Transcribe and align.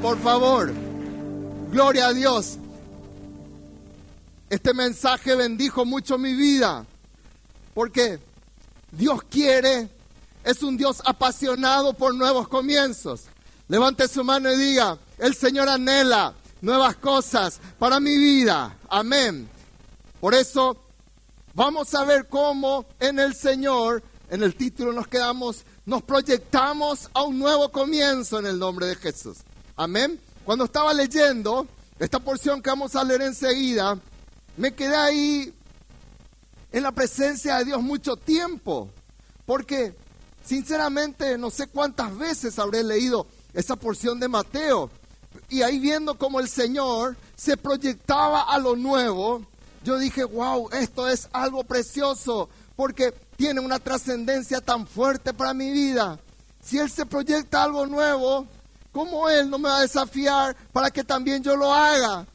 Por 0.00 0.18
favor. 0.20 0.72
Gloria 1.70 2.06
a 2.06 2.12
Dios. 2.14 2.56
Este 4.48 4.72
mensaje 4.72 5.34
bendijo 5.34 5.84
mucho 5.84 6.16
mi 6.16 6.34
vida. 6.34 6.86
Porque 7.74 8.18
Dios 8.90 9.22
quiere, 9.24 9.90
es 10.44 10.62
un 10.62 10.78
Dios 10.78 11.02
apasionado 11.04 11.92
por 11.92 12.14
nuevos 12.14 12.48
comienzos. 12.48 13.24
Levante 13.68 14.08
su 14.08 14.24
mano 14.24 14.50
y 14.52 14.56
diga, 14.56 14.98
el 15.18 15.34
Señor 15.34 15.68
anhela 15.68 16.34
nuevas 16.62 16.96
cosas 16.96 17.60
para 17.78 18.00
mi 18.00 18.16
vida. 18.16 18.78
Amén. 18.88 19.48
Por 20.20 20.34
eso 20.34 20.76
vamos 21.54 21.94
a 21.94 22.04
ver 22.04 22.28
cómo 22.28 22.86
en 22.98 23.18
el 23.18 23.34
Señor, 23.34 24.02
en 24.30 24.42
el 24.42 24.54
título 24.54 24.92
nos 24.92 25.06
quedamos, 25.06 25.64
nos 25.84 26.02
proyectamos 26.02 27.10
a 27.12 27.22
un 27.24 27.38
nuevo 27.38 27.70
comienzo 27.70 28.38
en 28.38 28.46
el 28.46 28.58
nombre 28.58 28.86
de 28.86 28.96
Jesús. 28.96 29.38
Amén. 29.82 30.20
Cuando 30.44 30.66
estaba 30.66 30.94
leyendo 30.94 31.66
esta 31.98 32.20
porción 32.20 32.62
que 32.62 32.70
vamos 32.70 32.94
a 32.94 33.02
leer 33.02 33.22
enseguida, 33.22 33.98
me 34.56 34.72
quedé 34.74 34.94
ahí 34.94 35.52
en 36.70 36.82
la 36.84 36.92
presencia 36.92 37.58
de 37.58 37.64
Dios 37.64 37.82
mucho 37.82 38.14
tiempo, 38.14 38.90
porque 39.44 39.96
sinceramente 40.44 41.36
no 41.36 41.50
sé 41.50 41.66
cuántas 41.66 42.16
veces 42.16 42.60
habré 42.60 42.84
leído 42.84 43.26
esa 43.54 43.74
porción 43.74 44.20
de 44.20 44.28
Mateo, 44.28 44.88
y 45.48 45.62
ahí 45.62 45.80
viendo 45.80 46.16
cómo 46.16 46.38
el 46.38 46.48
Señor 46.48 47.16
se 47.34 47.56
proyectaba 47.56 48.42
a 48.42 48.58
lo 48.58 48.76
nuevo, 48.76 49.44
yo 49.82 49.98
dije, 49.98 50.22
wow, 50.22 50.68
esto 50.70 51.08
es 51.08 51.28
algo 51.32 51.64
precioso, 51.64 52.48
porque 52.76 53.12
tiene 53.36 53.58
una 53.58 53.80
trascendencia 53.80 54.60
tan 54.60 54.86
fuerte 54.86 55.34
para 55.34 55.54
mi 55.54 55.72
vida. 55.72 56.20
Si 56.62 56.78
Él 56.78 56.88
se 56.88 57.04
proyecta 57.04 57.64
algo 57.64 57.86
nuevo, 57.86 58.46
¿cómo 58.92 59.28
Él 59.28 59.50
no 59.50 59.58
me 59.58 59.68
va 59.68 59.78
a 59.78 59.82
desafiar 59.82 60.54
para 60.72 60.90
que 60.90 61.02
también 61.02 61.42
yo 61.42 61.56
lo 61.56 61.72
haga? 61.72 62.26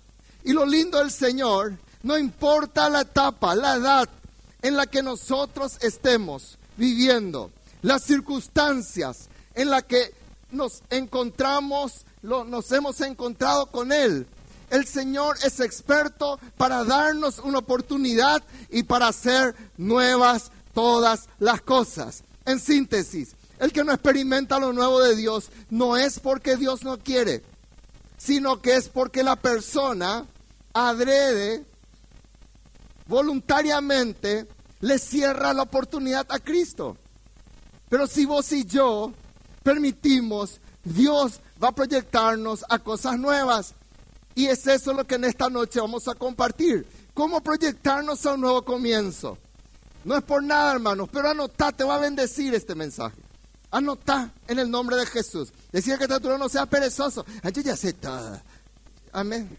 Y 0.43 0.53
lo 0.53 0.65
lindo 0.65 0.97
del 0.97 1.11
Señor, 1.11 1.77
no 2.03 2.17
importa 2.17 2.89
la 2.89 3.01
etapa, 3.01 3.55
la 3.55 3.75
edad 3.75 4.09
en 4.61 4.75
la 4.75 4.87
que 4.87 5.03
nosotros 5.03 5.77
estemos 5.81 6.57
viviendo, 6.75 7.51
las 7.81 8.03
circunstancias 8.03 9.29
en 9.53 9.69
las 9.69 9.83
que 9.83 10.13
nos 10.51 10.81
encontramos, 10.89 12.05
nos 12.21 12.71
hemos 12.71 13.01
encontrado 13.01 13.67
con 13.67 13.91
Él. 13.91 14.27
El 14.69 14.85
Señor 14.85 15.37
es 15.43 15.59
experto 15.59 16.39
para 16.57 16.83
darnos 16.83 17.39
una 17.39 17.59
oportunidad 17.59 18.43
y 18.69 18.83
para 18.83 19.07
hacer 19.07 19.55
nuevas 19.77 20.51
todas 20.73 21.29
las 21.39 21.61
cosas. 21.61 22.23
En 22.45 22.59
síntesis, 22.59 23.36
el 23.59 23.71
que 23.71 23.83
no 23.83 23.91
experimenta 23.91 24.59
lo 24.59 24.73
nuevo 24.73 25.01
de 25.01 25.15
Dios 25.15 25.49
no 25.69 25.97
es 25.97 26.19
porque 26.19 26.57
Dios 26.57 26.83
no 26.83 26.97
quiere, 26.97 27.43
sino 28.17 28.61
que 28.61 28.75
es 28.75 28.89
porque 28.89 29.23
la 29.23 29.35
persona 29.35 30.25
adrede, 30.73 31.65
voluntariamente, 33.07 34.47
le 34.79 34.99
cierra 34.99 35.53
la 35.53 35.63
oportunidad 35.63 36.25
a 36.29 36.39
Cristo. 36.39 36.97
Pero 37.89 38.05
si 38.05 38.25
vos 38.25 38.51
y 38.51 38.65
yo 38.65 39.13
permitimos, 39.63 40.59
Dios 40.83 41.39
va 41.61 41.69
a 41.69 41.75
proyectarnos 41.75 42.63
a 42.69 42.79
cosas 42.79 43.17
nuevas. 43.17 43.73
Y 44.35 44.47
es 44.47 44.67
eso 44.67 44.93
lo 44.93 45.07
que 45.07 45.15
en 45.15 45.23
esta 45.23 45.49
noche 45.49 45.79
vamos 45.79 46.07
a 46.07 46.13
compartir. 46.13 46.85
¿Cómo 47.13 47.41
proyectarnos 47.41 48.23
a 48.25 48.33
un 48.33 48.41
nuevo 48.41 48.63
comienzo? 48.63 49.37
No 50.03 50.15
es 50.15 50.23
por 50.23 50.43
nada, 50.43 50.73
hermanos, 50.73 51.09
pero 51.11 51.29
anotá, 51.29 51.71
te 51.71 51.83
va 51.83 51.95
a 51.95 51.99
bendecir 51.99 52.53
este 52.53 52.75
mensaje. 52.75 53.26
Anotá 53.71 54.31
en 54.47 54.59
el 54.59 54.69
nombre 54.71 54.95
de 54.95 55.05
Jesús. 55.05 55.51
Decía 55.71 55.97
que 55.97 56.07
tú 56.07 56.37
no 56.37 56.49
sea 56.49 56.65
perezoso. 56.65 57.25
Yo 57.53 57.61
ya 57.61 57.75
sé 57.75 57.93
todo. 57.93 58.39
Amén. 59.11 59.57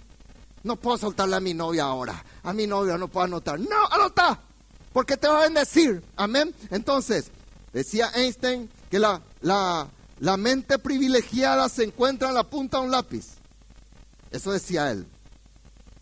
No 0.62 0.77
puedo 0.77 0.98
soltarle 0.98 1.37
a 1.37 1.41
mi 1.41 1.55
novia 1.55 1.84
ahora. 1.84 2.25
A 2.42 2.53
mi 2.53 2.67
novia 2.67 2.97
no 2.97 3.09
puedo 3.09 3.25
anotar. 3.25 3.61
No, 3.61 3.87
anotá. 3.91 4.41
Porque 4.92 5.17
te 5.17 5.28
va 5.28 5.39
a 5.39 5.42
bendecir. 5.42 6.03
Amén. 6.16 6.55
Entonces, 6.71 7.31
decía 7.72 8.10
Einstein 8.15 8.71
que 8.91 8.99
la, 8.99 9.21
la, 9.43 9.88
la 10.21 10.37
mente 10.37 10.78
privilegiada 10.78 11.69
se 11.69 11.84
encuentra 11.84 12.28
en 12.28 12.34
la 12.34 12.44
punta 12.44 12.78
de 12.78 12.84
un 12.84 12.91
lápiz. 12.91 13.27
Eso 14.31 14.53
decía 14.53 14.91
él. 14.91 15.06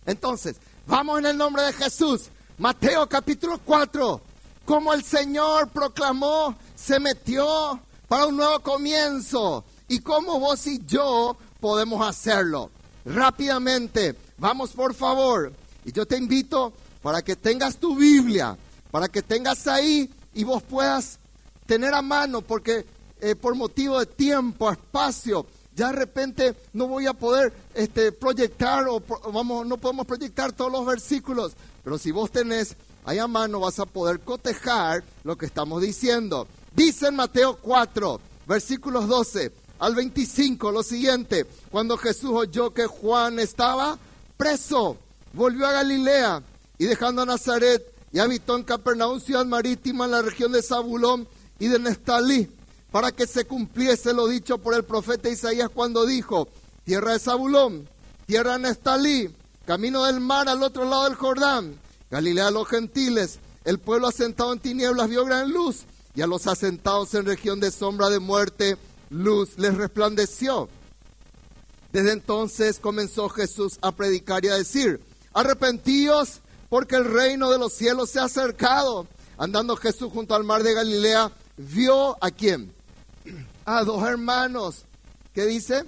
Entonces, 0.07 0.57
vamos 0.87 1.19
en 1.19 1.27
el 1.27 1.37
nombre 1.37 1.63
de 1.63 1.73
Jesús. 1.73 2.31
Mateo 2.59 3.09
capítulo 3.09 3.61
4. 3.65 4.21
Como 4.65 4.93
el 4.93 5.05
Señor 5.05 5.69
proclamó, 5.69 6.57
se 6.75 6.99
metió 6.99 7.81
para 8.09 8.27
un 8.27 8.37
nuevo 8.37 8.61
comienzo. 8.61 9.65
Y 9.89 10.01
cómo 10.01 10.41
vos 10.41 10.67
y 10.67 10.85
yo 10.87 11.37
podemos 11.61 12.07
hacerlo. 12.07 12.71
Rápidamente, 13.05 14.17
vamos 14.39 14.73
por 14.73 14.95
favor. 14.95 15.53
Y 15.85 15.93
yo 15.93 16.07
te 16.07 16.17
invito 16.17 16.73
para 17.03 17.23
que 17.23 17.37
tengas 17.37 17.77
tu 17.77 17.95
Biblia, 17.95 18.57
para 18.91 19.09
que 19.09 19.23
tengas 19.23 19.67
ahí 19.69 20.11
y 20.35 20.45
vos 20.45 20.63
puedas 20.63 21.19
tener 21.67 21.95
a 21.95 22.03
mano, 22.03 22.43
porque 22.43 22.85
eh, 23.21 23.35
por 23.35 23.55
motivo 23.55 23.99
de 24.01 24.07
tiempo, 24.07 24.71
espacio, 24.71 25.47
ya 25.75 25.89
de 25.89 25.93
repente 25.93 26.57
no 26.73 26.89
voy 26.89 27.07
a 27.07 27.13
poder 27.13 27.53
este, 27.75 28.11
proyectar 28.11 28.87
o 28.89 29.01
vamos, 29.33 29.67
no 29.67 29.77
podemos 29.77 30.07
proyectar 30.07 30.53
todos 30.53 30.73
los 30.73 30.87
versículos, 30.87 31.53
pero 31.85 31.99
si 31.99 32.11
vos 32.11 32.31
tenés 32.31 32.77
ahí 33.05 33.19
a 33.19 33.27
mano 33.27 33.61
vas 33.61 33.79
a 33.79 33.87
poder 33.87 34.21
cotejar 34.21 35.05
lo 35.23 35.37
que 35.37 35.47
estamos 35.47 35.81
diciendo. 35.83 36.49
Dice 36.77 37.07
en 37.07 37.17
Mateo 37.17 37.57
4, 37.57 38.21
versículos 38.47 39.09
12 39.09 39.51
al 39.79 39.95
25 39.95 40.71
lo 40.71 40.83
siguiente, 40.83 41.47
cuando 41.71 41.97
Jesús 41.97 42.33
oyó 42.35 42.75
que 42.75 42.85
Juan 42.85 43.39
estaba 43.39 43.99
preso, 44.37 44.99
volvió 45.33 45.67
a 45.67 45.73
Galilea 45.73 46.43
y 46.77 46.85
dejando 46.85 47.23
a 47.23 47.27
Nazaret 47.27 47.83
y 48.13 48.19
habitó 48.19 48.59
en 48.59 48.65
Capernaum, 48.65 49.21
ciudad 49.21 49.47
marítima 49.47 50.05
en 50.05 50.11
la 50.11 50.21
región 50.21 50.53
de 50.53 50.63
Zabulón 50.63 51.27
y 51.59 51.69
de 51.69 51.79
Nestalí 51.79 52.51
para 52.93 53.11
que 53.11 53.27
se 53.27 53.47
cumpliese 53.47 54.13
lo 54.13 54.29
dicho 54.29 54.59
por 54.59 54.75
el 54.75 54.85
profeta 54.85 55.31
Isaías 55.31 55.71
cuando 55.71 56.05
dijo, 56.05 56.47
tierra 56.85 57.13
de 57.13 57.21
Zabulón, 57.21 57.89
tierra 58.27 58.53
de 58.53 58.69
Nestalí, 58.69 59.35
camino 59.65 60.05
del 60.05 60.21
mar 60.21 60.47
al 60.51 60.63
otro 60.63 60.85
lado 60.85 61.05
del 61.05 61.15
Jordán, 61.15 61.81
Galilea 62.11 62.47
de 62.47 62.53
los 62.53 62.69
gentiles, 62.69 63.39
el 63.65 63.79
pueblo 63.79 64.09
asentado 64.09 64.53
en 64.53 64.61
tinieblas 64.61 65.09
vio 65.09 65.25
gran 65.25 65.51
luz, 65.51 65.87
y 66.17 66.23
a 66.23 66.27
los 66.27 66.47
asentados 66.47 67.15
en 67.15 67.27
región 67.27 67.61
de 67.61 67.71
sombra 67.71 68.09
de 68.09 68.19
muerte, 68.19 68.77
luz 69.11 69.59
les 69.59 69.77
resplandeció. 69.77 70.69
Desde 71.93 72.13
entonces 72.13 72.81
comenzó 72.81 73.29
Jesús 73.29 73.79
a 73.83 73.93
predicar 73.93 74.45
y 74.45 74.49
a 74.49 74.57
decir, 74.57 75.01
arrepentíos 75.33 76.41
porque 76.69 76.97
el 76.97 77.05
reino 77.05 77.51
de 77.51 77.59
los 77.59 77.73
cielos 77.73 78.11
se 78.11 78.19
ha 78.19 78.25
acercado. 78.25 79.07
Andando 79.39 79.77
Jesús 79.77 80.11
junto 80.13 80.35
al 80.35 80.43
mar 80.43 80.63
de 80.63 80.75
Galilea, 80.75 81.31
vio 81.57 82.17
a 82.25 82.31
quién? 82.31 82.75
a 83.67 83.83
dos 83.85 84.03
hermanos. 84.09 84.85
¿Qué 85.35 85.45
dice? 85.45 85.85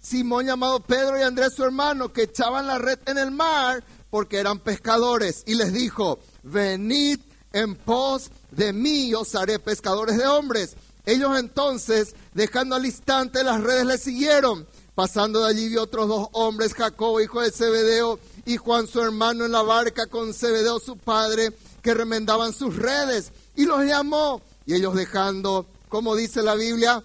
Simón 0.00 0.46
llamado 0.46 0.80
Pedro 0.80 1.18
y 1.18 1.22
Andrés 1.22 1.54
su 1.54 1.64
hermano, 1.64 2.12
que 2.12 2.22
echaban 2.22 2.66
la 2.66 2.78
red 2.78 2.98
en 3.06 3.18
el 3.18 3.30
mar 3.30 3.82
porque 4.10 4.38
eran 4.38 4.60
pescadores. 4.60 5.42
Y 5.46 5.54
les 5.54 5.72
dijo, 5.72 6.20
venid 6.42 7.18
en 7.52 7.74
pos 7.74 8.30
de 8.50 8.72
mí, 8.72 9.14
os 9.14 9.34
haré 9.34 9.58
pescadores 9.58 10.16
de 10.16 10.26
hombres. 10.26 10.76
Ellos 11.06 11.38
entonces, 11.38 12.14
dejando 12.34 12.76
al 12.76 12.86
instante 12.86 13.42
las 13.42 13.62
redes, 13.62 13.86
le 13.86 13.98
siguieron. 13.98 14.66
Pasando 14.94 15.44
de 15.44 15.50
allí 15.50 15.68
vio 15.68 15.84
otros 15.84 16.08
dos 16.08 16.28
hombres, 16.32 16.74
Jacobo, 16.74 17.20
hijo 17.20 17.40
de 17.40 17.52
Zebedeo, 17.52 18.18
y 18.44 18.56
Juan 18.56 18.86
su 18.86 19.00
hermano 19.00 19.44
en 19.44 19.52
la 19.52 19.62
barca 19.62 20.06
con 20.06 20.34
Zebedeo 20.34 20.80
su 20.80 20.96
padre, 20.96 21.52
que 21.82 21.94
remendaban 21.94 22.52
sus 22.52 22.76
redes. 22.76 23.32
Y 23.54 23.64
los 23.64 23.84
llamó 23.84 24.42
y 24.66 24.74
ellos 24.74 24.94
dejando, 24.94 25.66
como 25.88 26.14
dice 26.14 26.42
la 26.42 26.54
Biblia, 26.54 27.02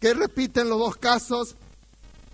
que 0.00 0.12
repiten 0.12 0.68
los 0.68 0.78
dos 0.78 0.96
casos, 0.96 1.56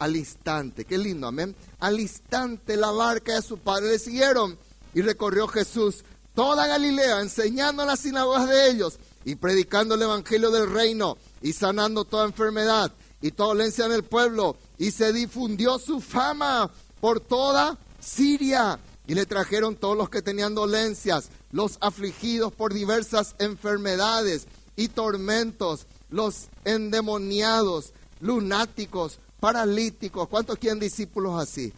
al 0.00 0.17
instante, 0.17 0.85
qué 0.85 0.99
lindo, 0.99 1.29
amén. 1.29 1.55
Al 1.79 2.00
instante 2.00 2.77
la 2.77 2.91
barca 2.91 3.35
de 3.35 3.43
su 3.43 3.59
padre 3.59 3.91
le 3.91 3.99
siguieron 3.99 4.59
y 4.93 5.03
recorrió 5.03 5.47
Jesús 5.47 6.05
toda 6.35 6.67
Galilea, 6.67 7.21
enseñando 7.21 7.83
en 7.83 7.89
las 7.89 8.01
sinagogas 8.01 8.49
de 8.49 8.71
ellos 8.71 8.99
y 9.25 9.37
predicando 9.37 9.95
el 9.95 10.03
evangelio 10.03 10.51
del 10.51 10.71
reino 10.71 11.17
y 11.41 11.53
sanando 11.53 12.05
toda 12.05 12.27
enfermedad 12.27 12.93
y 13.23 13.31
toda 13.31 13.51
dolencia 13.51 13.87
en 13.87 13.93
el 13.93 14.05
pueblo. 14.05 14.57
Y 14.79 14.91
se 14.91 15.13
difundió 15.13 15.79
su 15.79 16.01
fama 16.01 16.71
por 17.01 17.21
toda 17.21 17.79
Siria. 18.01 18.79
Y 19.07 19.15
le 19.15 19.27
trajeron 19.27 19.77
todos 19.77 19.97
los 19.97 20.09
que 20.09 20.23
tenían 20.23 20.55
dolencias, 20.55 21.29
los 21.53 21.77
afligidos 21.81 22.53
por 22.53 22.73
diversas 22.73 23.35
enfermedades 23.39 24.47
y 24.77 24.89
tormentos, 24.89 25.87
los 26.09 26.49
endemoniados, 26.65 27.93
lunáticos, 28.21 29.19
paralíticos. 29.41 30.29
¿Cuántos 30.29 30.59
quieren 30.59 30.81
discípulos 30.81 31.41
así? 31.41 31.73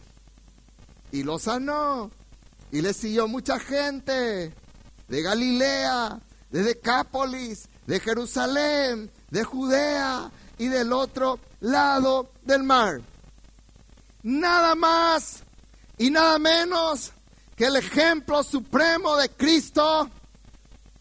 Y 1.11 1.25
los 1.25 1.43
sanó. 1.43 2.11
Y 2.77 2.83
le 2.83 2.93
siguió 2.93 3.27
mucha 3.27 3.59
gente 3.59 4.53
de 5.09 5.23
Galilea, 5.23 6.21
de 6.51 6.63
Decápolis, 6.63 7.71
de 7.87 7.99
Jerusalén, 8.01 9.11
de 9.31 9.45
Judea 9.45 10.31
y 10.59 10.69
del 10.69 10.93
otro 10.93 11.41
lado 11.61 12.29
del 12.43 12.65
mar. 12.65 13.01
Nada 14.23 14.75
más 14.75 15.39
y 15.97 16.11
nada 16.11 16.39
menos 16.39 17.13
que 17.57 17.65
el 17.65 17.77
ejemplo 17.77 18.43
supremo 18.43 19.17
de 19.17 19.31
Cristo 19.31 20.11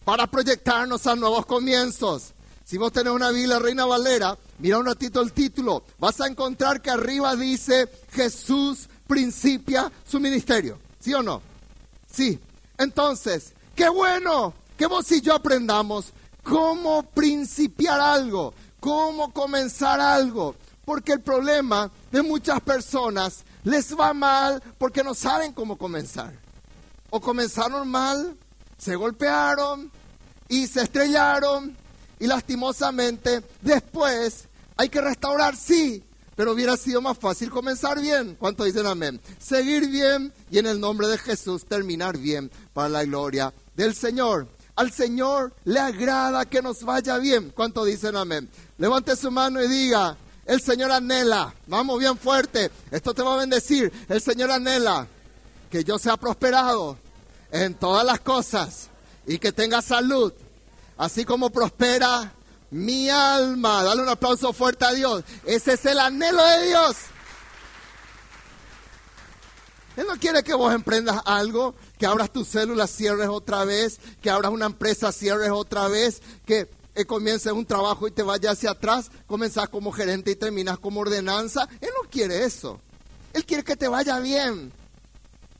para 0.05 0.27
proyectarnos 0.27 1.05
a 1.07 1.15
nuevos 1.17 1.45
comienzos. 1.45 2.33
Si 2.63 2.77
vos 2.77 2.93
tenés 2.93 3.11
una 3.11 3.31
Biblia 3.31 3.59
Reina 3.59 3.85
Valera, 3.85 4.37
mira 4.59 4.79
un 4.79 4.85
ratito 4.85 5.21
el 5.21 5.33
título, 5.33 5.83
vas 5.99 6.21
a 6.21 6.27
encontrar 6.27 6.81
que 6.81 6.91
arriba 6.91 7.35
dice 7.35 7.89
Jesús 8.13 8.87
principia 9.05 9.91
su 10.07 10.21
ministerio. 10.21 10.79
¿Sí 11.01 11.13
o 11.13 11.21
no? 11.21 11.54
Sí. 12.15 12.39
Entonces, 12.77 13.53
qué 13.75 13.89
bueno 13.89 14.53
que 14.77 14.85
vos 14.85 15.11
y 15.11 15.21
yo 15.21 15.33
aprendamos 15.33 16.13
cómo 16.43 17.03
principiar 17.03 17.99
algo, 17.99 18.53
cómo 18.79 19.33
comenzar 19.33 19.99
algo. 19.99 20.55
Porque 20.85 21.13
el 21.13 21.21
problema 21.21 21.91
de 22.11 22.21
muchas 22.21 22.61
personas 22.61 23.43
les 23.63 23.97
va 23.99 24.13
mal 24.13 24.61
porque 24.77 25.03
no 25.03 25.13
saben 25.13 25.51
cómo 25.51 25.77
comenzar. 25.77 26.33
O 27.09 27.19
comenzaron 27.19 27.89
mal, 27.89 28.37
se 28.77 28.95
golpearon 28.95 29.91
y 30.47 30.67
se 30.67 30.83
estrellaron 30.83 31.75
y 32.19 32.27
lastimosamente 32.27 33.43
después 33.61 34.47
hay 34.77 34.89
que 34.89 35.01
restaurar, 35.01 35.55
sí, 35.55 36.03
pero 36.35 36.51
hubiera 36.51 36.77
sido 36.77 37.01
más 37.01 37.17
fácil 37.17 37.49
comenzar 37.49 37.99
bien. 37.99 38.35
¿Cuánto 38.37 38.63
dicen 38.63 38.85
amén? 38.85 39.21
Seguir 39.39 39.87
bien 39.87 40.33
y 40.51 40.59
en 40.59 40.65
el 40.65 40.79
nombre 40.79 41.07
de 41.07 41.17
Jesús 41.17 41.65
terminar 41.65 42.17
bien 42.17 42.51
para 42.73 42.89
la 42.89 43.05
gloria 43.05 43.53
del 43.75 43.95
Señor. 43.95 44.47
Al 44.75 44.91
Señor 44.91 45.53
le 45.63 45.79
agrada 45.79 46.45
que 46.45 46.61
nos 46.61 46.83
vaya 46.83 47.17
bien. 47.17 47.51
¿Cuánto 47.55 47.85
dicen 47.85 48.15
amén? 48.17 48.49
Levante 48.77 49.15
su 49.15 49.31
mano 49.31 49.63
y 49.63 49.67
diga, 49.67 50.17
el 50.45 50.61
Señor 50.61 50.91
anhela, 50.91 51.53
vamos 51.67 51.99
bien 51.99 52.17
fuerte, 52.17 52.69
esto 52.91 53.13
te 53.13 53.23
va 53.23 53.35
a 53.35 53.39
bendecir. 53.39 53.91
El 54.09 54.21
Señor 54.21 54.51
anhela 54.51 55.07
que 55.71 55.83
yo 55.83 55.97
sea 55.97 56.17
prosperado 56.17 56.97
en 57.51 57.73
todas 57.73 58.05
las 58.05 58.19
cosas 58.19 58.89
y 59.25 59.39
que 59.39 59.51
tenga 59.51 59.81
salud, 59.81 60.33
así 60.97 61.25
como 61.25 61.49
prospera 61.49 62.33
mi 62.71 63.09
alma. 63.09 63.83
Dale 63.83 64.01
un 64.01 64.09
aplauso 64.09 64.53
fuerte 64.53 64.85
a 64.85 64.91
Dios. 64.91 65.23
Ese 65.45 65.73
es 65.73 65.85
el 65.85 65.99
anhelo 65.99 66.43
de 66.45 66.67
Dios. 66.67 66.95
Él 69.95 70.05
no 70.07 70.17
quiere 70.19 70.43
que 70.43 70.53
vos 70.53 70.73
emprendas 70.73 71.21
algo, 71.25 71.73
que 71.97 72.05
abras 72.05 72.31
tus 72.31 72.49
células, 72.49 72.91
cierres 72.91 73.29
otra 73.29 73.63
vez, 73.63 73.99
que 74.21 74.29
abras 74.29 74.51
una 74.51 74.65
empresa, 74.65 75.11
cierres 75.11 75.51
otra 75.51 75.87
vez, 75.87 76.21
que 76.45 76.69
eh, 76.95 77.05
comiences 77.05 77.53
un 77.53 77.65
trabajo 77.65 78.07
y 78.07 78.11
te 78.11 78.23
vayas 78.23 78.53
hacia 78.53 78.71
atrás, 78.71 79.09
comenzás 79.25 79.69
como 79.69 79.91
gerente 79.91 80.31
y 80.31 80.35
terminas 80.35 80.79
como 80.79 80.99
ordenanza. 80.99 81.67
Él 81.79 81.89
no 82.01 82.09
quiere 82.09 82.43
eso. 82.43 82.81
Él 83.33 83.45
quiere 83.45 83.63
que 83.63 83.75
te 83.75 83.87
vaya 83.87 84.19
bien. 84.19 84.71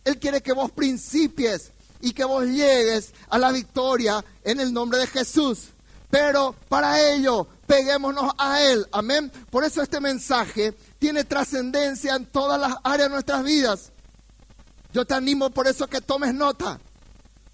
Él 0.04 0.20
quiere 0.20 0.42
que 0.42 0.54
vos 0.54 0.72
principies 0.72 1.72
y 2.02 2.14
que 2.14 2.24
vos 2.24 2.46
llegues 2.46 3.14
a 3.30 3.38
la 3.38 3.52
victoria 3.52 4.24
en 4.44 4.60
el 4.60 4.72
nombre 4.72 5.00
de 5.00 5.08
Jesús. 5.08 5.70
Pero 6.10 6.56
para 6.70 7.00
ello, 7.00 7.48
peguémonos 7.66 8.32
a 8.38 8.62
Él. 8.62 8.86
Amén. 8.92 9.32
Por 9.50 9.64
eso 9.64 9.82
este 9.82 10.00
mensaje 10.00 10.74
tiene 11.00 11.24
trascendencia 11.24 12.16
en 12.16 12.26
todas 12.26 12.60
las 12.60 12.76
áreas 12.84 13.10
de 13.10 13.14
nuestras 13.14 13.44
vidas. 13.44 13.92
Yo 14.94 15.06
te 15.06 15.14
animo 15.14 15.50
por 15.50 15.68
eso 15.68 15.88
que 15.88 16.00
tomes 16.02 16.34
nota, 16.34 16.80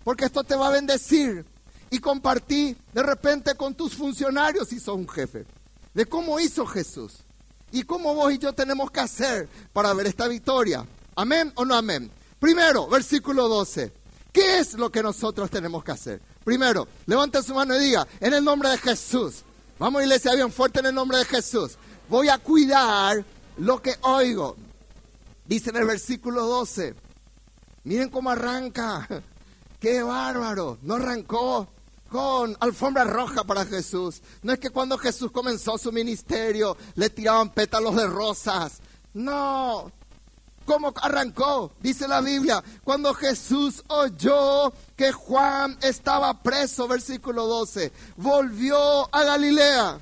porque 0.03 0.25
esto 0.25 0.43
te 0.43 0.55
va 0.55 0.67
a 0.67 0.71
bendecir. 0.71 1.45
Y 1.89 1.99
compartí 1.99 2.77
de 2.93 3.03
repente 3.03 3.55
con 3.55 3.73
tus 3.73 3.95
funcionarios, 3.95 4.69
si 4.69 4.79
sos 4.79 4.95
un 4.95 5.09
jefe, 5.09 5.45
de 5.93 6.05
cómo 6.05 6.39
hizo 6.39 6.65
Jesús 6.65 7.23
y 7.71 7.83
cómo 7.83 8.13
vos 8.13 8.31
y 8.33 8.37
yo 8.37 8.53
tenemos 8.53 8.91
que 8.91 8.99
hacer 8.99 9.49
para 9.73 9.93
ver 9.93 10.07
esta 10.07 10.27
victoria. 10.27 10.85
Amén 11.15 11.51
o 11.55 11.65
no 11.65 11.75
amén. 11.75 12.11
Primero, 12.39 12.87
versículo 12.87 13.47
12. 13.47 13.91
¿Qué 14.31 14.59
es 14.59 14.75
lo 14.75 14.89
que 14.89 15.03
nosotros 15.03 15.49
tenemos 15.49 15.83
que 15.83 15.91
hacer? 15.91 16.21
Primero, 16.43 16.87
levante 17.05 17.43
su 17.43 17.53
mano 17.53 17.75
y 17.75 17.79
diga, 17.79 18.07
en 18.19 18.33
el 18.33 18.43
nombre 18.43 18.69
de 18.69 18.77
Jesús. 18.77 19.43
Vamos, 19.77 20.01
iglesia, 20.01 20.33
bien 20.35 20.51
fuerte 20.51 20.79
en 20.79 20.87
el 20.87 20.95
nombre 20.95 21.17
de 21.19 21.25
Jesús. 21.25 21.77
Voy 22.09 22.29
a 22.29 22.37
cuidar 22.37 23.23
lo 23.57 23.81
que 23.81 23.95
oigo. 24.01 24.55
Dice 25.45 25.69
en 25.69 25.77
el 25.77 25.85
versículo 25.85 26.45
12. 26.45 26.95
Miren 27.83 28.09
cómo 28.09 28.29
arranca. 28.29 29.07
Qué 29.79 30.03
bárbaro. 30.03 30.77
No 30.81 30.95
arrancó 30.95 31.67
con 32.09 32.55
alfombra 32.59 33.03
roja 33.05 33.43
para 33.43 33.65
Jesús. 33.65 34.21
No 34.43 34.53
es 34.53 34.59
que 34.59 34.69
cuando 34.69 34.97
Jesús 34.97 35.31
comenzó 35.31 35.77
su 35.77 35.91
ministerio 35.91 36.77
le 36.95 37.09
tiraban 37.09 37.51
pétalos 37.51 37.95
de 37.95 38.07
rosas. 38.07 38.79
No. 39.13 39.91
¿Cómo 40.65 40.93
arrancó? 41.01 41.71
Dice 41.79 42.07
la 42.07 42.21
Biblia. 42.21 42.63
Cuando 42.83 43.13
Jesús 43.13 43.83
oyó 43.87 44.71
que 44.95 45.11
Juan 45.11 45.77
estaba 45.81 46.41
preso, 46.41 46.87
versículo 46.87 47.47
12, 47.47 47.91
volvió 48.17 49.13
a 49.13 49.23
Galilea. 49.23 49.99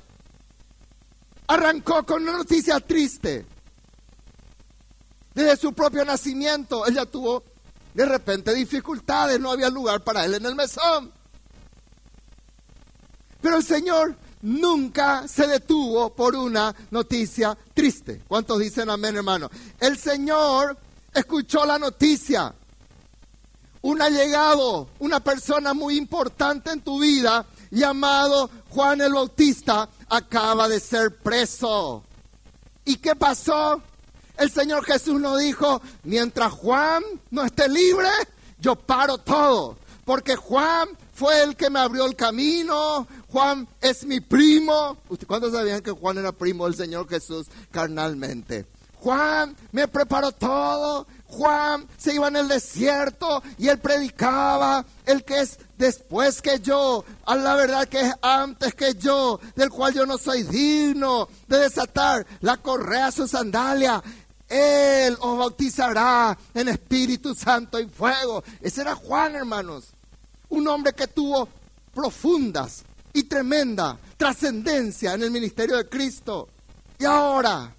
Arrancó 1.46 2.04
con 2.04 2.22
una 2.22 2.32
noticia 2.32 2.78
triste. 2.80 3.46
Desde 5.34 5.56
su 5.56 5.72
propio 5.72 6.04
nacimiento, 6.04 6.86
ella 6.86 7.06
tuvo 7.06 7.42
de 7.94 8.06
repente 8.06 8.54
dificultades, 8.54 9.40
no 9.40 9.50
había 9.50 9.68
lugar 9.68 10.02
para 10.02 10.24
él 10.24 10.34
en 10.34 10.46
el 10.46 10.54
mesón. 10.54 11.12
Pero 13.40 13.56
el 13.56 13.64
Señor 13.64 14.16
nunca 14.42 15.26
se 15.28 15.46
detuvo 15.46 16.14
por 16.14 16.34
una 16.34 16.74
noticia 16.90 17.56
triste. 17.74 18.22
¿Cuántos 18.26 18.58
dicen 18.58 18.90
amén, 18.90 19.16
hermano? 19.16 19.50
El 19.78 19.98
Señor 19.98 20.76
escuchó 21.12 21.64
la 21.64 21.78
noticia. 21.78 22.54
Un 23.82 24.02
allegado, 24.02 24.88
una 24.98 25.20
persona 25.20 25.72
muy 25.72 25.96
importante 25.96 26.70
en 26.70 26.82
tu 26.82 27.00
vida, 27.00 27.46
llamado 27.70 28.50
Juan 28.68 29.00
el 29.00 29.14
Bautista, 29.14 29.88
acaba 30.08 30.68
de 30.68 30.80
ser 30.80 31.16
preso. 31.16 32.04
¿Y 32.84 32.96
qué 32.96 33.16
pasó? 33.16 33.82
El 34.36 34.50
Señor 34.50 34.84
Jesús 34.84 35.20
nos 35.20 35.38
dijo, 35.38 35.80
mientras 36.02 36.52
Juan 36.52 37.02
no 37.30 37.44
esté 37.44 37.68
libre, 37.68 38.08
yo 38.58 38.74
paro 38.74 39.18
todo. 39.18 39.76
Porque 40.04 40.36
Juan 40.36 40.88
fue 41.12 41.42
el 41.42 41.56
que 41.56 41.70
me 41.70 41.78
abrió 41.78 42.06
el 42.06 42.16
camino, 42.16 43.06
Juan 43.30 43.68
es 43.80 44.04
mi 44.04 44.20
primo. 44.20 44.96
¿Cuántos 45.26 45.52
sabían 45.52 45.82
que 45.82 45.92
Juan 45.92 46.18
era 46.18 46.32
primo 46.32 46.64
del 46.64 46.74
Señor 46.74 47.08
Jesús 47.08 47.46
carnalmente? 47.70 48.66
Juan 48.96 49.56
me 49.72 49.88
preparó 49.88 50.32
todo. 50.32 51.06
Juan 51.26 51.86
se 51.96 52.14
iba 52.14 52.26
en 52.26 52.36
el 52.36 52.48
desierto 52.48 53.40
y 53.56 53.68
él 53.68 53.78
predicaba 53.78 54.84
el 55.06 55.24
que 55.24 55.40
es 55.40 55.58
después 55.78 56.42
que 56.42 56.58
yo, 56.58 57.04
a 57.24 57.36
la 57.36 57.54
verdad 57.54 57.88
que 57.88 58.00
es 58.00 58.12
antes 58.20 58.74
que 58.74 58.94
yo, 58.94 59.38
del 59.54 59.70
cual 59.70 59.94
yo 59.94 60.04
no 60.06 60.18
soy 60.18 60.42
digno 60.42 61.28
de 61.46 61.58
desatar 61.58 62.26
la 62.40 62.56
correa 62.56 63.06
a 63.06 63.12
su 63.12 63.28
sandalia. 63.28 64.02
Él 64.48 65.16
os 65.20 65.38
bautizará 65.38 66.36
en 66.52 66.68
Espíritu 66.68 67.32
Santo 67.36 67.78
y 67.78 67.86
fuego. 67.86 68.42
Ese 68.60 68.80
era 68.80 68.96
Juan, 68.96 69.36
hermanos. 69.36 69.84
Un 70.48 70.66
hombre 70.66 70.92
que 70.92 71.06
tuvo 71.06 71.48
profundas 71.94 72.82
y 73.12 73.24
tremenda 73.24 73.98
trascendencia 74.16 75.14
en 75.14 75.22
el 75.22 75.30
ministerio 75.30 75.76
de 75.76 75.88
Cristo. 75.88 76.48
Y 76.98 77.04
ahora, 77.04 77.74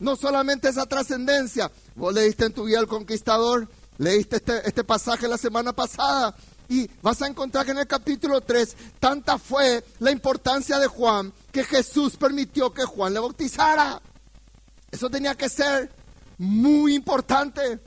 no 0.00 0.16
solamente 0.16 0.68
esa 0.68 0.86
trascendencia, 0.86 1.70
vos 1.94 2.14
leíste 2.14 2.46
en 2.46 2.54
tu 2.54 2.64
vida 2.64 2.80
el 2.80 2.86
conquistador, 2.86 3.68
leíste 3.98 4.36
este, 4.36 4.66
este 4.66 4.84
pasaje 4.84 5.28
la 5.28 5.38
semana 5.38 5.72
pasada 5.72 6.34
y 6.68 6.88
vas 7.02 7.20
a 7.20 7.26
encontrar 7.26 7.66
que 7.66 7.72
en 7.72 7.78
el 7.78 7.86
capítulo 7.86 8.40
3 8.40 8.76
tanta 9.00 9.38
fue 9.38 9.84
la 9.98 10.12
importancia 10.12 10.78
de 10.78 10.86
Juan 10.86 11.32
que 11.52 11.64
Jesús 11.64 12.16
permitió 12.16 12.72
que 12.72 12.84
Juan 12.84 13.12
le 13.12 13.20
bautizara. 13.20 14.00
Eso 14.90 15.10
tenía 15.10 15.34
que 15.34 15.48
ser 15.48 15.90
muy 16.38 16.94
importante 16.94 17.80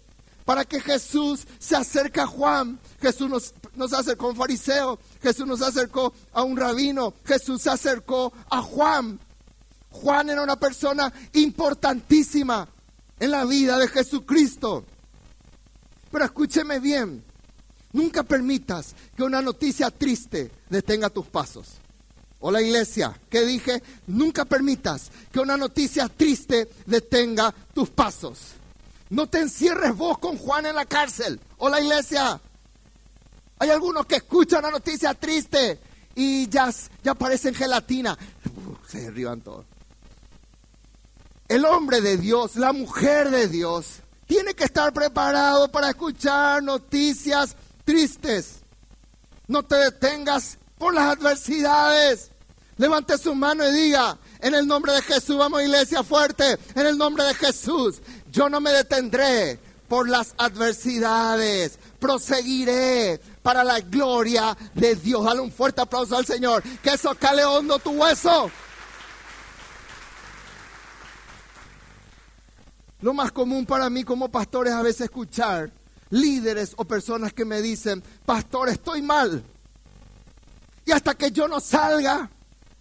para 0.45 0.65
que 0.65 0.79
Jesús 0.79 1.47
se 1.59 1.75
acerque 1.75 2.19
a 2.19 2.27
Juan. 2.27 2.79
Jesús 3.01 3.29
nos, 3.29 3.53
nos 3.75 3.93
acercó 3.93 4.27
a 4.27 4.29
un 4.29 4.35
fariseo, 4.35 4.99
Jesús 5.21 5.45
nos 5.45 5.61
acercó 5.61 6.13
a 6.31 6.43
un 6.43 6.57
rabino, 6.57 7.13
Jesús 7.25 7.61
se 7.61 7.69
acercó 7.69 8.33
a 8.49 8.61
Juan. 8.61 9.19
Juan 9.89 10.29
era 10.29 10.41
una 10.41 10.55
persona 10.55 11.11
importantísima 11.33 12.67
en 13.19 13.31
la 13.31 13.45
vida 13.45 13.77
de 13.77 13.87
Jesucristo. 13.87 14.85
Pero 16.11 16.25
escúcheme 16.25 16.79
bien, 16.79 17.23
nunca 17.91 18.23
permitas 18.23 18.95
que 19.15 19.23
una 19.23 19.41
noticia 19.41 19.89
triste 19.91 20.51
detenga 20.69 21.09
tus 21.09 21.27
pasos. 21.27 21.67
Hola 22.39 22.61
iglesia, 22.61 23.17
¿qué 23.29 23.45
dije? 23.45 23.81
Nunca 24.07 24.43
permitas 24.43 25.11
que 25.31 25.39
una 25.39 25.55
noticia 25.55 26.09
triste 26.09 26.69
detenga 26.85 27.55
tus 27.73 27.89
pasos. 27.89 28.39
No 29.09 29.27
te 29.27 29.39
encierres 29.39 29.95
vos 29.95 30.17
con 30.17 30.37
Juan 30.37 30.65
en 30.65 30.75
la 30.75 30.85
cárcel. 30.85 31.39
Hola 31.57 31.79
iglesia. 31.79 32.41
Hay 33.63 33.69
algunos 33.69 34.05
que 34.05 34.17
escuchan 34.17 34.61
la 34.61 34.71
noticia 34.71 35.13
triste 35.13 35.79
y 36.15 36.49
ya, 36.49 36.69
ya 37.01 37.13
parecen 37.13 37.55
gelatina. 37.55 38.17
se 38.89 39.03
derriban 39.03 39.39
todos. 39.39 39.65
el 41.47 41.63
hombre 41.63 42.01
de 42.01 42.17
Dios, 42.17 42.57
la 42.57 42.73
mujer 42.73 43.29
de 43.29 43.47
Dios, 43.47 44.01
tiene 44.27 44.53
que 44.53 44.65
estar 44.65 44.91
preparado 44.91 45.71
para 45.71 45.91
escuchar 45.91 46.61
noticias 46.61 47.55
tristes. 47.85 48.55
No 49.47 49.63
te 49.63 49.75
detengas 49.75 50.57
por 50.77 50.93
las 50.93 51.15
adversidades. 51.15 52.31
Levante 52.75 53.17
su 53.17 53.33
mano 53.33 53.65
y 53.65 53.71
diga, 53.71 54.17
en 54.41 54.55
el 54.55 54.67
nombre 54.67 54.91
de 54.91 55.03
Jesús, 55.03 55.37
vamos 55.37 55.61
iglesia 55.61 56.03
fuerte, 56.03 56.59
en 56.75 56.85
el 56.85 56.97
nombre 56.97 57.23
de 57.23 57.33
Jesús, 57.35 58.01
yo 58.29 58.49
no 58.49 58.59
me 58.59 58.71
detendré 58.71 59.57
por 59.87 60.09
las 60.09 60.33
adversidades, 60.37 61.79
proseguiré 61.99 63.21
para 63.43 63.63
la 63.63 63.79
gloria 63.81 64.57
de 64.73 64.95
Dios. 64.95 65.23
Dale 65.23 65.41
un 65.41 65.51
fuerte 65.51 65.81
aplauso 65.81 66.17
al 66.17 66.25
Señor, 66.25 66.63
que 66.81 66.91
eso 66.91 67.13
cale 67.13 67.45
hondo 67.45 67.77
tu 67.77 67.91
hueso. 67.91 68.49
Lo 73.01 73.13
más 73.13 73.33
común 73.33 73.65
para 73.65 73.89
mí 73.89 74.03
como 74.03 74.29
pastor 74.29 74.67
es 74.67 74.73
a 74.73 74.81
veces 74.81 75.01
escuchar 75.01 75.71
líderes 76.09 76.73
o 76.77 76.85
personas 76.85 77.33
que 77.33 77.43
me 77.43 77.61
dicen, 77.61 78.01
pastor, 78.25 78.69
estoy 78.69 79.01
mal. 79.01 79.43
Y 80.85 80.91
hasta 80.91 81.13
que 81.15 81.31
yo 81.31 81.47
no 81.47 81.59
salga 81.59 82.29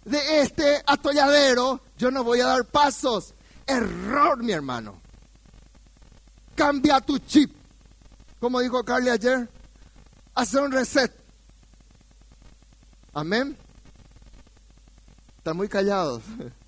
de 0.05 0.41
este 0.41 0.81
atolladero, 0.85 1.81
yo 1.97 2.09
no 2.09 2.23
voy 2.23 2.39
a 2.39 2.47
dar 2.47 2.65
pasos. 2.65 3.33
Error, 3.65 4.41
mi 4.41 4.53
hermano. 4.53 5.01
Cambia 6.55 7.01
tu 7.01 7.17
chip. 7.19 7.53
Como 8.39 8.59
dijo 8.59 8.83
Carly 8.83 9.09
ayer, 9.09 9.49
hace 10.35 10.59
un 10.59 10.71
reset. 10.71 11.11
Amén. 13.13 13.57
Están 15.37 15.57
muy 15.57 15.67
callados. 15.67 16.23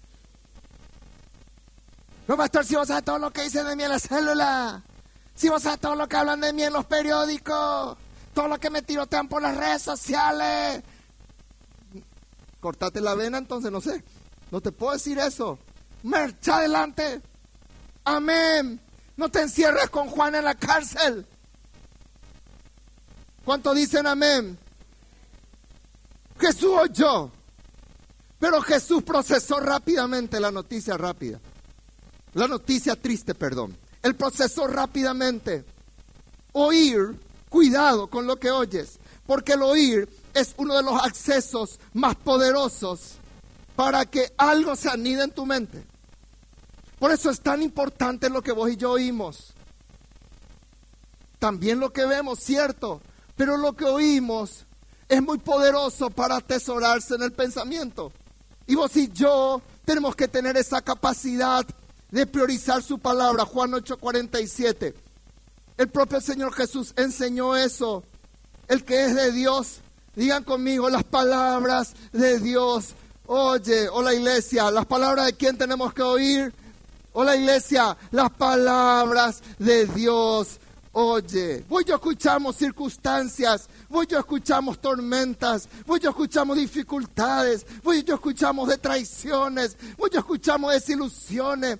No, 2.27 2.35
pastor, 2.35 2.65
si 2.65 2.75
vos 2.75 2.87
sabés 2.87 3.03
todo 3.03 3.19
lo 3.19 3.29
que 3.29 3.43
dicen 3.43 3.67
de 3.67 3.75
mí 3.75 3.83
en 3.83 3.89
la 3.89 3.99
célula, 3.99 4.81
si 5.35 5.47
vos 5.47 5.61
sabés 5.61 5.79
todo 5.79 5.93
lo 5.93 6.07
que 6.07 6.17
hablan 6.17 6.41
de 6.41 6.53
mí 6.53 6.63
en 6.63 6.73
los 6.73 6.83
periódicos, 6.85 7.97
todo 8.33 8.47
lo 8.47 8.59
que 8.59 8.71
me 8.71 8.81
tirotean 8.81 9.27
por 9.27 9.43
las 9.43 9.55
redes 9.55 9.83
sociales. 9.83 10.81
Cortate 12.59 12.99
la 12.99 13.13
vena, 13.13 13.37
entonces 13.37 13.71
no 13.71 13.79
sé. 13.79 14.03
No 14.49 14.59
te 14.59 14.71
puedo 14.71 14.93
decir 14.93 15.19
eso. 15.19 15.59
Marcha 16.01 16.57
adelante. 16.57 17.21
Amén. 18.03 18.81
No 19.17 19.29
te 19.29 19.41
encierres 19.41 19.91
con 19.91 20.07
Juan 20.07 20.33
en 20.33 20.45
la 20.45 20.55
cárcel. 20.55 21.27
¿Cuánto 23.45 23.73
dicen 23.75 24.07
amén? 24.07 24.57
Jesús 26.39 26.71
oyó. 26.77 27.31
Pero 28.39 28.61
Jesús 28.61 29.03
procesó 29.03 29.59
rápidamente 29.59 30.39
la 30.39 30.51
noticia 30.51 30.97
rápida. 30.97 31.39
La 32.33 32.47
noticia 32.47 32.95
triste, 32.95 33.33
perdón. 33.33 33.77
El 34.01 34.15
proceso 34.15 34.67
rápidamente. 34.67 35.63
Oír, 36.51 37.19
cuidado 37.49 38.07
con 38.07 38.27
lo 38.27 38.37
que 38.37 38.51
oyes, 38.51 38.99
porque 39.25 39.53
el 39.53 39.61
oír 39.61 40.09
es 40.33 40.53
uno 40.57 40.75
de 40.75 40.83
los 40.83 41.01
accesos 41.01 41.79
más 41.93 42.15
poderosos 42.15 43.13
para 43.75 44.05
que 44.05 44.33
algo 44.37 44.75
se 44.75 44.89
anide 44.89 45.23
en 45.23 45.31
tu 45.31 45.45
mente. 45.45 45.85
Por 46.99 47.11
eso 47.11 47.29
es 47.29 47.41
tan 47.41 47.61
importante 47.61 48.29
lo 48.29 48.41
que 48.41 48.51
vos 48.51 48.69
y 48.69 48.77
yo 48.77 48.91
oímos. 48.91 49.53
También 51.39 51.79
lo 51.79 51.91
que 51.91 52.05
vemos, 52.05 52.39
cierto, 52.39 53.01
pero 53.35 53.57
lo 53.57 53.73
que 53.73 53.85
oímos 53.85 54.65
es 55.07 55.21
muy 55.21 55.37
poderoso 55.37 56.09
para 56.09 56.37
atesorarse 56.37 57.15
en 57.15 57.23
el 57.23 57.31
pensamiento. 57.31 58.11
Y 58.67 58.75
vos 58.75 58.95
y 58.95 59.11
yo 59.11 59.61
tenemos 59.85 60.15
que 60.15 60.27
tener 60.27 60.57
esa 60.57 60.81
capacidad 60.81 61.65
de 62.11 62.25
priorizar 62.25 62.81
su 62.81 62.97
palabra. 62.99 63.45
Juan 63.45 63.73
8:47. 63.73 64.95
El 65.77 65.89
propio 65.89 66.21
Señor 66.21 66.53
Jesús 66.53 66.93
enseñó 66.95 67.55
eso. 67.55 68.03
El 68.67 68.83
que 68.83 69.05
es 69.05 69.15
de 69.15 69.31
Dios, 69.31 69.81
digan 70.15 70.43
conmigo 70.43 70.89
las 70.89 71.03
palabras 71.03 71.93
de 72.11 72.39
Dios. 72.39 72.95
Oye, 73.27 73.89
hola 73.89 74.13
iglesia, 74.13 74.71
las 74.71 74.85
palabras 74.85 75.27
de 75.27 75.33
quién 75.33 75.57
tenemos 75.57 75.93
que 75.93 76.01
oír. 76.01 76.53
Hola 77.13 77.35
iglesia, 77.35 77.95
las 78.11 78.31
palabras 78.31 79.41
de 79.59 79.85
Dios. 79.85 80.59
Oye, 80.97 81.65
vos 81.67 81.83
yo 81.83 81.95
escuchamos 81.95 82.55
circunstancias, 82.55 83.67
vos 83.89 84.07
yo 84.07 84.17
escuchamos 84.17 84.79
tormentas, 84.79 85.67
vos 85.85 85.99
yo 85.99 86.11
escuchamos 86.11 86.55
dificultades, 86.55 87.65
vos 87.83 88.01
yo 88.05 88.15
escuchamos 88.15 88.69
de 88.69 88.77
traiciones, 88.77 89.75
vos 89.97 90.09
yo 90.09 90.19
escuchamos 90.19 90.71
desilusiones. 90.71 91.79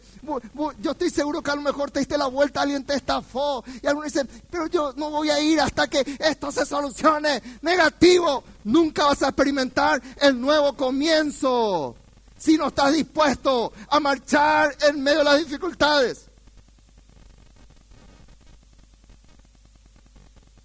yo 0.81 0.91
estoy 0.91 1.10
seguro 1.10 1.41
que 1.41 1.50
a 1.50 1.55
lo 1.55 1.62
mejor 1.62 1.91
te 1.91 2.00
diste 2.00 2.17
la 2.17 2.27
vuelta, 2.27 2.62
alguien 2.62 2.84
te 2.84 2.95
estafó 2.95 3.63
y 3.81 3.88
algunos 3.88 4.12
dicen, 4.12 4.27
pero 4.50 4.67
yo 4.67 4.91
no 4.98 5.10
voy 5.10 5.29
a 5.29 5.39
ir 5.39 5.62
hasta 5.62 5.88
que 5.88 6.17
esto 6.19 6.51
se 6.51 6.65
solucione. 6.65 7.41
Negativo, 7.62 8.43
nunca 8.65 9.05
vas 9.05 9.24
a 9.24 9.29
experimentar 9.29 10.03
el 10.19 10.41
nuevo 10.41 10.74
comienzo 10.74 11.95
si 12.38 12.57
no 12.57 12.67
estás 12.67 12.91
dispuesto 12.91 13.72
a 13.88 13.98
marchar 14.01 14.75
en 14.89 15.01
medio 15.01 15.19
de 15.19 15.24
las 15.24 15.39
dificultades. 15.39 16.25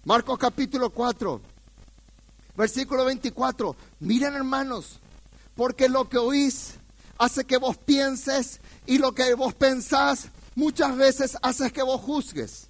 Marcos 0.03 0.39
capítulo 0.39 0.89
4, 0.89 1.39
versículo 2.57 3.05
24. 3.05 3.75
Miren 3.99 4.33
hermanos, 4.33 4.99
porque 5.55 5.89
lo 5.89 6.09
que 6.09 6.17
oís 6.17 6.73
hace 7.19 7.45
que 7.45 7.57
vos 7.57 7.77
pienses 7.77 8.61
y 8.87 8.97
lo 8.97 9.13
que 9.13 9.35
vos 9.35 9.53
pensás 9.53 10.29
muchas 10.55 10.97
veces 10.97 11.37
hace 11.43 11.71
que 11.71 11.83
vos 11.83 12.01
juzgues. 12.01 12.67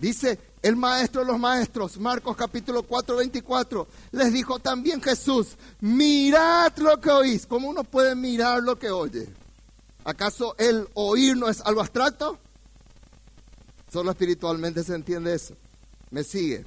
Dice 0.00 0.38
el 0.62 0.76
maestro 0.76 1.20
de 1.20 1.32
los 1.32 1.38
maestros, 1.38 1.98
Marcos 1.98 2.34
capítulo 2.34 2.82
4, 2.82 3.16
24, 3.16 3.86
les 4.12 4.32
dijo 4.32 4.58
también 4.58 5.02
Jesús, 5.02 5.48
mirad 5.80 6.74
lo 6.78 6.98
que 6.98 7.10
oís. 7.10 7.46
¿Cómo 7.46 7.68
uno 7.68 7.84
puede 7.84 8.14
mirar 8.14 8.62
lo 8.62 8.78
que 8.78 8.90
oye? 8.90 9.28
¿Acaso 10.04 10.54
el 10.56 10.88
oír 10.94 11.36
no 11.36 11.50
es 11.50 11.60
algo 11.60 11.82
abstracto? 11.82 12.38
Solo 13.92 14.10
espiritualmente 14.10 14.84
se 14.84 14.94
entiende 14.94 15.34
eso. 15.34 15.54
Me 16.10 16.24
sigue. 16.24 16.66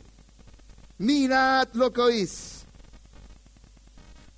Mirad 0.98 1.68
lo 1.74 1.92
que 1.94 2.02
oís. 2.02 2.64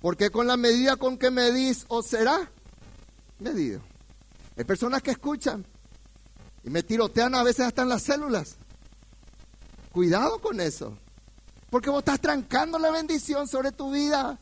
Porque 0.00 0.30
con 0.30 0.46
la 0.46 0.56
medida 0.56 0.96
con 0.96 1.16
que 1.16 1.30
medís 1.30 1.84
os 1.88 2.06
será 2.06 2.50
medido. 3.38 3.80
Hay 4.56 4.64
personas 4.64 5.02
que 5.02 5.12
escuchan 5.12 5.64
y 6.62 6.70
me 6.70 6.82
tirotean 6.82 7.34
a 7.34 7.42
veces 7.42 7.66
hasta 7.66 7.82
en 7.82 7.88
las 7.88 8.02
células. 8.02 8.56
Cuidado 9.92 10.40
con 10.40 10.60
eso. 10.60 10.96
Porque 11.70 11.90
vos 11.90 12.00
estás 12.00 12.20
trancando 12.20 12.78
la 12.78 12.90
bendición 12.90 13.48
sobre 13.48 13.72
tu 13.72 13.92
vida. 13.92 14.38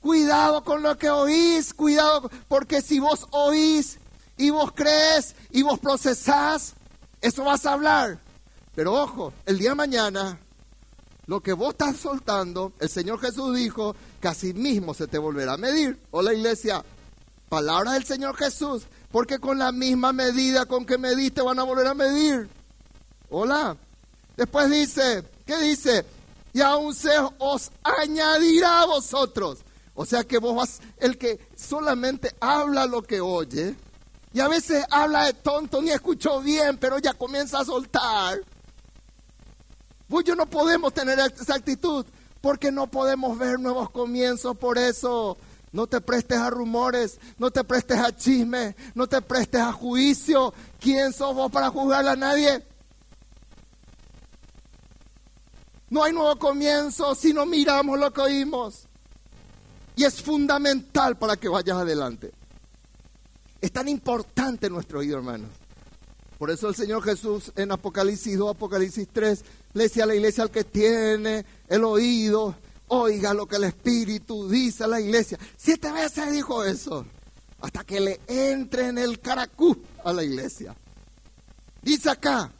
Cuidado 0.00 0.64
con 0.64 0.82
lo 0.82 0.96
que 0.98 1.10
oís. 1.10 1.74
Cuidado. 1.74 2.30
Porque 2.48 2.82
si 2.82 2.98
vos 2.98 3.26
oís 3.30 3.98
y 4.36 4.50
vos 4.50 4.72
crees 4.72 5.34
y 5.50 5.62
vos 5.62 5.78
procesás, 5.78 6.74
eso 7.24 7.42
vas 7.42 7.64
a 7.64 7.72
hablar. 7.72 8.20
Pero 8.74 8.92
ojo, 8.92 9.32
el 9.46 9.58
día 9.58 9.70
de 9.70 9.76
mañana, 9.76 10.38
lo 11.26 11.40
que 11.40 11.54
vos 11.54 11.70
estás 11.70 11.96
soltando, 11.96 12.74
el 12.80 12.90
Señor 12.90 13.18
Jesús 13.18 13.56
dijo 13.56 13.96
que 14.20 14.28
así 14.28 14.52
mismo 14.52 14.92
se 14.92 15.06
te 15.06 15.16
volverá 15.16 15.54
a 15.54 15.56
medir. 15.56 15.98
Hola 16.10 16.34
iglesia, 16.34 16.84
palabra 17.48 17.92
del 17.92 18.04
Señor 18.04 18.36
Jesús, 18.36 18.82
porque 19.10 19.38
con 19.38 19.58
la 19.58 19.72
misma 19.72 20.12
medida 20.12 20.66
con 20.66 20.84
que 20.84 20.98
mediste 20.98 21.40
van 21.40 21.58
a 21.58 21.62
volver 21.62 21.86
a 21.86 21.94
medir. 21.94 22.46
Hola. 23.30 23.74
Después 24.36 24.70
dice, 24.70 25.24
¿qué 25.46 25.56
dice? 25.60 26.04
Y 26.52 26.60
aún 26.60 26.94
se 26.94 27.12
os 27.38 27.70
añadirá 27.82 28.82
a 28.82 28.86
vosotros. 28.86 29.60
O 29.94 30.04
sea 30.04 30.24
que 30.24 30.36
vos 30.36 30.54
vas, 30.54 30.80
el 30.98 31.16
que 31.16 31.40
solamente 31.56 32.34
habla 32.38 32.84
lo 32.84 33.02
que 33.02 33.22
oye, 33.22 33.76
y 34.34 34.40
a 34.40 34.48
veces 34.48 34.84
habla 34.90 35.26
de 35.26 35.32
tonto, 35.32 35.80
ni 35.80 35.90
escuchó 35.90 36.40
bien, 36.40 36.76
pero 36.76 36.98
ya 36.98 37.14
comienza 37.14 37.60
a 37.60 37.64
soltar. 37.64 38.40
Pues 40.08 40.24
yo 40.24 40.34
no 40.34 40.46
podemos 40.46 40.92
tener 40.92 41.20
esa 41.20 41.54
actitud 41.54 42.04
porque 42.40 42.72
no 42.72 42.88
podemos 42.88 43.38
ver 43.38 43.60
nuevos 43.60 43.90
comienzos. 43.90 44.56
Por 44.58 44.76
eso 44.76 45.38
no 45.70 45.86
te 45.86 46.00
prestes 46.00 46.38
a 46.38 46.50
rumores, 46.50 47.20
no 47.38 47.52
te 47.52 47.62
prestes 47.62 47.96
a 48.00 48.14
chismes, 48.14 48.74
no 48.96 49.06
te 49.06 49.22
prestes 49.22 49.60
a 49.60 49.72
juicio. 49.72 50.52
¿Quién 50.80 51.12
sos 51.12 51.32
vos 51.32 51.52
para 51.52 51.70
juzgar 51.70 52.04
a 52.08 52.16
nadie? 52.16 52.66
No 55.90 56.02
hay 56.02 56.12
nuevo 56.12 56.36
comienzo 56.40 57.14
si 57.14 57.32
no 57.32 57.46
miramos 57.46 58.00
lo 58.00 58.12
que 58.12 58.20
oímos. 58.20 58.88
Y 59.94 60.02
es 60.02 60.20
fundamental 60.20 61.16
para 61.16 61.36
que 61.36 61.48
vayas 61.48 61.76
adelante. 61.76 62.32
Es 63.64 63.72
tan 63.72 63.88
importante 63.88 64.68
nuestro 64.68 64.98
oído, 64.98 65.16
hermanos. 65.16 65.48
Por 66.38 66.50
eso 66.50 66.68
el 66.68 66.74
Señor 66.74 67.02
Jesús 67.02 67.50
en 67.56 67.72
Apocalipsis 67.72 68.36
2, 68.36 68.50
Apocalipsis 68.50 69.08
3, 69.10 69.42
le 69.72 69.84
decía 69.84 70.04
a 70.04 70.06
la 70.06 70.14
iglesia 70.14 70.42
al 70.42 70.50
que 70.50 70.64
tiene 70.64 71.46
el 71.68 71.82
oído, 71.82 72.54
oiga 72.88 73.32
lo 73.32 73.46
que 73.46 73.56
el 73.56 73.64
Espíritu 73.64 74.50
dice 74.50 74.84
a 74.84 74.86
la 74.86 75.00
iglesia. 75.00 75.38
Siete 75.56 75.90
veces 75.92 76.30
dijo 76.30 76.62
eso. 76.62 77.06
hasta 77.62 77.84
que 77.84 78.00
le 78.00 78.20
entre 78.26 78.88
en 78.88 78.98
el 78.98 79.18
caracú 79.18 79.74
a 80.04 80.12
la 80.12 80.22
iglesia. 80.22 80.76
Dice 81.80 82.10
acá, 82.10 82.52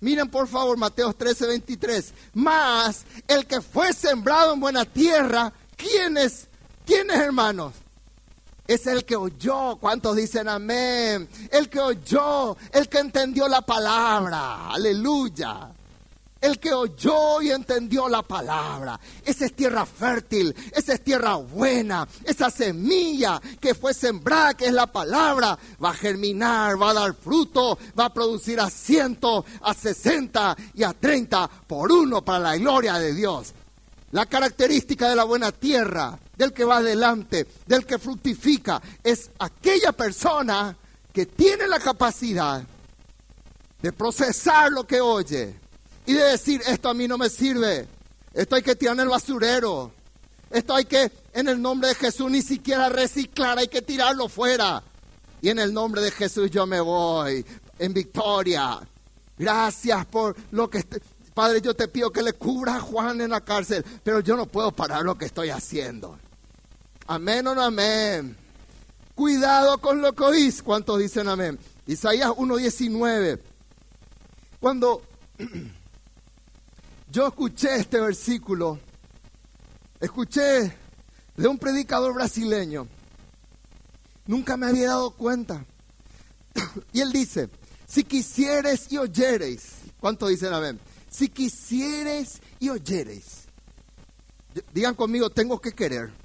miren 0.00 0.30
por 0.30 0.48
favor 0.48 0.78
Mateo 0.78 1.12
13, 1.12 1.48
23, 1.48 2.14
más 2.32 3.04
el 3.28 3.44
que 3.44 3.60
fue 3.60 3.92
sembrado 3.92 4.54
en 4.54 4.60
buena 4.60 4.86
tierra, 4.86 5.52
¿quién 5.76 6.16
es? 6.16 6.48
¿Quién 6.86 7.10
es 7.10 7.18
hermanos? 7.18 7.74
Es 8.70 8.86
el 8.86 9.04
que 9.04 9.16
oyó, 9.16 9.78
¿cuántos 9.80 10.14
dicen 10.14 10.48
amén? 10.48 11.28
El 11.50 11.68
que 11.68 11.80
oyó, 11.80 12.56
el 12.70 12.88
que 12.88 13.00
entendió 13.00 13.48
la 13.48 13.62
palabra, 13.62 14.70
aleluya. 14.70 15.72
El 16.40 16.60
que 16.60 16.72
oyó 16.72 17.42
y 17.42 17.50
entendió 17.50 18.08
la 18.08 18.22
palabra. 18.22 19.00
Esa 19.24 19.46
es 19.46 19.56
tierra 19.56 19.84
fértil, 19.84 20.54
esa 20.70 20.92
es 20.92 21.02
tierra 21.02 21.34
buena, 21.34 22.06
esa 22.22 22.48
semilla 22.48 23.42
que 23.60 23.74
fue 23.74 23.92
sembrada, 23.92 24.54
que 24.54 24.66
es 24.66 24.72
la 24.72 24.86
palabra, 24.86 25.58
va 25.84 25.90
a 25.90 25.94
germinar, 25.94 26.80
va 26.80 26.90
a 26.90 26.94
dar 26.94 27.14
fruto, 27.14 27.76
va 27.98 28.04
a 28.04 28.14
producir 28.14 28.60
a 28.60 28.70
ciento, 28.70 29.44
a 29.62 29.74
sesenta 29.74 30.56
y 30.74 30.84
a 30.84 30.92
treinta 30.92 31.50
por 31.66 31.90
uno 31.90 32.24
para 32.24 32.38
la 32.38 32.56
gloria 32.56 32.98
de 32.98 33.14
Dios. 33.14 33.52
La 34.12 34.26
característica 34.26 35.08
de 35.08 35.16
la 35.16 35.24
buena 35.24 35.50
tierra, 35.50 36.16
del 36.40 36.54
que 36.54 36.64
va 36.64 36.78
adelante, 36.78 37.46
del 37.66 37.84
que 37.84 37.98
fructifica, 37.98 38.80
es 39.04 39.28
aquella 39.38 39.92
persona 39.92 40.74
que 41.12 41.26
tiene 41.26 41.68
la 41.68 41.78
capacidad 41.78 42.62
de 43.82 43.92
procesar 43.92 44.72
lo 44.72 44.86
que 44.86 45.02
oye 45.02 45.54
y 46.06 46.14
de 46.14 46.24
decir, 46.24 46.62
esto 46.66 46.88
a 46.88 46.94
mí 46.94 47.06
no 47.06 47.18
me 47.18 47.28
sirve, 47.28 47.86
esto 48.32 48.56
hay 48.56 48.62
que 48.62 48.74
tirar 48.74 48.94
en 48.94 49.00
el 49.00 49.08
basurero, 49.10 49.92
esto 50.48 50.74
hay 50.74 50.86
que, 50.86 51.12
en 51.34 51.46
el 51.46 51.60
nombre 51.60 51.90
de 51.90 51.94
Jesús, 51.94 52.30
ni 52.30 52.40
siquiera 52.40 52.88
reciclar, 52.88 53.58
hay 53.58 53.68
que 53.68 53.82
tirarlo 53.82 54.26
fuera. 54.26 54.82
Y 55.42 55.50
en 55.50 55.58
el 55.58 55.74
nombre 55.74 56.00
de 56.00 56.10
Jesús 56.10 56.50
yo 56.50 56.66
me 56.66 56.80
voy 56.80 57.44
en 57.78 57.92
victoria. 57.92 58.80
Gracias 59.36 60.06
por 60.06 60.34
lo 60.52 60.70
que... 60.70 60.86
Padre, 61.34 61.60
yo 61.60 61.74
te 61.74 61.86
pido 61.86 62.10
que 62.10 62.22
le 62.22 62.32
cubra 62.32 62.76
a 62.76 62.80
Juan 62.80 63.20
en 63.20 63.30
la 63.30 63.42
cárcel, 63.42 63.84
pero 64.02 64.20
yo 64.20 64.38
no 64.38 64.46
puedo 64.46 64.72
parar 64.72 65.02
lo 65.02 65.18
que 65.18 65.26
estoy 65.26 65.50
haciendo. 65.50 66.18
Amén 67.10 67.44
o 67.48 67.56
no 67.56 67.62
amén. 67.62 68.36
Cuidado 69.16 69.78
con 69.78 70.00
lo 70.00 70.12
que 70.12 70.22
oís. 70.22 70.62
¿Cuántos 70.62 71.00
dicen 71.00 71.26
amén? 71.26 71.58
Isaías 71.88 72.28
1.19. 72.28 73.40
Cuando 74.60 75.02
yo 77.10 77.26
escuché 77.26 77.74
este 77.74 77.98
versículo, 77.98 78.78
escuché 79.98 80.72
de 81.36 81.48
un 81.48 81.58
predicador 81.58 82.14
brasileño, 82.14 82.86
nunca 84.26 84.56
me 84.56 84.66
había 84.66 84.90
dado 84.90 85.10
cuenta. 85.10 85.66
Y 86.92 87.00
él 87.00 87.10
dice, 87.10 87.50
si 87.88 88.04
quisieres 88.04 88.86
y 88.92 88.98
oyereis, 88.98 89.78
¿cuánto 89.98 90.28
dicen 90.28 90.54
amén? 90.54 90.78
Si 91.10 91.28
quisieres 91.28 92.40
y 92.60 92.68
oyereis, 92.68 93.46
digan 94.72 94.94
conmigo, 94.94 95.28
tengo 95.28 95.60
que 95.60 95.72
querer 95.72 96.19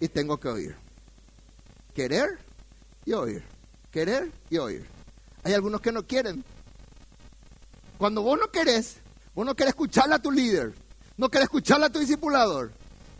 y 0.00 0.08
tengo 0.08 0.40
que 0.40 0.48
oír. 0.48 0.76
Querer 1.94 2.38
y 3.04 3.12
oír. 3.12 3.44
Querer 3.92 4.32
y 4.48 4.58
oír. 4.58 4.86
Hay 5.44 5.52
algunos 5.52 5.80
que 5.80 5.92
no 5.92 6.06
quieren. 6.06 6.44
Cuando 7.98 8.22
vos 8.22 8.38
no 8.38 8.50
querés, 8.50 9.00
Vos 9.34 9.46
no 9.46 9.54
querés 9.54 9.70
escucharle 9.70 10.16
a 10.16 10.18
tu 10.18 10.30
líder, 10.30 10.74
no 11.16 11.28
querés 11.28 11.44
escucharle 11.44 11.86
a 11.86 11.90
tu 11.90 12.00
discipulador. 12.00 12.72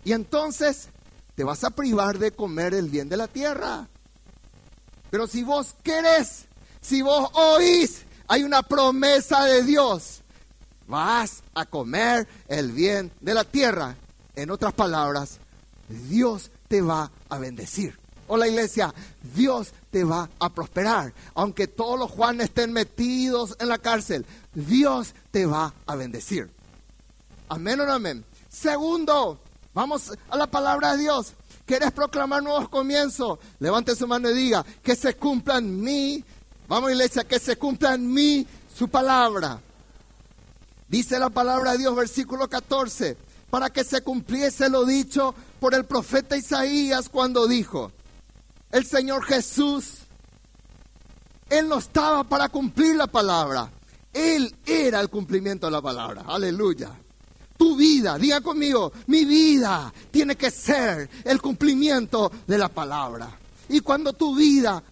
Y 0.04 0.12
entonces 0.12 0.88
te 1.34 1.44
vas 1.44 1.62
a 1.64 1.70
privar 1.70 2.18
de 2.18 2.32
comer 2.32 2.75
el 2.75 2.88
bien 2.88 3.08
de 3.08 3.16
la 3.16 3.28
tierra. 3.28 3.88
Pero 5.10 5.26
si 5.26 5.42
vos 5.42 5.75
querés, 5.82 6.46
si 6.80 7.02
vos 7.02 7.30
oís, 7.34 8.02
hay 8.26 8.42
una 8.42 8.62
promesa 8.62 9.45
de 9.45 9.62
Dios. 9.62 10.23
Vas 10.86 11.43
a 11.54 11.64
comer 11.66 12.26
el 12.49 12.73
bien 12.73 13.12
de 13.21 13.34
la 13.34 13.45
tierra. 13.45 13.97
En 14.34 14.50
otras 14.50 14.73
palabras, 14.73 15.38
Dios 15.88 16.50
te 16.71 16.80
va 16.80 17.11
a 17.28 17.39
bendecir. 17.39 17.99
Hola 18.28 18.47
iglesia, 18.47 18.95
Dios 19.35 19.73
te 19.91 20.04
va 20.04 20.30
a 20.39 20.50
prosperar. 20.50 21.13
Aunque 21.35 21.67
todos 21.67 21.99
los 21.99 22.13
Juanes 22.13 22.47
estén 22.47 22.73
metidos 22.73 23.56
en 23.59 23.69
la 23.69 23.78
cárcel, 23.78 24.25
Dios 24.54 25.13
te 25.33 25.47
va 25.47 25.75
a 25.85 25.97
bendecir. 25.97 26.49
Amén 27.49 27.80
o 27.80 27.87
no 27.87 27.93
amén. 27.93 28.25
Segundo, 28.49 29.41
vamos 29.75 30.13
a 30.28 30.37
la 30.37 30.47
palabra 30.47 30.93
de 30.93 31.02
Dios. 31.02 31.33
¿Quieres 31.67 31.91
proclamar 31.91 32.41
nuevos 32.41 32.69
comienzos? 32.69 33.41
Levante 33.59 33.97
su 33.97 34.06
mano 34.06 34.30
y 34.30 34.35
diga, 34.35 34.65
que 34.80 34.95
se 34.95 35.17
cumpla 35.17 35.59
en 35.59 35.80
mí, 35.80 36.25
vamos 36.69 36.93
iglesia, 36.93 37.25
que 37.25 37.41
se 37.41 37.56
cumpla 37.56 37.95
en 37.95 38.15
mí 38.15 38.47
su 38.73 38.87
palabra. 38.87 39.61
Dice 40.87 41.19
la 41.19 41.30
palabra 41.30 41.73
de 41.73 41.78
Dios, 41.78 41.97
versículo 41.97 42.49
14, 42.49 43.17
para 43.50 43.71
que 43.71 43.83
se 43.83 44.02
cumpliese 44.02 44.69
lo 44.69 44.85
dicho 44.85 45.35
por 45.60 45.75
el 45.75 45.84
profeta 45.84 46.36
Isaías 46.36 47.08
cuando 47.08 47.46
dijo, 47.46 47.92
el 48.73 48.84
Señor 48.86 49.25
Jesús, 49.25 49.99
Él 51.49 51.68
no 51.68 51.78
estaba 51.78 52.25
para 52.25 52.49
cumplir 52.49 52.96
la 52.96 53.06
palabra, 53.06 53.70
él 54.12 54.54
era 54.66 55.00
el 55.00 55.08
cumplimiento 55.08 55.66
de 55.66 55.73
la 55.73 55.82
palabra. 55.82 56.25
Aleluya. 56.26 56.90
Tu 57.56 57.76
vida, 57.76 58.18
diga 58.18 58.40
conmigo, 58.40 58.92
mi 59.06 59.25
vida 59.25 59.92
tiene 60.10 60.36
que 60.36 60.50
ser 60.50 61.08
el 61.25 61.40
cumplimiento 61.40 62.30
de 62.46 62.58
la 62.58 62.68
palabra. 62.68 63.36
Y 63.68 63.80
cuando 63.80 64.12
tu 64.14 64.34
vida 64.34 64.82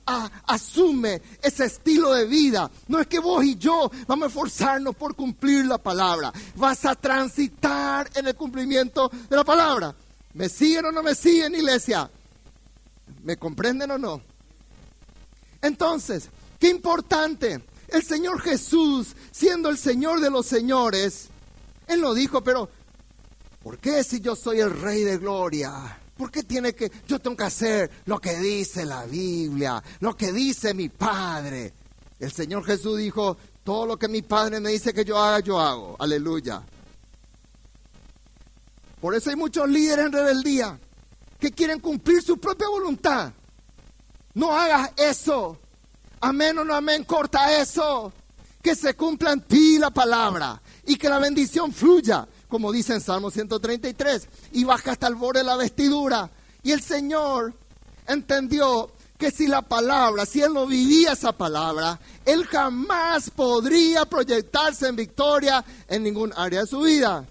asume 0.46 1.20
ese 1.42 1.64
estilo 1.64 2.12
de 2.12 2.26
vida, 2.26 2.70
no 2.86 3.00
es 3.00 3.08
que 3.08 3.18
vos 3.18 3.44
y 3.44 3.56
yo 3.56 3.90
vamos 4.06 4.26
a 4.26 4.28
esforzarnos 4.28 4.94
por 4.94 5.16
cumplir 5.16 5.66
la 5.66 5.78
palabra. 5.78 6.32
Vas 6.54 6.84
a 6.84 6.94
transitar 6.94 8.08
en 8.14 8.28
el 8.28 8.36
cumplimiento 8.36 9.10
de 9.28 9.34
la 9.34 9.42
palabra. 9.42 9.94
¿Me 10.38 10.48
siguen 10.48 10.84
o 10.84 10.92
no 10.92 11.02
me 11.02 11.16
siguen, 11.16 11.52
iglesia? 11.56 12.08
¿Me 13.24 13.36
comprenden 13.36 13.90
o 13.90 13.98
no? 13.98 14.22
Entonces, 15.60 16.28
qué 16.60 16.68
importante 16.68 17.60
el 17.88 18.04
Señor 18.04 18.40
Jesús, 18.40 19.16
siendo 19.32 19.68
el 19.68 19.76
Señor 19.76 20.20
de 20.20 20.30
los 20.30 20.46
señores, 20.46 21.26
Él 21.88 22.02
lo 22.02 22.14
dijo, 22.14 22.44
pero 22.44 22.70
¿por 23.64 23.78
qué 23.78 24.04
si 24.04 24.20
yo 24.20 24.36
soy 24.36 24.60
el 24.60 24.80
Rey 24.80 25.02
de 25.02 25.18
Gloria? 25.18 25.98
¿Por 26.16 26.30
qué 26.30 26.44
tiene 26.44 26.72
que, 26.72 26.92
yo 27.08 27.18
tengo 27.18 27.36
que 27.36 27.42
hacer 27.42 27.90
lo 28.04 28.20
que 28.20 28.38
dice 28.38 28.84
la 28.84 29.06
Biblia, 29.06 29.82
lo 29.98 30.16
que 30.16 30.30
dice 30.30 30.72
mi 30.72 30.88
Padre? 30.88 31.74
El 32.20 32.30
Señor 32.30 32.64
Jesús 32.64 32.98
dijo, 32.98 33.36
todo 33.64 33.86
lo 33.86 33.98
que 33.98 34.06
mi 34.06 34.22
Padre 34.22 34.60
me 34.60 34.70
dice 34.70 34.94
que 34.94 35.04
yo 35.04 35.18
haga, 35.18 35.40
yo 35.40 35.58
hago. 35.58 35.96
Aleluya. 35.98 36.62
Por 39.00 39.14
eso 39.14 39.30
hay 39.30 39.36
muchos 39.36 39.68
líderes 39.68 40.06
en 40.06 40.12
rebeldía 40.12 40.78
que 41.38 41.52
quieren 41.52 41.80
cumplir 41.80 42.22
su 42.22 42.38
propia 42.38 42.68
voluntad. 42.68 43.32
No 44.34 44.52
hagas 44.52 44.90
eso. 44.96 45.58
Amén 46.20 46.58
o 46.58 46.64
no 46.64 46.74
amén, 46.74 47.04
corta 47.04 47.60
eso. 47.60 48.12
Que 48.62 48.74
se 48.74 48.94
cumpla 48.94 49.32
en 49.32 49.40
ti 49.42 49.78
la 49.78 49.90
palabra 49.90 50.60
y 50.84 50.96
que 50.96 51.08
la 51.08 51.18
bendición 51.18 51.72
fluya, 51.72 52.26
como 52.48 52.72
dice 52.72 52.94
en 52.94 53.00
Salmo 53.00 53.30
133, 53.30 54.28
y 54.52 54.64
baja 54.64 54.92
hasta 54.92 55.06
el 55.06 55.14
borde 55.14 55.40
de 55.40 55.44
la 55.44 55.56
vestidura. 55.56 56.30
Y 56.62 56.72
el 56.72 56.82
Señor 56.82 57.54
entendió 58.06 58.90
que 59.16 59.30
si 59.30 59.46
la 59.46 59.62
palabra, 59.62 60.26
si 60.26 60.40
él 60.42 60.54
no 60.54 60.66
vivía 60.66 61.12
esa 61.12 61.32
palabra, 61.32 62.00
él 62.24 62.44
jamás 62.46 63.30
podría 63.30 64.04
proyectarse 64.04 64.88
en 64.88 64.96
victoria 64.96 65.64
en 65.88 66.02
ningún 66.02 66.32
área 66.36 66.60
de 66.60 66.66
su 66.66 66.80
vida. 66.80 67.26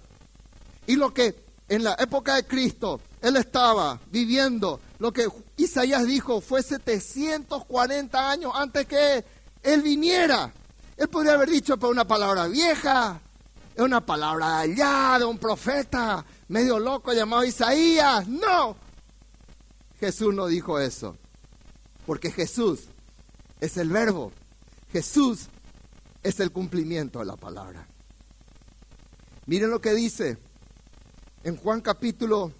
Y 0.86 0.96
lo 0.96 1.12
que 1.12 1.47
en 1.68 1.84
la 1.84 1.94
época 1.98 2.36
de 2.36 2.46
Cristo 2.46 3.00
él 3.20 3.36
estaba 3.36 4.00
viviendo 4.10 4.80
lo 4.98 5.12
que 5.12 5.28
Isaías 5.56 6.06
dijo 6.06 6.40
fue 6.40 6.62
740 6.62 8.30
años 8.30 8.52
antes 8.54 8.86
que 8.86 9.24
él 9.62 9.82
viniera. 9.82 10.52
Él 10.96 11.08
podría 11.08 11.34
haber 11.34 11.50
dicho, 11.50 11.76
pero 11.76 11.90
una 11.90 12.06
palabra 12.06 12.48
vieja, 12.48 13.20
es 13.74 13.82
una 13.82 14.04
palabra 14.04 14.62
de 14.62 14.72
allá, 14.72 15.18
de 15.18 15.24
un 15.24 15.38
profeta 15.38 16.24
medio 16.48 16.78
loco 16.78 17.12
llamado 17.12 17.44
Isaías. 17.44 18.26
No, 18.26 18.76
Jesús 20.00 20.34
no 20.34 20.46
dijo 20.46 20.78
eso, 20.78 21.16
porque 22.06 22.30
Jesús 22.30 22.88
es 23.60 23.76
el 23.76 23.90
verbo, 23.90 24.32
Jesús 24.92 25.46
es 26.22 26.40
el 26.40 26.50
cumplimiento 26.50 27.20
de 27.20 27.26
la 27.26 27.36
palabra. 27.36 27.86
Miren 29.46 29.70
lo 29.70 29.80
que 29.80 29.94
dice 29.94 30.38
en 31.44 31.56
Juan 31.56 31.80
capítulo 31.80 32.52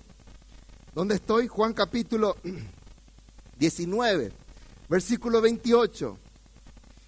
¿Dónde 0.94 1.14
estoy? 1.14 1.46
Juan 1.46 1.74
capítulo 1.74 2.36
19, 3.58 4.32
versículo 4.88 5.40
28. 5.40 6.18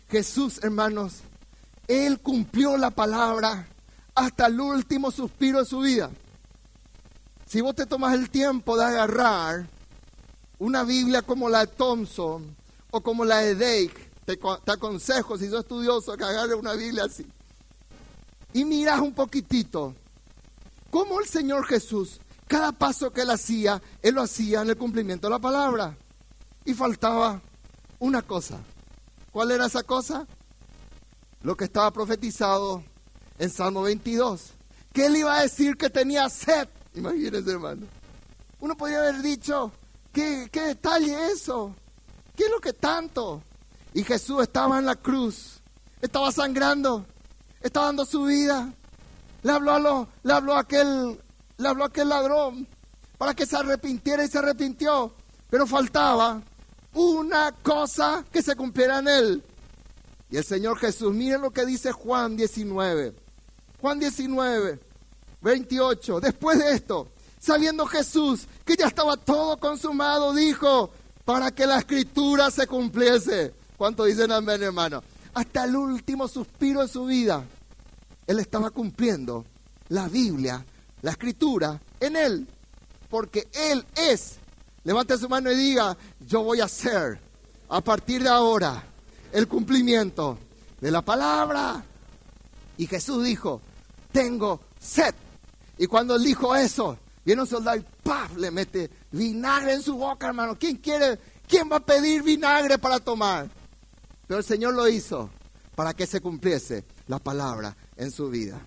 Jesús, 0.09 0.61
hermanos, 0.63 1.23
Él 1.89 2.21
cumplió 2.21 2.77
la 2.77 2.91
palabra 2.91 3.67
hasta 4.15 4.47
el 4.47 4.61
último 4.61 5.11
suspiro 5.11 5.59
de 5.59 5.65
su 5.65 5.81
vida. 5.81 6.11
Si 7.47 7.61
vos 7.61 7.75
te 7.75 7.85
tomas 7.85 8.15
el 8.15 8.31
tiempo 8.31 8.77
de 8.77 8.85
agarrar 8.85 9.69
una 10.61 10.85
Biblia 10.85 11.23
como 11.23 11.49
la 11.49 11.67
de 11.67 11.73
Thompson 11.73 12.55
o 12.93 13.01
como 13.01 13.25
la 13.25 13.39
de 13.39 13.57
Dake, 13.57 14.11
te, 14.25 14.39
aconsejo, 14.71 15.37
si 15.37 15.49
sos 15.49 15.63
estudioso, 15.63 16.17
que 16.17 16.23
agarre 16.23 16.55
una 16.55 16.75
Biblia 16.75 17.07
así. 17.07 17.27
Y 18.53 18.65
miras 18.65 19.01
un 19.01 19.15
poquitito 19.15 19.97
cómo 20.91 21.21
el 21.21 21.27
Señor 21.27 21.67
Jesús, 21.67 22.21
cada 22.47 22.73
paso 22.73 23.13
que 23.13 23.23
él 23.23 23.31
hacía, 23.31 23.81
él 24.03 24.17
lo 24.17 24.23
hacía 24.23 24.63
en 24.63 24.71
el 24.71 24.77
cumplimiento 24.77 25.29
de 25.29 25.33
la 25.33 25.39
palabra. 25.39 25.97
Y 26.65 26.75
faltaba 26.75 27.41
una 27.99 28.23
cosa. 28.23 28.59
¿Cuál 29.33 29.53
era 29.53 29.67
esa 29.67 29.83
cosa? 29.83 30.27
Lo 31.43 31.57
que 31.57 31.65
estaba 31.65 31.91
profetizado 31.93 32.83
en 33.39 33.51
Salmo 33.51 33.83
22. 33.83 34.53
Que 34.93 35.07
él 35.07 35.17
iba 35.17 35.39
a 35.39 35.43
decir 35.43 35.77
que 35.77 35.89
tenía 35.89 36.29
sed. 36.29 36.69
Imagínense, 36.95 37.51
hermano. 37.51 37.87
Uno 38.61 38.77
podría 38.77 38.99
haber 38.99 39.23
dicho, 39.23 39.73
¿qué, 40.13 40.49
qué 40.53 40.61
detalle 40.63 41.33
eso? 41.33 41.75
¿Qué 42.37 42.45
es 42.45 42.51
lo 42.51 42.61
que 42.61 42.73
tanto? 42.73 43.43
Y 43.95 44.03
Jesús 44.03 44.43
estaba 44.43 44.79
en 44.79 44.87
la 44.87 44.97
cruz, 44.97 45.61
estaba 46.01 46.31
sangrando, 46.31 47.07
estaba 47.61 47.87
dando 47.87 48.05
su 48.05 48.25
vida. 48.25 48.73
Le 49.43 49.53
habló 49.53 49.73
a, 49.73 49.79
lo, 49.79 50.09
le 50.23 50.33
habló 50.33 50.55
a 50.55 50.61
aquel, 50.61 51.21
le 51.57 51.69
habló 51.69 51.85
a 51.85 51.87
aquel 51.89 52.09
ladrón 52.09 52.67
para 53.19 53.35
que 53.35 53.47
se 53.47 53.57
arrepintiera 53.57 54.25
y 54.25 54.29
se 54.29 54.39
arrepintió. 54.39 55.13
Pero 55.49 55.67
faltaba 55.67 56.43
una 56.95 57.53
cosa 57.63 58.25
que 58.31 58.43
se 58.43 58.55
cumpliera 58.57 58.99
en 58.99 59.09
él. 59.09 59.45
Y 60.31 60.37
el 60.37 60.45
Señor 60.45 60.79
Jesús, 60.79 61.13
miren 61.13 61.41
lo 61.41 61.51
que 61.51 61.67
dice 61.67 61.93
Juan 61.93 62.37
19. 62.37 63.15
Juan 63.81 63.99
19, 63.99 64.79
28. 65.41 66.21
Después 66.21 66.59
de 66.59 66.73
esto, 66.73 67.09
sabiendo 67.41 67.87
Jesús 67.87 68.47
que 68.65 68.77
ya 68.77 68.87
estaba 68.87 69.17
todo 69.17 69.57
consumado, 69.57 70.33
dijo, 70.33 70.91
para 71.25 71.51
que 71.51 71.67
la 71.67 71.79
escritura 71.79 72.51
se 72.51 72.67
cumpliese. 72.67 73.55
¿Cuánto 73.77 74.05
dicen 74.05 74.31
amén, 74.31 74.63
hermano? 74.63 75.03
Hasta 75.35 75.65
el 75.65 75.77
último 75.77 76.29
suspiro 76.29 76.83
de 76.83 76.89
su 76.89 77.07
vida, 77.07 77.45
él 78.27 78.39
estaba 78.39 78.71
cumpliendo 78.71 79.45
la 79.89 80.09
Biblia, 80.09 80.65
la 81.03 81.11
escritura, 81.11 81.81
en 81.99 82.17
él. 82.17 82.47
Porque 83.09 83.49
él 83.53 83.85
es. 83.97 84.37
Levante 84.85 85.19
su 85.19 85.29
mano 85.29 85.51
y 85.53 85.57
diga, 85.57 85.97
yo 86.21 86.43
voy 86.43 86.61
a 86.61 86.65
hacer 86.65 87.21
a 87.69 87.81
partir 87.81 88.23
de 88.23 88.29
ahora 88.29 88.83
el 89.33 89.47
cumplimiento 89.47 90.39
de 90.81 90.91
la 90.91 91.03
palabra. 91.03 91.85
Y 92.79 92.87
Jesús 92.87 93.25
dijo, 93.25 93.61
tengo 94.13 94.61
sed. 94.79 95.15
Y 95.77 95.87
cuando 95.87 96.17
él 96.17 96.25
dijo 96.25 96.55
eso, 96.55 96.99
viene 97.25 97.43
un 97.43 97.49
soldado 97.49 97.79
y 97.79 97.85
¡paf! 98.03 98.37
le 98.37 98.51
mete 98.51 98.91
vinagre 99.11 99.75
en 99.75 99.83
su 99.83 99.97
boca, 99.97 100.29
hermano. 100.29 100.57
¿Quién 100.59 100.77
quiere, 100.77 101.19
quién 101.47 101.71
va 101.71 101.77
a 101.77 101.81
pedir 101.81 102.23
vinagre 102.23 102.79
para 102.79 103.01
tomar? 103.01 103.49
Pero 104.27 104.39
el 104.39 104.45
Señor 104.45 104.75
lo 104.75 104.89
hizo 104.89 105.31
para 105.75 105.95
que 105.95 106.07
se 106.07 106.21
cumpliese 106.21 106.85
la 107.07 107.19
palabra 107.19 107.77
en 108.01 108.11
su 108.11 108.31
vida. 108.31 108.59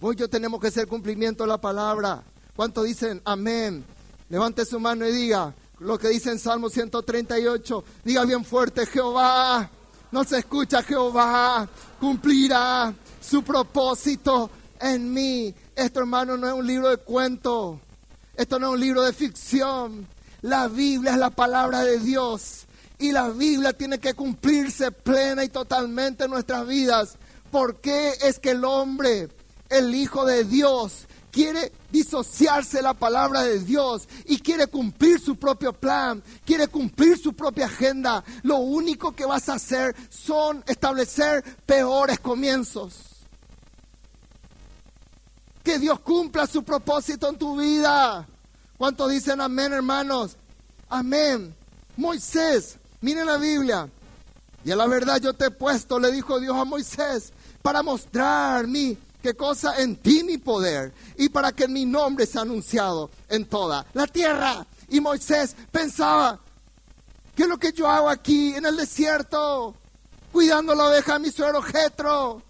Hoy 0.00 0.16
yo 0.16 0.30
tenemos 0.30 0.60
que 0.60 0.68
hacer 0.68 0.86
cumplimiento 0.86 1.42
de 1.42 1.48
la 1.48 1.60
palabra. 1.60 2.22
¿Cuántos 2.54 2.84
dicen 2.84 3.20
amén? 3.24 3.84
Levante 4.28 4.64
su 4.64 4.78
mano 4.78 5.06
y 5.06 5.12
diga 5.12 5.52
lo 5.80 5.98
que 5.98 6.08
dice 6.08 6.30
en 6.30 6.38
Salmo 6.38 6.70
138. 6.70 7.84
Diga 8.04 8.24
bien 8.24 8.44
fuerte, 8.44 8.86
Jehová, 8.86 9.68
no 10.12 10.24
se 10.24 10.38
escucha 10.38 10.82
Jehová, 10.82 11.68
cumplirá 11.98 12.94
su 13.20 13.42
propósito 13.42 14.48
en 14.80 15.12
mí. 15.12 15.52
Esto, 15.74 16.00
hermano, 16.00 16.36
no 16.36 16.46
es 16.46 16.54
un 16.54 16.66
libro 16.66 16.90
de 16.90 16.98
cuentos. 16.98 17.78
Esto 18.36 18.58
no 18.60 18.68
es 18.68 18.74
un 18.74 18.80
libro 18.80 19.02
de 19.02 19.12
ficción. 19.12 20.06
La 20.42 20.68
Biblia 20.68 21.12
es 21.12 21.18
la 21.18 21.30
palabra 21.30 21.82
de 21.82 21.98
Dios. 21.98 22.66
Y 22.98 23.10
la 23.10 23.30
Biblia 23.30 23.72
tiene 23.72 23.98
que 23.98 24.14
cumplirse 24.14 24.92
plena 24.92 25.42
y 25.42 25.48
totalmente 25.48 26.24
en 26.24 26.30
nuestras 26.30 26.66
vidas. 26.68 27.18
¿Por 27.52 27.80
qué 27.80 28.14
es 28.22 28.40
que 28.40 28.50
el 28.50 28.64
hombre, 28.64 29.28
el 29.68 29.94
Hijo 29.94 30.24
de 30.24 30.42
Dios, 30.42 31.06
quiere 31.30 31.70
disociarse 31.92 32.82
la 32.82 32.94
palabra 32.94 33.42
de 33.42 33.60
Dios 33.60 34.08
y 34.26 34.40
quiere 34.40 34.66
cumplir 34.66 35.20
su 35.20 35.36
propio 35.36 35.72
plan, 35.72 36.20
quiere 36.44 36.66
cumplir 36.66 37.16
su 37.16 37.34
propia 37.34 37.66
agenda? 37.66 38.24
Lo 38.42 38.56
único 38.56 39.14
que 39.14 39.24
vas 39.24 39.48
a 39.48 39.54
hacer 39.54 39.94
son 40.10 40.64
establecer 40.66 41.44
peores 41.64 42.18
comienzos 42.18 43.12
que 45.62 45.78
Dios 45.78 46.00
cumpla 46.00 46.46
su 46.46 46.62
propósito 46.64 47.28
en 47.28 47.38
tu 47.38 47.58
vida. 47.60 48.26
¿Cuántos 48.76 49.10
dicen 49.10 49.40
amén, 49.40 49.72
hermanos? 49.72 50.36
Amén. 50.88 51.54
Moisés, 51.96 52.78
miren 53.00 53.26
la 53.26 53.36
Biblia. 53.36 53.88
Y 54.64 54.70
a 54.70 54.76
la 54.76 54.86
verdad 54.86 55.20
yo 55.20 55.32
te 55.32 55.46
he 55.46 55.50
puesto, 55.50 55.98
le 55.98 56.12
dijo 56.12 56.40
Dios 56.40 56.56
a 56.56 56.64
Moisés, 56.64 57.32
para 57.62 57.82
mostrar 57.82 58.66
mi, 58.66 58.98
qué 59.22 59.34
cosa 59.34 59.80
en 59.80 59.96
ti 59.96 60.24
mi 60.24 60.36
poder 60.36 60.92
y 61.16 61.28
para 61.28 61.52
que 61.52 61.68
mi 61.68 61.86
nombre 61.86 62.26
sea 62.26 62.42
anunciado 62.42 63.10
en 63.28 63.46
toda 63.46 63.86
la 63.94 64.06
tierra. 64.06 64.66
Y 64.88 65.00
Moisés 65.00 65.56
pensaba, 65.70 66.38
¿qué 67.34 67.44
es 67.44 67.48
lo 67.48 67.58
que 67.58 67.72
yo 67.72 67.88
hago 67.88 68.08
aquí 68.08 68.54
en 68.54 68.66
el 68.66 68.76
desierto? 68.76 69.74
Cuidando 70.32 70.74
la 70.74 70.88
oveja 70.88 71.14
de 71.14 71.18
mi 71.20 71.30
suegro 71.30 71.62
Jetro. 71.62 72.42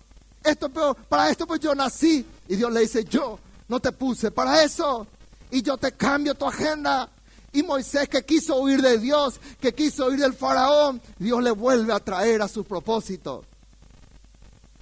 Esto, 0.42 0.68
para 1.08 1.30
esto 1.30 1.46
pues 1.46 1.60
yo 1.60 1.74
nací. 1.74 2.26
Y 2.48 2.56
Dios 2.56 2.72
le 2.72 2.80
dice, 2.80 3.04
yo 3.04 3.38
no 3.68 3.78
te 3.78 3.92
puse 3.92 4.30
para 4.30 4.64
eso. 4.64 5.06
Y 5.50 5.62
yo 5.62 5.76
te 5.76 5.92
cambio 5.92 6.34
tu 6.34 6.46
agenda. 6.46 7.08
Y 7.52 7.62
Moisés 7.62 8.08
que 8.08 8.24
quiso 8.24 8.56
huir 8.56 8.80
de 8.80 8.98
Dios, 8.98 9.38
que 9.60 9.74
quiso 9.74 10.06
huir 10.06 10.20
del 10.20 10.32
faraón, 10.32 11.02
Dios 11.18 11.42
le 11.42 11.50
vuelve 11.50 11.92
a 11.92 12.00
traer 12.00 12.40
a 12.40 12.48
su 12.48 12.64
propósito. 12.64 13.44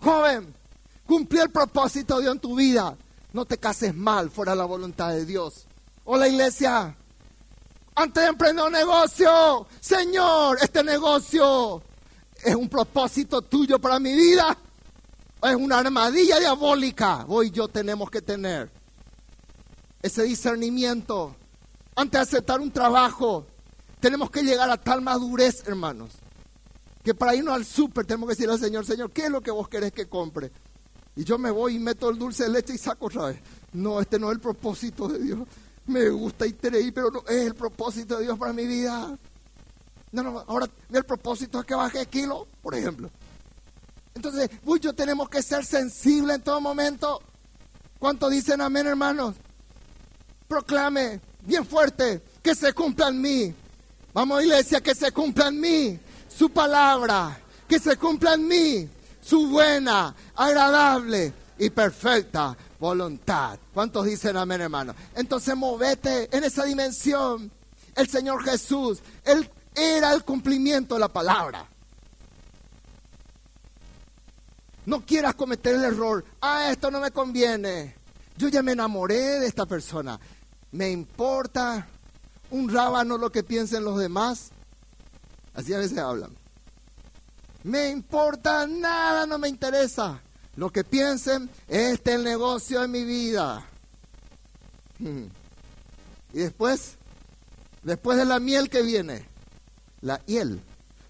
Joven, 0.00 0.54
cumplí 1.06 1.38
el 1.40 1.50
propósito 1.50 2.16
de 2.16 2.22
Dios 2.22 2.34
en 2.34 2.40
tu 2.40 2.56
vida. 2.56 2.96
No 3.32 3.44
te 3.44 3.58
cases 3.58 3.94
mal 3.94 4.30
fuera 4.30 4.54
la 4.54 4.64
voluntad 4.64 5.10
de 5.10 5.24
Dios. 5.24 5.66
Hola 6.04 6.28
iglesia. 6.28 6.96
Antes 7.94 8.22
de 8.22 8.28
emprender 8.28 8.64
un 8.64 8.72
negocio, 8.72 9.66
Señor, 9.80 10.58
este 10.62 10.82
negocio 10.82 11.82
es 12.42 12.54
un 12.54 12.68
propósito 12.68 13.42
tuyo 13.42 13.78
para 13.78 13.98
mi 13.98 14.12
vida 14.14 14.56
es 15.48 15.56
una 15.56 15.78
armadilla 15.78 16.38
diabólica. 16.38 17.24
Hoy 17.28 17.50
yo 17.50 17.68
tenemos 17.68 18.10
que 18.10 18.20
tener 18.20 18.70
ese 20.02 20.22
discernimiento. 20.24 21.34
Antes 21.96 22.12
de 22.12 22.22
aceptar 22.22 22.60
un 22.60 22.70
trabajo, 22.70 23.46
tenemos 24.00 24.30
que 24.30 24.42
llegar 24.42 24.70
a 24.70 24.76
tal 24.76 25.00
madurez, 25.00 25.66
hermanos, 25.66 26.12
que 27.02 27.14
para 27.14 27.34
irnos 27.34 27.54
al 27.54 27.64
súper 27.64 28.04
tenemos 28.04 28.28
que 28.28 28.32
decirle 28.34 28.52
al 28.52 28.60
Señor, 28.60 28.84
Señor, 28.84 29.10
¿qué 29.10 29.24
es 29.24 29.30
lo 29.30 29.40
que 29.40 29.50
vos 29.50 29.68
querés 29.68 29.92
que 29.92 30.06
compre? 30.06 30.50
Y 31.16 31.24
yo 31.24 31.38
me 31.38 31.50
voy 31.50 31.76
y 31.76 31.78
meto 31.78 32.10
el 32.10 32.18
dulce 32.18 32.44
de 32.44 32.50
leche 32.50 32.74
y 32.74 32.78
saco 32.78 33.06
otra 33.06 33.26
vez. 33.26 33.40
No, 33.72 34.00
este 34.00 34.18
no 34.18 34.28
es 34.28 34.34
el 34.34 34.40
propósito 34.40 35.08
de 35.08 35.18
Dios. 35.18 35.40
Me 35.86 36.08
gusta 36.10 36.46
y 36.46 36.56
ahí, 36.74 36.92
pero 36.92 37.10
no 37.10 37.24
es 37.26 37.46
el 37.46 37.54
propósito 37.54 38.18
de 38.18 38.24
Dios 38.24 38.38
para 38.38 38.52
mi 38.52 38.66
vida. 38.66 39.18
No, 40.12 40.22
no, 40.22 40.44
ahora 40.46 40.68
el 40.92 41.04
propósito 41.04 41.60
es 41.60 41.66
que 41.66 41.74
baje 41.74 42.04
kilo, 42.06 42.46
por 42.62 42.74
ejemplo. 42.74 43.10
Entonces, 44.14 44.50
muchos 44.64 44.94
tenemos 44.94 45.28
que 45.28 45.42
ser 45.42 45.64
sensibles 45.64 46.36
en 46.36 46.42
todo 46.42 46.60
momento. 46.60 47.20
¿Cuánto 47.98 48.28
dicen 48.28 48.60
amén, 48.60 48.86
hermanos? 48.86 49.36
Proclame 50.48 51.20
bien 51.42 51.64
fuerte 51.64 52.22
que 52.42 52.54
se 52.54 52.72
cumpla 52.72 53.08
en 53.08 53.20
mí. 53.20 53.54
Vamos, 54.12 54.42
iglesia, 54.42 54.80
que 54.80 54.94
se 54.94 55.12
cumpla 55.12 55.48
en 55.48 55.60
mí 55.60 56.00
su 56.36 56.50
palabra, 56.50 57.38
que 57.68 57.78
se 57.78 57.96
cumpla 57.96 58.34
en 58.34 58.48
mí 58.48 58.88
su 59.20 59.48
buena, 59.48 60.14
agradable 60.34 61.32
y 61.58 61.70
perfecta 61.70 62.56
voluntad. 62.78 63.58
¿Cuántos 63.72 64.06
dicen 64.06 64.36
amén, 64.36 64.62
hermanos? 64.62 64.96
Entonces, 65.14 65.54
movete 65.56 66.34
en 66.36 66.44
esa 66.44 66.64
dimensión. 66.64 67.50
El 67.94 68.08
Señor 68.08 68.42
Jesús, 68.44 69.00
Él 69.24 69.50
era 69.74 70.12
el 70.12 70.24
cumplimiento 70.24 70.94
de 70.94 71.00
la 71.00 71.08
palabra. 71.08 71.66
No 74.86 75.04
quieras 75.04 75.34
cometer 75.34 75.74
el 75.74 75.84
error. 75.84 76.24
Ah, 76.40 76.70
esto 76.70 76.90
no 76.90 77.00
me 77.00 77.10
conviene. 77.10 77.94
Yo 78.36 78.48
ya 78.48 78.62
me 78.62 78.72
enamoré 78.72 79.38
de 79.38 79.46
esta 79.46 79.66
persona. 79.66 80.18
Me 80.72 80.90
importa 80.90 81.86
un 82.50 82.72
rábano 82.72 83.18
lo 83.18 83.30
que 83.30 83.42
piensen 83.42 83.84
los 83.84 83.98
demás. 83.98 84.50
Así 85.54 85.72
a 85.72 85.78
veces 85.78 85.98
hablan. 85.98 86.36
Me 87.62 87.90
importa 87.90 88.66
nada, 88.66 89.26
no 89.26 89.38
me 89.38 89.48
interesa. 89.48 90.22
Lo 90.56 90.70
que 90.70 90.84
piensen, 90.84 91.50
este 91.68 92.10
es 92.10 92.16
el 92.16 92.24
negocio 92.24 92.80
de 92.80 92.88
mi 92.88 93.04
vida. 93.04 93.66
Y 94.98 96.38
después, 96.38 96.96
después 97.82 98.18
de 98.18 98.24
la 98.24 98.40
miel 98.40 98.68
que 98.68 98.82
viene, 98.82 99.26
la 100.00 100.24
hiel, 100.26 100.60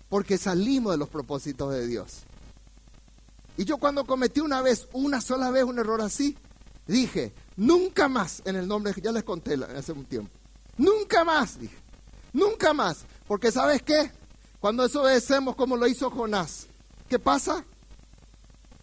porque 0.08 0.38
salimos 0.38 0.92
de 0.92 0.98
los 0.98 1.08
propósitos 1.08 1.72
de 1.72 1.86
Dios. 1.86 2.24
Y 3.56 3.64
yo 3.64 3.78
cuando 3.78 4.04
cometí 4.04 4.40
una 4.40 4.62
vez, 4.62 4.88
una 4.92 5.20
sola 5.20 5.50
vez 5.50 5.64
un 5.64 5.78
error 5.78 6.00
así, 6.00 6.36
dije, 6.86 7.32
nunca 7.56 8.08
más 8.08 8.42
en 8.44 8.56
el 8.56 8.66
nombre, 8.66 8.94
ya 9.02 9.12
les 9.12 9.24
conté 9.24 9.54
hace 9.76 9.92
un 9.92 10.04
tiempo, 10.04 10.30
Nunca 10.76 11.24
más, 11.24 11.60
dije. 11.60 11.76
Nunca 12.32 12.72
más. 12.72 13.04
Porque 13.26 13.52
¿sabes 13.52 13.82
qué? 13.82 14.10
Cuando 14.60 14.82
desobedecemos 14.82 15.56
como 15.56 15.76
lo 15.76 15.86
hizo 15.86 16.10
Jonás, 16.10 16.66
¿qué 17.08 17.18
pasa? 17.18 17.64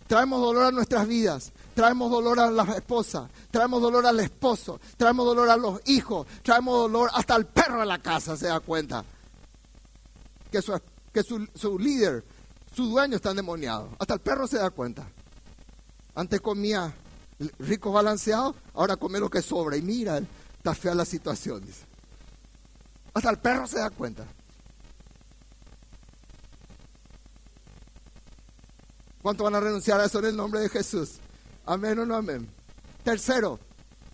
Traemos 0.08 0.42
dolor 0.42 0.64
a 0.64 0.72
nuestras 0.72 1.08
vidas, 1.08 1.52
traemos 1.76 2.10
dolor 2.10 2.40
a 2.40 2.50
la 2.50 2.64
esposa, 2.64 3.30
traemos 3.52 3.82
dolor 3.82 4.06
al 4.06 4.20
esposo, 4.20 4.80
traemos 4.96 5.26
dolor 5.26 5.50
a 5.50 5.58
los 5.58 5.82
hijos, 5.86 6.26
traemos 6.42 6.74
dolor 6.74 7.12
hasta 7.14 7.36
al 7.36 7.46
perro 7.46 7.82
de 7.82 7.86
la 7.86 8.02
casa, 8.02 8.36
se 8.36 8.48
da 8.48 8.60
cuenta. 8.60 9.04
Que 10.50 10.62
su, 10.62 10.80
que 11.14 11.24
su, 11.24 11.48
su 11.54 11.78
líder, 11.78 12.24
su 12.74 12.86
dueño 12.86 13.18
está 13.18 13.32
endemoniado. 13.32 13.90
Hasta 14.00 14.16
el 14.16 14.22
perro 14.22 14.48
se 14.48 14.58
da 14.58 14.70
cuenta. 14.72 15.08
Antes 16.16 16.42
comía 16.42 16.94
rico 17.60 17.92
balanceado, 17.92 18.56
ahora 18.74 18.96
come 18.96 19.20
lo 19.20 19.30
que 19.30 19.42
sobra. 19.42 19.78
Y 19.78 19.82
mira, 19.82 20.20
está 20.58 20.74
fea 20.74 20.96
la 20.96 21.06
situación, 21.06 21.66
dice. 21.66 21.86
Hasta 23.14 23.30
el 23.30 23.40
perro 23.40 23.68
se 23.68 23.80
da 23.80 23.90
cuenta. 23.90 24.26
¿Cuánto 29.22 29.44
van 29.44 29.56
a 29.56 29.60
renunciar 29.60 30.00
a 30.00 30.06
eso 30.06 30.20
en 30.20 30.26
el 30.26 30.36
nombre 30.36 30.60
de 30.62 30.70
Jesús? 30.70 31.16
Amén 31.66 32.00
o 32.00 32.06
no 32.06 32.16
amén. 32.16 32.48
Tercero, 33.04 33.60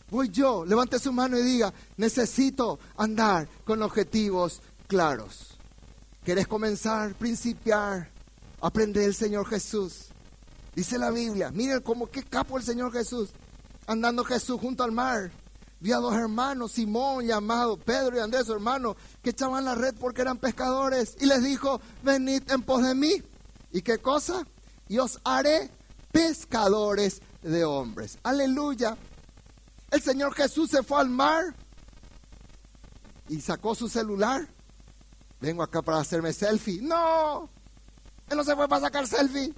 voy 0.09 0.29
yo, 0.29 0.65
levante 0.65 0.99
su 0.99 1.11
mano 1.11 1.37
y 1.37 1.43
diga, 1.43 1.73
necesito 1.97 2.79
andar 2.97 3.47
con 3.65 3.81
objetivos 3.81 4.61
claros. 4.87 5.57
¿Quieres 6.23 6.47
comenzar, 6.47 7.13
principiar, 7.15 8.09
aprender 8.61 9.03
el 9.03 9.15
Señor 9.15 9.45
Jesús? 9.47 10.05
Dice 10.75 10.97
la 10.97 11.11
Biblia, 11.11 11.51
miren 11.51 11.81
cómo 11.81 12.07
qué 12.07 12.23
capo 12.23 12.57
el 12.57 12.63
Señor 12.63 12.91
Jesús, 12.91 13.29
andando 13.85 14.23
Jesús 14.23 14.59
junto 14.59 14.83
al 14.83 14.91
mar. 14.91 15.31
Vi 15.79 15.91
a 15.91 15.97
dos 15.97 16.15
hermanos, 16.15 16.71
Simón 16.71 17.25
llamado 17.25 17.75
Pedro 17.77 18.15
y 18.15 18.19
Andrés, 18.21 18.45
su 18.45 18.53
hermano, 18.53 18.95
que 19.21 19.31
echaban 19.31 19.65
la 19.65 19.75
red 19.75 19.93
porque 19.99 20.21
eran 20.21 20.37
pescadores. 20.37 21.17
Y 21.19 21.25
les 21.25 21.43
dijo, 21.43 21.81
venid 22.01 22.49
en 22.49 22.61
pos 22.61 22.83
de 22.87 22.95
mí. 22.95 23.21
¿Y 23.73 23.81
qué 23.81 23.97
cosa? 23.97 24.45
Y 24.87 24.97
os 24.97 25.19
haré 25.23 25.69
pescadores 26.11 27.21
de 27.41 27.65
hombres. 27.65 28.17
Aleluya. 28.23 28.97
El 29.91 30.01
Señor 30.01 30.33
Jesús 30.33 30.69
se 30.69 30.83
fue 30.83 30.99
al 30.99 31.09
mar 31.09 31.55
y 33.29 33.39
sacó 33.41 33.75
su 33.75 33.87
celular. 33.87 34.47
Vengo 35.39 35.63
acá 35.63 35.81
para 35.81 35.99
hacerme 35.99 36.33
selfie. 36.33 36.81
No, 36.81 37.49
Él 38.29 38.37
no 38.37 38.43
se 38.43 38.55
fue 38.55 38.67
para 38.67 38.81
sacar 38.81 39.07
selfie. 39.07 39.53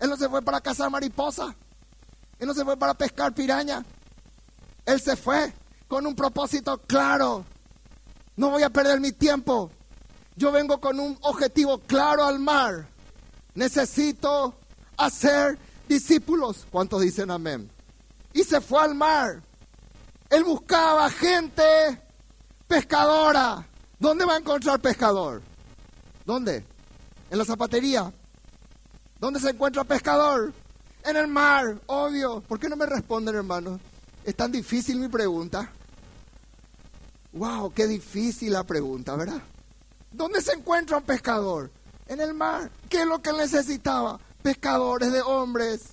Él 0.00 0.10
no 0.10 0.16
se 0.16 0.28
fue 0.28 0.42
para 0.42 0.60
cazar 0.60 0.90
mariposa. 0.90 1.54
Él 2.38 2.46
no 2.46 2.54
se 2.54 2.64
fue 2.64 2.76
para 2.76 2.94
pescar 2.94 3.34
piraña. 3.34 3.84
Él 4.86 5.00
se 5.00 5.16
fue 5.16 5.52
con 5.88 6.06
un 6.06 6.14
propósito 6.14 6.78
claro. 6.78 7.44
No 8.36 8.50
voy 8.50 8.62
a 8.62 8.70
perder 8.70 9.00
mi 9.00 9.12
tiempo. 9.12 9.70
Yo 10.36 10.52
vengo 10.52 10.80
con 10.80 11.00
un 11.00 11.18
objetivo 11.22 11.78
claro 11.80 12.24
al 12.24 12.38
mar. 12.38 12.88
Necesito 13.58 14.54
hacer 14.96 15.58
discípulos. 15.88 16.64
¿Cuántos 16.70 17.02
dicen 17.02 17.28
amén? 17.28 17.68
Y 18.32 18.44
se 18.44 18.60
fue 18.60 18.80
al 18.80 18.94
mar. 18.94 19.42
Él 20.30 20.44
buscaba 20.44 21.10
gente 21.10 21.64
pescadora. 22.68 23.66
¿Dónde 23.98 24.24
va 24.24 24.34
a 24.34 24.38
encontrar 24.38 24.78
pescador? 24.78 25.42
¿Dónde? 26.24 26.64
En 27.30 27.38
la 27.38 27.44
zapatería. 27.44 28.12
¿Dónde 29.18 29.40
se 29.40 29.50
encuentra 29.50 29.82
pescador? 29.82 30.52
En 31.04 31.16
el 31.16 31.26
mar, 31.26 31.80
obvio. 31.86 32.40
¿Por 32.42 32.60
qué 32.60 32.68
no 32.68 32.76
me 32.76 32.86
responden, 32.86 33.34
hermanos? 33.34 33.80
Es 34.22 34.36
tan 34.36 34.52
difícil 34.52 35.00
mi 35.00 35.08
pregunta. 35.08 35.72
Wow, 37.32 37.72
qué 37.72 37.88
difícil 37.88 38.52
la 38.52 38.62
pregunta, 38.62 39.16
¿verdad? 39.16 39.42
¿Dónde 40.12 40.42
se 40.42 40.52
encuentra 40.52 40.98
un 40.98 41.02
pescador? 41.02 41.72
En 42.08 42.20
el 42.20 42.34
mar. 42.34 42.70
¿Qué 42.88 43.02
es 43.02 43.06
lo 43.06 43.20
que 43.20 43.32
necesitaba? 43.32 44.18
Pescadores 44.42 45.12
de 45.12 45.22
hombres. 45.22 45.90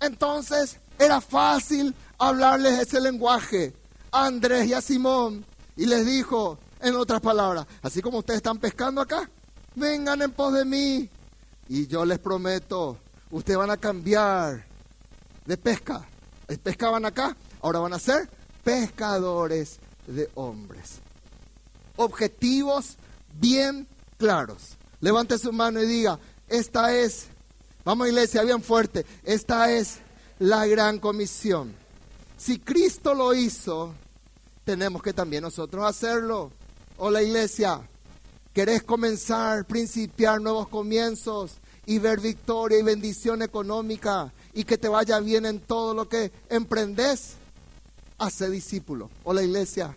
Entonces 0.00 0.78
era 0.98 1.20
fácil 1.20 1.94
hablarles 2.18 2.78
ese 2.78 3.00
lenguaje 3.00 3.74
a 4.12 4.26
Andrés 4.26 4.66
y 4.68 4.74
a 4.74 4.80
Simón. 4.80 5.44
Y 5.76 5.86
les 5.86 6.06
dijo, 6.06 6.58
en 6.80 6.94
otras 6.96 7.20
palabras, 7.20 7.66
así 7.82 8.00
como 8.00 8.18
ustedes 8.18 8.38
están 8.38 8.58
pescando 8.58 9.00
acá, 9.00 9.28
vengan 9.74 10.22
en 10.22 10.32
pos 10.32 10.52
de 10.52 10.64
mí. 10.64 11.10
Y 11.68 11.86
yo 11.86 12.04
les 12.04 12.18
prometo, 12.18 12.98
ustedes 13.30 13.58
van 13.58 13.70
a 13.70 13.76
cambiar 13.76 14.64
de 15.44 15.56
pesca 15.56 16.06
pescaban 16.54 17.04
acá, 17.04 17.36
ahora 17.60 17.80
van 17.80 17.92
a 17.92 17.98
ser 17.98 18.28
pescadores 18.62 19.78
de 20.06 20.30
hombres. 20.34 21.00
Objetivos 21.96 22.96
bien 23.34 23.88
claros. 24.18 24.75
Levante 25.06 25.38
su 25.38 25.52
mano 25.52 25.80
y 25.80 25.86
diga, 25.86 26.18
esta 26.48 26.92
es, 26.92 27.28
vamos 27.84 28.08
iglesia, 28.08 28.42
bien 28.42 28.60
fuerte, 28.60 29.06
esta 29.22 29.70
es 29.70 29.98
la 30.40 30.66
gran 30.66 30.98
comisión. 30.98 31.72
Si 32.36 32.58
Cristo 32.58 33.14
lo 33.14 33.32
hizo, 33.32 33.94
tenemos 34.64 35.00
que 35.04 35.12
también 35.12 35.44
nosotros 35.44 35.84
hacerlo. 35.86 36.50
Hola 36.96 37.22
iglesia, 37.22 37.88
¿querés 38.52 38.82
comenzar, 38.82 39.64
principiar 39.66 40.40
nuevos 40.40 40.66
comienzos 40.66 41.52
y 41.84 42.00
ver 42.00 42.18
victoria 42.18 42.80
y 42.80 42.82
bendición 42.82 43.42
económica 43.42 44.32
y 44.54 44.64
que 44.64 44.76
te 44.76 44.88
vaya 44.88 45.20
bien 45.20 45.46
en 45.46 45.60
todo 45.60 45.94
lo 45.94 46.08
que 46.08 46.32
emprendes, 46.48 47.34
hace 48.18 48.50
discípulo. 48.50 49.08
O 49.22 49.32
la 49.32 49.44
iglesia, 49.44 49.96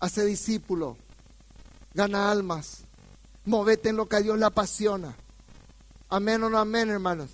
hace 0.00 0.26
discípulo. 0.26 0.98
Gana 1.94 2.30
almas. 2.30 2.87
Movete 3.48 3.88
en 3.88 3.96
lo 3.96 4.06
que 4.06 4.16
a 4.16 4.20
Dios 4.20 4.38
le 4.38 4.44
apasiona. 4.44 5.16
Amén 6.10 6.44
o 6.44 6.50
no 6.50 6.58
amén, 6.58 6.90
hermanos. 6.90 7.30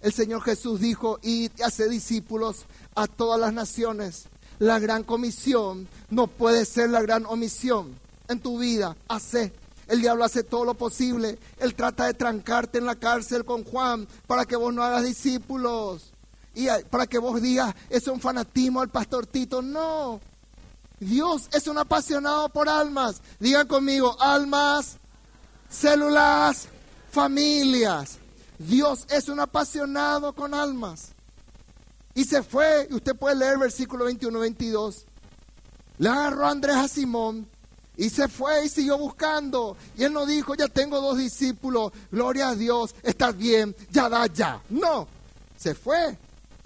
El 0.00 0.14
Señor 0.14 0.40
Jesús 0.40 0.80
dijo, 0.80 1.18
y 1.22 1.50
hace 1.62 1.90
discípulos 1.90 2.64
a 2.94 3.06
todas 3.06 3.38
las 3.38 3.52
naciones. 3.52 4.28
La 4.58 4.78
gran 4.78 5.04
comisión 5.04 5.86
no 6.08 6.26
puede 6.26 6.64
ser 6.64 6.88
la 6.88 7.02
gran 7.02 7.26
omisión 7.26 7.94
en 8.28 8.40
tu 8.40 8.58
vida. 8.58 8.96
Hace 9.08 9.52
el 9.88 10.00
diablo 10.00 10.24
hace 10.24 10.42
todo 10.42 10.64
lo 10.64 10.72
posible. 10.72 11.38
Él 11.58 11.74
trata 11.74 12.06
de 12.06 12.14
trancarte 12.14 12.78
en 12.78 12.86
la 12.86 12.96
cárcel 12.96 13.44
con 13.44 13.62
Juan 13.64 14.08
para 14.26 14.46
que 14.46 14.56
vos 14.56 14.72
no 14.72 14.82
hagas 14.82 15.04
discípulos. 15.04 16.12
Y 16.54 16.68
para 16.88 17.06
que 17.06 17.18
vos 17.18 17.42
digas, 17.42 17.74
es 17.90 18.08
un 18.08 18.20
fanatismo 18.20 18.80
al 18.80 18.88
pastor 18.88 19.26
Tito. 19.26 19.60
No. 19.60 20.18
Dios 20.98 21.50
es 21.52 21.68
un 21.68 21.76
apasionado 21.76 22.48
por 22.48 22.70
almas. 22.70 23.20
Digan 23.38 23.68
conmigo, 23.68 24.16
almas, 24.18 24.96
células, 25.68 26.68
familias. 27.10 28.18
Dios 28.58 29.06
es 29.10 29.28
un 29.28 29.40
apasionado 29.40 30.32
con 30.34 30.54
almas. 30.54 31.12
Y 32.14 32.24
se 32.24 32.42
fue, 32.42 32.88
y 32.90 32.94
usted 32.94 33.14
puede 33.14 33.36
leer 33.36 33.58
versículo 33.58 34.06
21, 34.06 34.38
22. 34.38 35.04
Le 35.98 36.08
agarró 36.08 36.46
a 36.46 36.50
Andrés 36.50 36.76
a 36.76 36.88
Simón 36.88 37.48
y 37.96 38.10
se 38.10 38.28
fue 38.28 38.64
y 38.64 38.68
siguió 38.68 38.96
buscando. 38.96 39.76
Y 39.96 40.04
él 40.04 40.12
no 40.12 40.24
dijo, 40.24 40.54
ya 40.54 40.68
tengo 40.68 41.00
dos 41.00 41.18
discípulos, 41.18 41.92
gloria 42.10 42.50
a 42.50 42.54
Dios, 42.54 42.94
estás 43.02 43.36
bien, 43.36 43.74
ya 43.90 44.08
da 44.08 44.26
ya. 44.26 44.62
No, 44.70 45.08
se 45.56 45.74
fue. 45.74 46.16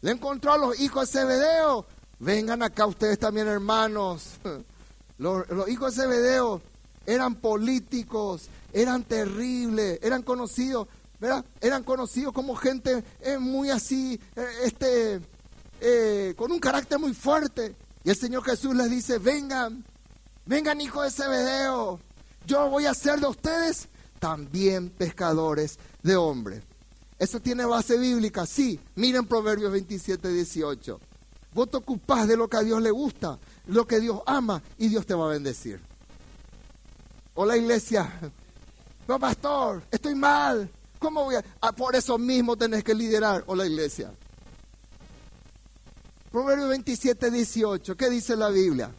Le 0.03 0.11
encontró 0.11 0.53
a 0.53 0.59
los 0.59 0.79
hijos 0.79 1.11
de 1.11 1.21
Zebedeo. 1.21 1.87
Vengan 2.19 2.63
acá 2.63 2.87
ustedes 2.87 3.19
también, 3.19 3.49
hermanos. 3.49 4.35
Los, 5.19 5.47
hijos 5.69 5.95
de 5.97 6.03
Zebedeo 6.03 6.61
eran 7.07 7.37
políticos, 7.37 8.49
eran 8.73 9.05
terribles, 9.05 9.99
eran 10.03 10.23
conocidos, 10.23 10.89
¿verdad? 11.21 11.45
Eran 11.61 11.85
conocidos 11.85 12.33
como 12.33 12.57
gente 12.57 13.05
eh, 13.21 13.39
muy 13.39 13.71
así, 13.71 14.21
eh, 14.37 14.47
este, 14.65 15.21
eh, 15.81 16.35
con 16.37 16.51
un 16.53 16.59
carácter 16.59 16.99
muy 16.99 17.15
fuerte. 17.15 17.77
Y 18.05 18.11
el 18.11 18.17
Señor 18.17 18.45
Jesús 18.45 18.75
les 18.75 18.91
dice, 18.91 19.19
vengan, 19.19 19.85
Vengan 20.45 20.81
hijos 20.81 21.05
de 21.05 21.11
Zebedeo, 21.11 22.01
yo 22.47 22.69
voy 22.69 22.87
a 22.87 22.91
hacer 22.91 23.21
de 23.21 23.29
ustedes 23.29 23.89
también 24.19 24.91
pescadores 24.91 25.79
de 26.03 26.17
hombres. 26.17 26.63
¿Eso 27.19 27.39
tiene 27.39 27.65
base 27.65 27.97
bíblica? 27.97 28.45
Sí. 28.45 28.81
Miren 28.97 29.27
Proverbios 29.27 29.71
27, 29.71 30.29
18. 30.29 31.01
Vos 31.55 31.71
te 31.71 31.77
ocupás 31.77 32.27
de 32.27 32.37
lo 32.37 32.49
que 32.49 32.57
a 32.57 32.63
Dios 32.63 32.83
le 32.83 32.91
gusta, 32.91 33.39
lo 33.67 33.87
que 33.87 34.01
Dios 34.01 34.21
ama, 34.27 34.63
y 34.79 34.89
Dios 34.89 35.07
te 35.07 35.15
va 35.15 35.27
a 35.27 35.29
bendecir. 35.29 35.81
Hola 37.35 37.57
iglesia. 37.57 38.11
Pastor, 39.19 39.83
estoy 39.91 40.15
mal. 40.15 40.71
¿Cómo 40.99 41.25
voy 41.25 41.37
a...? 41.37 41.45
Ah, 41.61 41.73
por 41.73 41.97
eso 41.97 42.19
mismo 42.19 42.57
tenés 42.57 42.85
que 42.85 42.95
liderar. 42.95 43.43
Hola 43.47 43.67
iglesia. 43.67 44.13
Proverbios 46.31 46.69
27, 46.69 47.31
18. 47.31 47.97
¿Qué 47.97 48.09
dice 48.09 48.37
la 48.37 48.49
Biblia? 48.49 48.91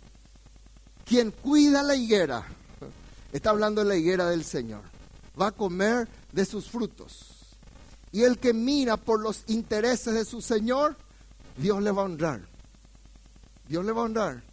Quien 1.06 1.32
cuida 1.32 1.82
la 1.82 1.96
higuera, 1.96 2.46
está 3.34 3.50
hablando 3.50 3.82
de 3.82 3.88
la 3.88 3.96
higuera 3.96 4.30
del 4.30 4.44
Señor, 4.44 4.82
va 5.40 5.48
a 5.48 5.52
comer 5.52 6.08
de 6.32 6.46
sus 6.46 6.70
frutos. 6.70 7.58
Y 8.12 8.24
el 8.24 8.38
que 8.38 8.54
mira 8.54 8.98
por 8.98 9.20
los 9.20 9.44
intereses 9.48 10.14
de 10.14 10.26
su 10.26 10.42
Señor, 10.42 10.96
Dios 11.58 11.82
le 11.82 11.92
va 11.92 12.04
a 12.04 12.06
honrar. 12.06 12.42
Dios 13.68 13.84
le 13.84 13.92
va 13.92 14.02
a 14.02 14.06
honrar. 14.06 14.44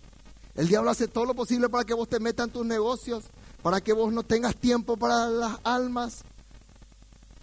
El 0.55 0.69
diablo 0.69 0.91
hace 0.91 1.09
todo 1.09 1.27
lo 1.27 1.35
posible 1.35 1.69
para 1.69 1.85
que 1.85 1.95
vos 1.95 2.09
te 2.09 2.21
metas 2.21 2.47
en 2.47 2.53
tus 2.53 2.67
negocios, 2.67 3.25
para 3.63 3.81
que 3.81 3.93
vos 3.93 4.13
no 4.13 4.23
tengas 4.23 4.57
tiempo 4.57 4.97
para 4.97 5.29
las 5.29 5.59
almas. 5.65 6.23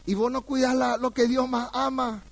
Y 0.05 0.13
vos 0.13 0.31
no 0.31 0.41
cuidas 0.41 0.99
lo 0.99 1.11
que 1.11 1.27
Dios 1.27 1.47
más 1.49 1.69
ama. 1.73 2.23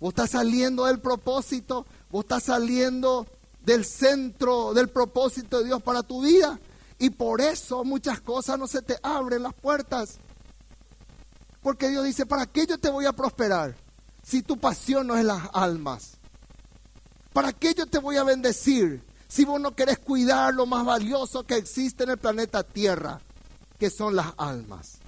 Vos 0.00 0.10
estás 0.10 0.30
saliendo 0.30 0.84
del 0.84 1.00
propósito, 1.00 1.86
vos 2.10 2.24
estás 2.24 2.44
saliendo 2.44 3.26
del 3.62 3.84
centro 3.84 4.74
del 4.74 4.88
propósito 4.88 5.58
de 5.58 5.66
Dios 5.66 5.82
para 5.82 6.02
tu 6.02 6.22
vida. 6.22 6.58
Y 6.98 7.10
por 7.10 7.40
eso 7.40 7.84
muchas 7.84 8.20
cosas 8.20 8.58
no 8.58 8.66
se 8.66 8.82
te 8.82 8.96
abren 9.02 9.42
las 9.42 9.54
puertas. 9.54 10.18
Porque 11.62 11.88
Dios 11.88 12.04
dice, 12.04 12.26
¿para 12.26 12.46
qué 12.46 12.66
yo 12.66 12.78
te 12.78 12.90
voy 12.90 13.06
a 13.06 13.12
prosperar 13.12 13.74
si 14.22 14.42
tu 14.42 14.56
pasión 14.56 15.08
no 15.08 15.16
es 15.16 15.24
las 15.24 15.48
almas? 15.52 16.12
¿Para 17.32 17.52
qué 17.52 17.74
yo 17.74 17.86
te 17.86 17.98
voy 17.98 18.16
a 18.16 18.24
bendecir 18.24 19.04
si 19.28 19.44
vos 19.44 19.60
no 19.60 19.74
querés 19.74 19.98
cuidar 19.98 20.54
lo 20.54 20.66
más 20.66 20.84
valioso 20.84 21.44
que 21.44 21.56
existe 21.56 22.04
en 22.04 22.10
el 22.10 22.18
planeta 22.18 22.62
Tierra, 22.62 23.20
que 23.78 23.90
son 23.90 24.16
las 24.16 24.32
almas? 24.36 24.98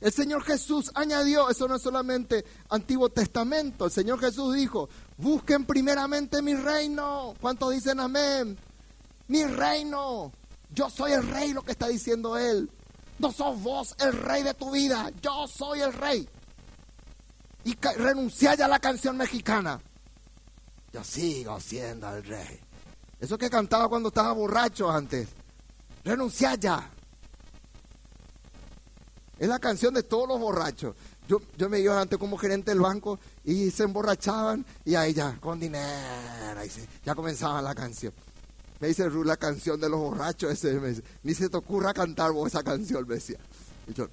El 0.00 0.12
Señor 0.12 0.44
Jesús 0.44 0.90
añadió, 0.94 1.48
eso 1.48 1.66
no 1.66 1.76
es 1.76 1.82
solamente 1.82 2.44
Antiguo 2.68 3.08
Testamento, 3.08 3.86
el 3.86 3.90
Señor 3.90 4.20
Jesús 4.20 4.54
dijo, 4.54 4.88
busquen 5.16 5.64
primeramente 5.64 6.42
mi 6.42 6.54
reino. 6.54 7.34
¿Cuántos 7.40 7.72
dicen 7.72 7.98
amén? 8.00 8.58
Mi 9.28 9.44
reino. 9.44 10.32
Yo 10.74 10.90
soy 10.90 11.12
el 11.12 11.26
rey, 11.26 11.52
lo 11.52 11.62
que 11.62 11.72
está 11.72 11.88
diciendo 11.88 12.36
Él. 12.36 12.70
No 13.18 13.32
sos 13.32 13.60
vos 13.62 13.96
el 13.98 14.12
rey 14.12 14.42
de 14.42 14.52
tu 14.52 14.70
vida, 14.70 15.10
yo 15.22 15.46
soy 15.48 15.80
el 15.80 15.92
rey. 15.92 16.28
Y 17.64 17.74
renuncia 17.96 18.54
ya 18.54 18.66
a 18.66 18.68
la 18.68 18.78
canción 18.78 19.16
mexicana. 19.16 19.80
Yo 20.92 21.02
sigo 21.02 21.58
siendo 21.58 22.14
el 22.14 22.22
rey. 22.24 22.60
Eso 23.18 23.38
que 23.38 23.50
cantaba 23.50 23.88
cuando 23.88 24.08
estaba 24.08 24.32
borracho 24.32 24.90
antes. 24.90 25.28
Renuncia 26.06 26.54
ya. 26.54 26.88
Es 29.40 29.48
la 29.48 29.58
canción 29.58 29.92
de 29.92 30.04
todos 30.04 30.28
los 30.28 30.38
borrachos. 30.38 30.94
Yo, 31.26 31.40
yo 31.58 31.68
me 31.68 31.80
iba 31.80 32.00
antes 32.00 32.16
como 32.16 32.38
gerente 32.38 32.70
del 32.70 32.78
banco 32.78 33.18
y 33.42 33.72
se 33.72 33.82
emborrachaban 33.82 34.64
y 34.84 34.94
ahí 34.94 35.12
ya, 35.12 35.36
con 35.40 35.58
dinero, 35.58 36.60
ya 37.04 37.14
comenzaba 37.16 37.60
la 37.60 37.74
canción. 37.74 38.12
Me 38.78 38.86
dice 38.86 39.08
Ru, 39.08 39.24
la 39.24 39.36
canción 39.36 39.80
de 39.80 39.88
los 39.88 39.98
borrachos, 39.98 40.52
ese 40.52 40.74
me 40.78 40.90
dice, 40.90 41.02
ni 41.24 41.34
se 41.34 41.48
te 41.48 41.56
ocurra 41.56 41.92
cantar 41.92 42.30
vos 42.30 42.46
esa 42.46 42.62
canción, 42.62 43.04
me 43.08 43.16
decía. 43.16 43.38
Y 43.88 43.92
yo, 43.92 44.08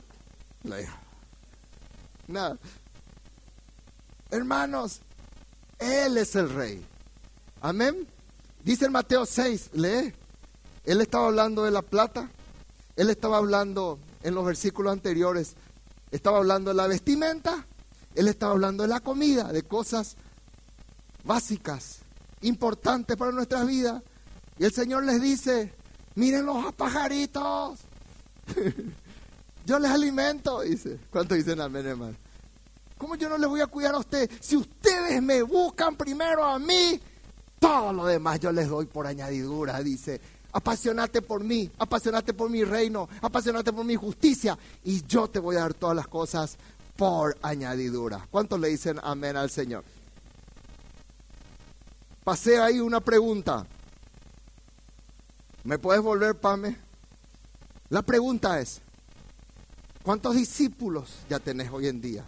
la 0.64 0.78
Nada. 2.28 2.58
Hermanos, 4.32 5.00
Él 5.78 6.18
es 6.18 6.36
el 6.36 6.50
rey. 6.50 6.84
Amén. 7.62 8.08
Dice 8.64 8.86
en 8.86 8.94
Mateo 8.94 9.28
6, 9.28 9.70
lee. 9.74 10.23
Él 10.86 11.02
estaba 11.02 11.28
hablando 11.28 11.64
de 11.64 11.72
la 11.72 11.82
plata. 11.82 12.30
Él 12.96 13.10
estaba 13.10 13.38
hablando 13.38 14.00
en 14.22 14.36
los 14.36 14.46
versículos 14.46 14.92
anteriores. 14.94 15.56
Estaba 16.12 16.38
hablando 16.38 16.72
de 16.72 16.76
la 16.76 16.88
vestimenta. 16.88 17.66
Él 18.16 18.28
estaba 18.28 18.52
hablando 18.52 18.84
de 18.84 18.90
la 18.90 19.00
comida, 19.00 19.52
de 19.52 19.64
cosas 19.64 20.16
básicas, 21.24 22.00
importantes 22.42 23.18
para 23.18 23.32
nuestras 23.32 23.66
vidas. 23.66 24.04
Y 24.60 24.66
el 24.66 24.74
Señor 24.74 25.04
les 25.04 25.22
dice, 25.22 25.74
miren 26.16 26.46
los 26.46 26.74
pajaritos. 26.74 27.80
yo 29.66 29.80
les 29.80 29.92
alimento, 29.92 30.62
dice. 30.62 31.00
¿Cuánto 31.10 31.34
dicen 31.34 31.60
amén, 31.60 31.88
hermano? 31.88 32.16
¿Cómo 32.98 33.16
yo 33.16 33.28
no 33.30 33.38
les 33.38 33.50
voy 33.50 33.62
a 33.62 33.68
cuidar 33.68 33.96
a 33.96 34.00
ustedes? 34.00 34.30
Si 34.40 34.56
ustedes 34.56 35.22
me 35.22 35.42
buscan 35.42 35.96
primero 35.96 36.46
a 36.46 36.60
mí, 36.60 37.00
todo 37.60 37.92
lo 37.92 38.06
demás 38.06 38.40
yo 38.40 38.52
les 38.52 38.70
doy 38.70 38.86
por 38.86 39.08
añadidura, 39.08 39.82
dice. 39.82 40.22
Apasionate 40.54 41.22
por 41.24 41.44
mí, 41.44 41.70
apasionate 41.80 42.34
por 42.34 42.50
mi 42.50 42.64
reino, 42.64 43.10
apasionate 43.22 43.74
por 43.74 43.84
mi 43.84 43.96
justicia 43.96 44.58
y 44.84 45.04
yo 45.06 45.28
te 45.28 45.40
voy 45.40 45.56
a 45.56 45.62
dar 45.62 45.74
todas 45.74 45.96
las 45.96 46.08
cosas 46.08 46.58
por 46.96 47.36
añadidura. 47.42 48.28
¿Cuántos 48.30 48.60
le 48.60 48.70
dicen 48.70 49.00
amén 49.04 49.36
al 49.36 49.50
Señor? 49.50 49.84
Pasé 52.24 52.60
ahí 52.60 52.80
una 52.80 53.00
pregunta. 53.00 53.66
¿Me 55.64 55.80
puedes 55.80 56.02
volver, 56.04 56.40
Pame? 56.40 56.78
La 57.90 58.02
pregunta 58.02 58.60
es, 58.60 58.82
¿cuántos 60.04 60.36
discípulos 60.36 61.10
ya 61.30 61.40
tenés 61.40 61.72
hoy 61.72 61.88
en 61.88 62.00
día? 62.00 62.26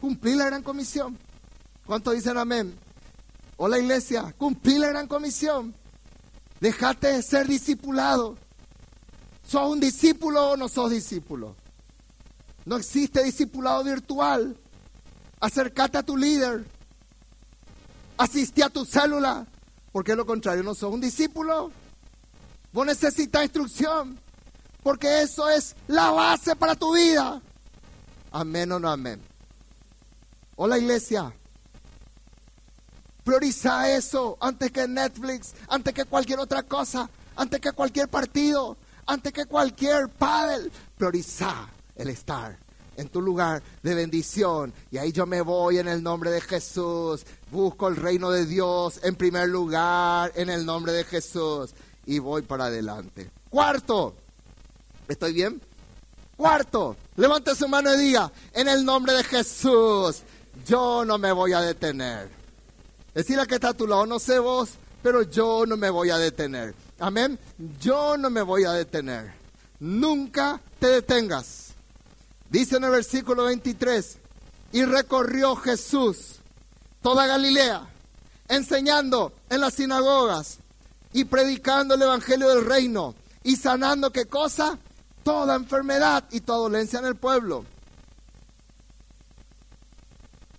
Cumplí 0.00 0.34
la 0.34 0.46
gran 0.46 0.62
comisión. 0.62 1.18
¿Cuántos 1.86 2.14
dicen 2.14 2.36
amén? 2.36 2.74
Hola 3.56 3.78
iglesia, 3.78 4.34
cumplí 4.36 4.78
la 4.78 4.88
gran 4.88 5.06
comisión. 5.06 5.74
Dejate 6.60 7.08
de 7.12 7.22
ser 7.22 7.46
discipulado. 7.46 8.36
¿Sos 9.46 9.70
un 9.70 9.80
discípulo 9.80 10.50
o 10.50 10.56
no 10.56 10.68
sos 10.68 10.90
discípulo? 10.90 11.54
No 12.64 12.76
existe 12.76 13.22
discipulado 13.22 13.84
virtual. 13.84 14.56
Acércate 15.40 15.98
a 15.98 16.02
tu 16.02 16.16
líder. 16.16 16.66
Asistí 18.16 18.62
a 18.62 18.70
tu 18.70 18.84
célula. 18.84 19.46
Porque 19.92 20.16
lo 20.16 20.26
contrario, 20.26 20.62
no 20.62 20.74
sos 20.74 20.92
un 20.92 21.00
discípulo. 21.00 21.70
Vos 22.72 22.86
necesitas 22.86 23.44
instrucción, 23.44 24.20
porque 24.82 25.22
eso 25.22 25.48
es 25.48 25.74
la 25.86 26.10
base 26.10 26.54
para 26.56 26.74
tu 26.74 26.94
vida. 26.94 27.40
Amén 28.30 28.70
o 28.72 28.78
no 28.78 28.90
amén. 28.90 29.18
Hola 30.56 30.76
iglesia. 30.76 31.32
Prioriza 33.26 33.90
eso 33.90 34.38
antes 34.40 34.70
que 34.70 34.86
Netflix, 34.86 35.52
antes 35.68 35.92
que 35.92 36.04
cualquier 36.04 36.38
otra 36.38 36.62
cosa, 36.62 37.10
antes 37.34 37.60
que 37.60 37.72
cualquier 37.72 38.06
partido, 38.08 38.76
antes 39.04 39.32
que 39.32 39.46
cualquier 39.46 40.08
padre. 40.10 40.70
Prioriza 40.96 41.68
el 41.96 42.10
estar 42.10 42.56
en 42.96 43.08
tu 43.08 43.20
lugar 43.20 43.64
de 43.82 43.94
bendición. 43.96 44.72
Y 44.92 44.98
ahí 44.98 45.10
yo 45.10 45.26
me 45.26 45.40
voy 45.40 45.78
en 45.78 45.88
el 45.88 46.04
nombre 46.04 46.30
de 46.30 46.40
Jesús. 46.40 47.26
Busco 47.50 47.88
el 47.88 47.96
reino 47.96 48.30
de 48.30 48.46
Dios 48.46 49.00
en 49.02 49.16
primer 49.16 49.48
lugar 49.48 50.30
en 50.36 50.48
el 50.48 50.64
nombre 50.64 50.92
de 50.92 51.02
Jesús 51.02 51.74
y 52.04 52.20
voy 52.20 52.42
para 52.42 52.66
adelante. 52.66 53.28
Cuarto, 53.50 54.14
¿estoy 55.08 55.32
bien? 55.32 55.60
Cuarto, 56.36 56.96
levante 57.16 57.56
su 57.56 57.66
mano 57.66 57.92
y 57.92 57.98
diga, 57.98 58.30
en 58.52 58.68
el 58.68 58.84
nombre 58.84 59.14
de 59.14 59.24
Jesús, 59.24 60.22
yo 60.64 61.04
no 61.04 61.18
me 61.18 61.32
voy 61.32 61.54
a 61.54 61.60
detener. 61.60 62.45
Decirle 63.16 63.46
que 63.46 63.54
está 63.54 63.70
a 63.70 63.74
tu 63.74 63.86
lado, 63.86 64.04
no 64.04 64.18
sé 64.18 64.38
vos, 64.38 64.72
pero 65.02 65.22
yo 65.22 65.64
no 65.64 65.78
me 65.78 65.88
voy 65.88 66.10
a 66.10 66.18
detener. 66.18 66.74
Amén. 66.98 67.38
Yo 67.80 68.18
no 68.18 68.28
me 68.28 68.42
voy 68.42 68.64
a 68.64 68.72
detener. 68.72 69.32
Nunca 69.80 70.60
te 70.78 70.88
detengas. 70.88 71.68
Dice 72.50 72.76
en 72.76 72.84
el 72.84 72.90
versículo 72.90 73.44
23, 73.44 74.18
y 74.72 74.84
recorrió 74.84 75.56
Jesús 75.56 76.40
toda 77.00 77.26
Galilea, 77.26 77.88
enseñando 78.48 79.32
en 79.48 79.62
las 79.62 79.72
sinagogas 79.72 80.58
y 81.14 81.24
predicando 81.24 81.94
el 81.94 82.02
Evangelio 82.02 82.50
del 82.50 82.66
Reino 82.66 83.14
y 83.42 83.56
sanando 83.56 84.12
qué 84.12 84.26
cosa? 84.26 84.78
Toda 85.22 85.56
enfermedad 85.56 86.24
y 86.32 86.40
toda 86.40 86.58
dolencia 86.58 86.98
en 86.98 87.06
el 87.06 87.16
pueblo. 87.16 87.64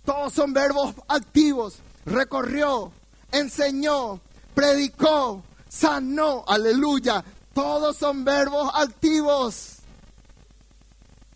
Todos 0.04 0.32
son 0.32 0.52
verbos 0.52 0.96
activos. 1.06 1.82
Recorrió, 2.08 2.90
enseñó, 3.32 4.20
predicó, 4.54 5.42
sanó. 5.68 6.42
Aleluya. 6.46 7.22
Todos 7.52 7.98
son 7.98 8.24
verbos 8.24 8.70
activos. 8.74 9.80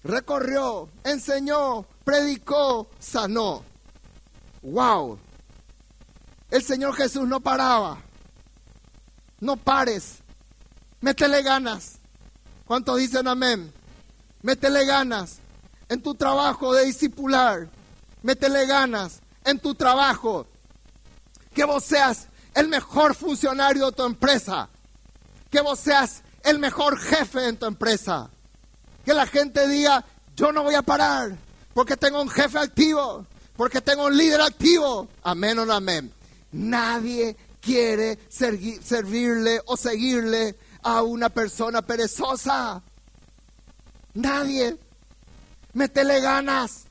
Recorrió, 0.02 0.88
enseñó, 1.04 1.84
predicó, 2.04 2.88
sanó. 2.98 3.64
Wow. 4.62 5.18
El 6.50 6.62
Señor 6.62 6.94
Jesús 6.94 7.28
no 7.28 7.40
paraba. 7.40 7.98
No 9.40 9.56
pares. 9.56 10.20
Métele 11.02 11.42
ganas. 11.42 11.98
¿Cuántos 12.64 12.96
dicen 12.96 13.28
amén? 13.28 13.72
Métele 14.40 14.86
ganas 14.86 15.38
en 15.90 16.02
tu 16.02 16.14
trabajo 16.14 16.72
de 16.72 16.86
discipular. 16.86 17.68
Métele 18.22 18.64
ganas 18.66 19.20
en 19.44 19.58
tu 19.58 19.74
trabajo. 19.74 20.46
Que 21.54 21.64
vos 21.64 21.84
seas 21.84 22.28
el 22.54 22.68
mejor 22.68 23.14
funcionario 23.14 23.86
de 23.86 23.92
tu 23.92 24.04
empresa. 24.04 24.68
Que 25.50 25.60
vos 25.60 25.78
seas 25.78 26.22
el 26.44 26.58
mejor 26.58 26.98
jefe 26.98 27.48
en 27.48 27.56
tu 27.56 27.66
empresa. 27.66 28.30
Que 29.04 29.14
la 29.14 29.26
gente 29.26 29.66
diga, 29.68 30.04
yo 30.36 30.52
no 30.52 30.62
voy 30.62 30.74
a 30.74 30.82
parar 30.82 31.36
porque 31.74 31.96
tengo 31.96 32.20
un 32.20 32.28
jefe 32.28 32.58
activo, 32.58 33.26
porque 33.56 33.80
tengo 33.80 34.06
un 34.06 34.16
líder 34.16 34.40
activo. 34.40 35.08
Amén 35.22 35.58
o 35.58 35.66
no 35.66 35.74
amén. 35.74 36.12
Nadie 36.52 37.36
quiere 37.60 38.18
servirle 38.28 39.60
o 39.66 39.76
seguirle 39.76 40.56
a 40.82 41.02
una 41.02 41.28
persona 41.28 41.82
perezosa. 41.82 42.82
Nadie. 44.14 44.78
Métele 45.74 46.20
ganas, 46.20 46.84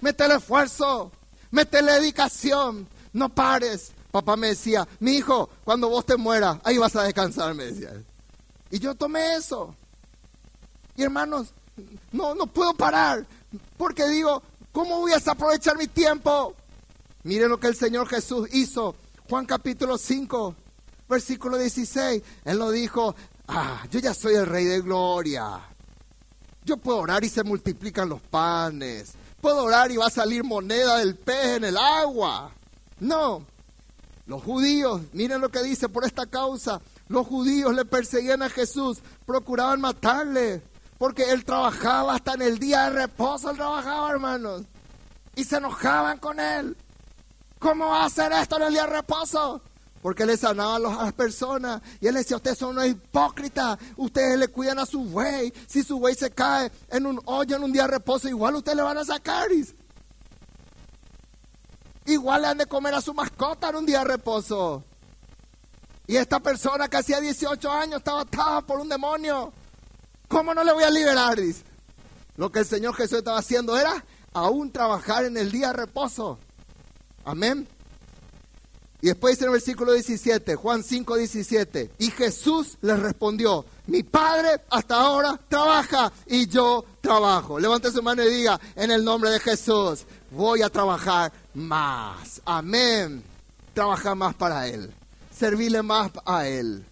métele 0.00 0.36
esfuerzo, 0.36 1.12
métele 1.50 1.92
dedicación. 1.92 2.88
No 3.12 3.28
pares, 3.28 3.92
Papá 4.14 4.36
me 4.36 4.46
decía, 4.46 4.86
mi 5.00 5.16
hijo, 5.16 5.50
cuando 5.64 5.88
vos 5.88 6.06
te 6.06 6.16
mueras, 6.16 6.60
ahí 6.62 6.78
vas 6.78 6.94
a 6.94 7.02
descansar, 7.02 7.52
me 7.52 7.64
decía. 7.64 8.00
Y 8.70 8.78
yo 8.78 8.94
tomé 8.94 9.34
eso. 9.34 9.74
Y 10.94 11.02
hermanos, 11.02 11.52
no, 12.12 12.32
no 12.36 12.46
puedo 12.46 12.74
parar, 12.74 13.26
porque 13.76 14.06
digo, 14.06 14.40
¿cómo 14.70 15.00
voy 15.00 15.10
a 15.14 15.16
aprovechar 15.16 15.76
mi 15.76 15.88
tiempo? 15.88 16.54
Miren 17.24 17.48
lo 17.48 17.58
que 17.58 17.66
el 17.66 17.74
Señor 17.74 18.06
Jesús 18.06 18.48
hizo. 18.52 18.94
Juan 19.28 19.46
capítulo 19.46 19.98
5, 19.98 20.54
versículo 21.08 21.58
16. 21.58 22.22
Él 22.44 22.56
lo 22.56 22.70
dijo, 22.70 23.16
ah, 23.48 23.84
yo 23.90 23.98
ya 23.98 24.14
soy 24.14 24.36
el 24.36 24.46
rey 24.46 24.64
de 24.64 24.80
gloria. 24.80 25.60
Yo 26.64 26.76
puedo 26.76 26.98
orar 26.98 27.24
y 27.24 27.28
se 27.28 27.42
multiplican 27.42 28.08
los 28.08 28.20
panes. 28.20 29.14
Puedo 29.40 29.64
orar 29.64 29.90
y 29.90 29.96
va 29.96 30.06
a 30.06 30.10
salir 30.10 30.44
moneda 30.44 30.98
del 30.98 31.16
pez 31.16 31.56
en 31.56 31.64
el 31.64 31.76
agua. 31.76 32.52
No. 33.00 33.52
Los 34.26 34.42
judíos, 34.42 35.02
miren 35.12 35.40
lo 35.40 35.50
que 35.50 35.62
dice 35.62 35.88
por 35.88 36.04
esta 36.04 36.26
causa. 36.26 36.80
Los 37.08 37.26
judíos 37.26 37.74
le 37.74 37.84
perseguían 37.84 38.42
a 38.42 38.48
Jesús, 38.48 39.00
procuraban 39.26 39.80
matarle, 39.80 40.62
porque 40.98 41.30
él 41.30 41.44
trabajaba 41.44 42.14
hasta 42.14 42.34
en 42.34 42.42
el 42.42 42.58
día 42.58 42.84
de 42.84 43.00
reposo, 43.00 43.50
él 43.50 43.56
trabajaba, 43.56 44.10
hermanos. 44.10 44.62
Y 45.36 45.44
se 45.44 45.56
enojaban 45.56 46.18
con 46.18 46.40
él. 46.40 46.76
¿Cómo 47.58 47.88
va 47.88 48.02
a 48.02 48.06
hacer 48.06 48.32
esto 48.32 48.56
en 48.56 48.62
el 48.62 48.72
día 48.72 48.86
de 48.86 48.96
reposo? 48.96 49.60
porque 50.04 50.26
le 50.26 50.36
sanaba 50.36 50.76
a 50.76 50.78
las 50.78 51.12
personas. 51.14 51.80
Y 51.98 52.06
él 52.06 52.14
decía, 52.16 52.36
ustedes 52.36 52.58
son 52.58 52.76
unos 52.76 52.88
hipócritas, 52.88 53.78
ustedes 53.96 54.38
le 54.38 54.48
cuidan 54.48 54.78
a 54.78 54.84
su 54.84 55.02
buey. 55.02 55.50
Si 55.66 55.82
su 55.82 55.98
buey 55.98 56.14
se 56.14 56.30
cae 56.30 56.70
en 56.90 57.06
un 57.06 57.22
hoyo 57.24 57.56
en 57.56 57.64
un 57.64 57.72
día 57.72 57.84
de 57.84 57.92
reposo, 57.92 58.28
igual 58.28 58.54
ustedes 58.56 58.76
le 58.76 58.82
van 58.82 58.98
a 58.98 59.04
sacar. 59.06 59.48
Igual 62.06 62.42
le 62.42 62.48
han 62.48 62.58
de 62.58 62.66
comer 62.66 62.94
a 62.94 63.00
su 63.00 63.14
mascota 63.14 63.70
en 63.70 63.76
un 63.76 63.86
día 63.86 64.00
de 64.00 64.04
reposo. 64.04 64.84
Y 66.06 66.16
esta 66.16 66.40
persona 66.40 66.88
que 66.88 66.98
hacía 66.98 67.20
18 67.20 67.70
años 67.70 67.98
estaba 67.98 68.22
atada 68.22 68.60
por 68.60 68.78
un 68.78 68.88
demonio. 68.88 69.52
¿Cómo 70.28 70.52
no 70.52 70.62
le 70.62 70.72
voy 70.72 70.84
a 70.84 70.90
liberar? 70.90 71.38
Lo 72.36 72.52
que 72.52 72.58
el 72.60 72.66
Señor 72.66 72.94
Jesús 72.94 73.18
estaba 73.18 73.38
haciendo 73.38 73.76
era 73.78 74.04
aún 74.32 74.70
trabajar 74.70 75.24
en 75.24 75.36
el 75.36 75.50
día 75.50 75.68
de 75.68 75.74
reposo. 75.74 76.38
Amén. 77.24 77.66
Y 79.00 79.08
después 79.08 79.34
dice 79.34 79.44
en 79.44 79.48
el 79.50 79.52
versículo 79.52 79.92
17, 79.92 80.56
Juan 80.56 80.82
5, 80.82 81.16
17, 81.16 81.90
y 81.98 82.10
Jesús 82.10 82.78
les 82.80 82.98
respondió, 82.98 83.66
mi 83.86 84.02
Padre 84.02 84.62
hasta 84.70 84.96
ahora 84.96 85.38
trabaja 85.46 86.10
y 86.26 86.46
yo 86.46 86.84
trabajo. 87.02 87.60
Levante 87.60 87.90
su 87.90 88.02
mano 88.02 88.24
y 88.24 88.30
diga, 88.30 88.58
en 88.74 88.90
el 88.90 89.04
nombre 89.04 89.28
de 89.28 89.40
Jesús, 89.40 90.06
voy 90.30 90.62
a 90.62 90.70
trabajar 90.70 91.30
más. 91.54 92.42
Amén. 92.44 93.22
Trabajar 93.72 94.16
más 94.16 94.34
para 94.34 94.68
Él. 94.68 94.92
Servirle 95.36 95.82
más 95.82 96.10
a 96.26 96.46
Él. 96.46 96.84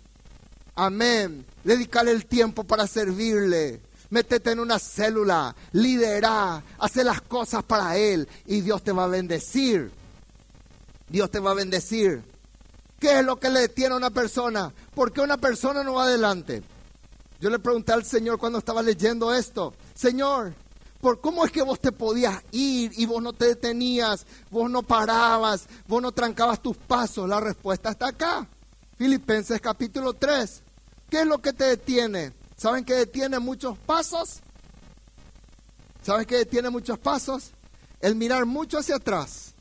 Amén. 0.75 1.45
Dedicarle 1.65 2.13
el 2.13 2.27
tiempo 2.27 2.65
para 2.65 2.87
servirle. 2.87 3.81
Métete 4.11 4.53
en 4.53 4.61
una 4.61 4.79
célula, 4.79 5.57
lidera, 5.73 6.63
hace 6.79 7.03
las 7.03 7.23
cosas 7.23 7.65
para 7.65 7.97
Él 7.97 8.29
y 8.45 8.61
Dios 8.61 8.83
te 8.83 8.93
va 8.93 9.05
a 9.05 9.09
bendecir. 9.09 9.91
Dios 11.09 11.31
te 11.31 11.39
va 11.39 11.53
a 11.53 11.55
bendecir. 11.55 12.23
¿Qué 13.01 13.21
es 13.21 13.25
lo 13.25 13.41
que 13.41 13.49
le 13.49 13.61
detiene 13.61 13.95
a 13.95 13.97
una 13.97 14.11
persona? 14.11 14.73
¿Por 14.95 15.13
qué 15.13 15.23
una 15.23 15.39
persona 15.39 15.83
no 15.83 15.95
va 15.95 16.05
adelante? 16.05 16.63
Yo 17.41 17.51
le 17.51 17.59
pregunté 17.59 17.93
al 17.93 18.05
Señor 18.05 18.39
cuando 18.39 18.59
estaba 18.59 18.83
leyendo 18.83 19.35
esto, 19.35 19.75
Señor, 19.95 20.55
¿por 21.03 21.21
cómo 21.21 21.45
es 21.45 21.51
que 21.51 21.63
vos 21.63 21.81
te 21.81 21.91
podías 21.91 22.41
ir 22.53 22.93
y 22.97 23.07
vos 23.07 23.21
no 23.21 23.33
te 23.33 23.47
detenías, 23.47 24.25
vos 24.53 24.71
no 24.71 24.85
parabas, 24.85 25.67
vos 25.89 26.01
no 26.01 26.13
trancabas 26.13 26.63
tus 26.63 26.77
pasos? 26.77 27.29
La 27.29 27.41
respuesta 27.41 27.91
está 27.91 28.07
acá. 28.07 28.49
Filipenses 28.97 29.61
capítulo 29.61 30.15
3. 30.15 30.63
¿Qué 31.11 31.23
es 31.23 31.27
lo 31.27 31.43
que 31.43 31.53
te 31.53 31.65
detiene? 31.65 32.33
¿Saben 32.57 32.85
que 32.85 32.95
detiene 32.95 33.41
muchos 33.41 33.77
pasos? 33.79 34.39
¿Saben 36.03 36.25
que 36.25 36.37
detiene 36.37 36.71
muchos 36.71 37.01
pasos? 37.01 37.51
El 38.01 38.15
mirar 38.15 38.47
mucho 38.47 38.79
hacia 38.79 38.95
atrás 38.95 39.55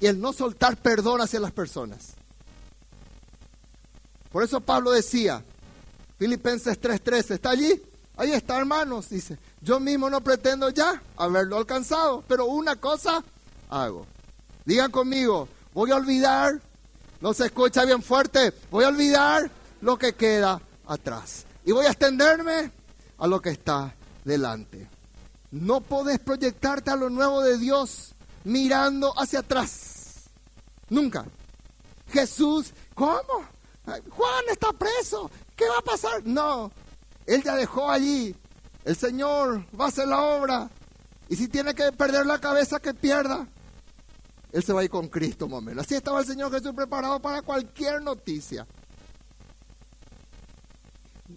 y 0.00 0.06
el 0.06 0.18
no 0.18 0.32
soltar 0.32 0.78
perdón 0.78 1.20
hacia 1.20 1.38
las 1.38 1.52
personas. 1.52 2.14
Por 4.32 4.42
eso 4.42 4.62
Pablo 4.62 4.92
decía, 4.92 5.44
Filipenses 6.18 6.80
3:13, 6.80 7.34
¿está 7.34 7.50
allí? 7.50 7.82
Ahí 8.16 8.32
está, 8.32 8.56
hermanos, 8.56 9.10
dice, 9.10 9.38
yo 9.60 9.80
mismo 9.80 10.08
no 10.10 10.20
pretendo 10.20 10.70
ya 10.70 11.02
haberlo 11.16 11.58
alcanzado, 11.58 12.22
pero 12.26 12.46
una 12.46 12.76
cosa 12.76 13.22
hago. 13.68 14.06
Digan 14.64 14.90
conmigo, 14.90 15.48
voy 15.74 15.90
a 15.90 15.96
olvidar, 15.96 16.60
no 17.20 17.32
se 17.34 17.46
escucha 17.46 17.84
bien 17.84 18.02
fuerte, 18.02 18.52
voy 18.70 18.84
a 18.84 18.88
olvidar 18.88 19.50
lo 19.80 19.98
que 19.98 20.14
queda 20.14 20.60
atrás 20.86 21.44
y 21.64 21.72
voy 21.72 21.86
a 21.86 21.90
extenderme 21.90 22.70
a 23.18 23.26
lo 23.26 23.40
que 23.40 23.50
está 23.50 23.94
delante. 24.24 24.88
No 25.50 25.80
podés 25.80 26.18
proyectarte 26.18 26.90
a 26.90 26.96
lo 26.96 27.10
nuevo 27.10 27.42
de 27.42 27.58
Dios 27.58 28.14
mirando 28.44 29.12
hacia 29.18 29.40
atrás. 29.40 30.28
Nunca. 30.90 31.24
Jesús, 32.10 32.72
¿cómo? 32.94 33.44
Juan 34.10 34.44
está 34.50 34.72
preso. 34.72 35.30
¿Qué 35.56 35.66
va 35.68 35.78
a 35.78 35.82
pasar? 35.82 36.22
No. 36.24 36.70
Él 37.26 37.42
ya 37.42 37.54
dejó 37.56 37.90
allí. 37.90 38.34
El 38.84 38.96
Señor 38.96 39.66
va 39.78 39.86
a 39.86 39.88
hacer 39.88 40.08
la 40.08 40.22
obra. 40.22 40.70
Y 41.28 41.36
si 41.36 41.48
tiene 41.48 41.74
que 41.74 41.92
perder 41.92 42.26
la 42.26 42.40
cabeza, 42.40 42.80
que 42.80 42.94
pierda. 42.94 43.46
Él 44.52 44.62
se 44.62 44.72
va 44.72 44.80
a 44.80 44.84
ir 44.84 44.90
con 44.90 45.08
Cristo, 45.08 45.46
momento. 45.46 45.82
Así 45.82 45.94
estaba 45.94 46.20
el 46.20 46.26
Señor 46.26 46.50
Jesús 46.50 46.72
preparado 46.74 47.20
para 47.20 47.42
cualquier 47.42 48.00
noticia. 48.00 48.66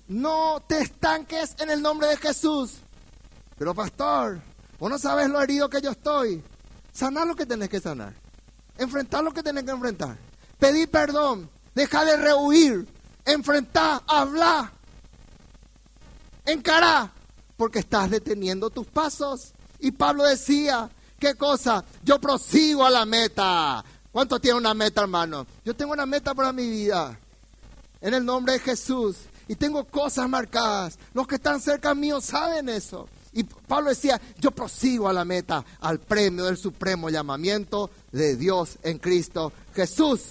No 0.07 0.63
te 0.65 0.79
estanques 0.79 1.55
en 1.59 1.69
el 1.69 1.81
nombre 1.81 2.07
de 2.07 2.17
Jesús. 2.17 2.75
Pero 3.57 3.75
pastor, 3.75 4.41
vos 4.79 4.89
no 4.89 4.97
sabes 4.97 5.29
lo 5.29 5.41
herido 5.41 5.69
que 5.69 5.81
yo 5.81 5.91
estoy. 5.91 6.41
Sanar 6.93 7.27
lo 7.27 7.35
que 7.35 7.45
tenés 7.45 7.69
que 7.69 7.81
sanar. 7.81 8.13
Enfrentar 8.77 9.23
lo 9.23 9.33
que 9.33 9.43
tenés 9.43 9.65
que 9.65 9.71
enfrentar. 9.71 10.17
Pedir 10.57 10.89
perdón. 10.89 11.49
Deja 11.75 12.05
de 12.05 12.15
rehuir. 12.15 12.87
Enfrentar. 13.25 14.01
Hablar. 14.07 14.71
Encarar. 16.45 17.11
Porque 17.61 17.77
estás 17.77 18.09
deteniendo 18.09 18.71
tus 18.71 18.87
pasos. 18.87 19.53
Y 19.79 19.91
Pablo 19.91 20.23
decía, 20.23 20.89
¿qué 21.19 21.35
cosa? 21.35 21.85
Yo 22.03 22.19
prosigo 22.19 22.83
a 22.83 22.89
la 22.89 23.05
meta. 23.05 23.85
¿Cuánto 24.11 24.39
tiene 24.39 24.57
una 24.57 24.73
meta, 24.73 25.01
hermano? 25.01 25.45
Yo 25.63 25.75
tengo 25.75 25.93
una 25.93 26.07
meta 26.07 26.33
para 26.33 26.51
mi 26.53 26.67
vida. 26.67 27.19
En 28.01 28.15
el 28.15 28.25
nombre 28.25 28.53
de 28.53 28.59
Jesús. 28.61 29.17
Y 29.47 29.53
tengo 29.53 29.85
cosas 29.85 30.27
marcadas. 30.27 30.97
Los 31.13 31.27
que 31.27 31.35
están 31.35 31.61
cerca 31.61 31.93
mío 31.93 32.19
saben 32.19 32.67
eso. 32.67 33.07
Y 33.31 33.43
Pablo 33.43 33.89
decía, 33.89 34.19
yo 34.39 34.49
prosigo 34.49 35.07
a 35.07 35.13
la 35.13 35.23
meta, 35.23 35.63
al 35.81 35.99
premio 35.99 36.45
del 36.45 36.57
supremo 36.57 37.11
llamamiento 37.11 37.91
de 38.11 38.37
Dios 38.37 38.79
en 38.81 38.97
Cristo 38.97 39.53
Jesús. 39.75 40.21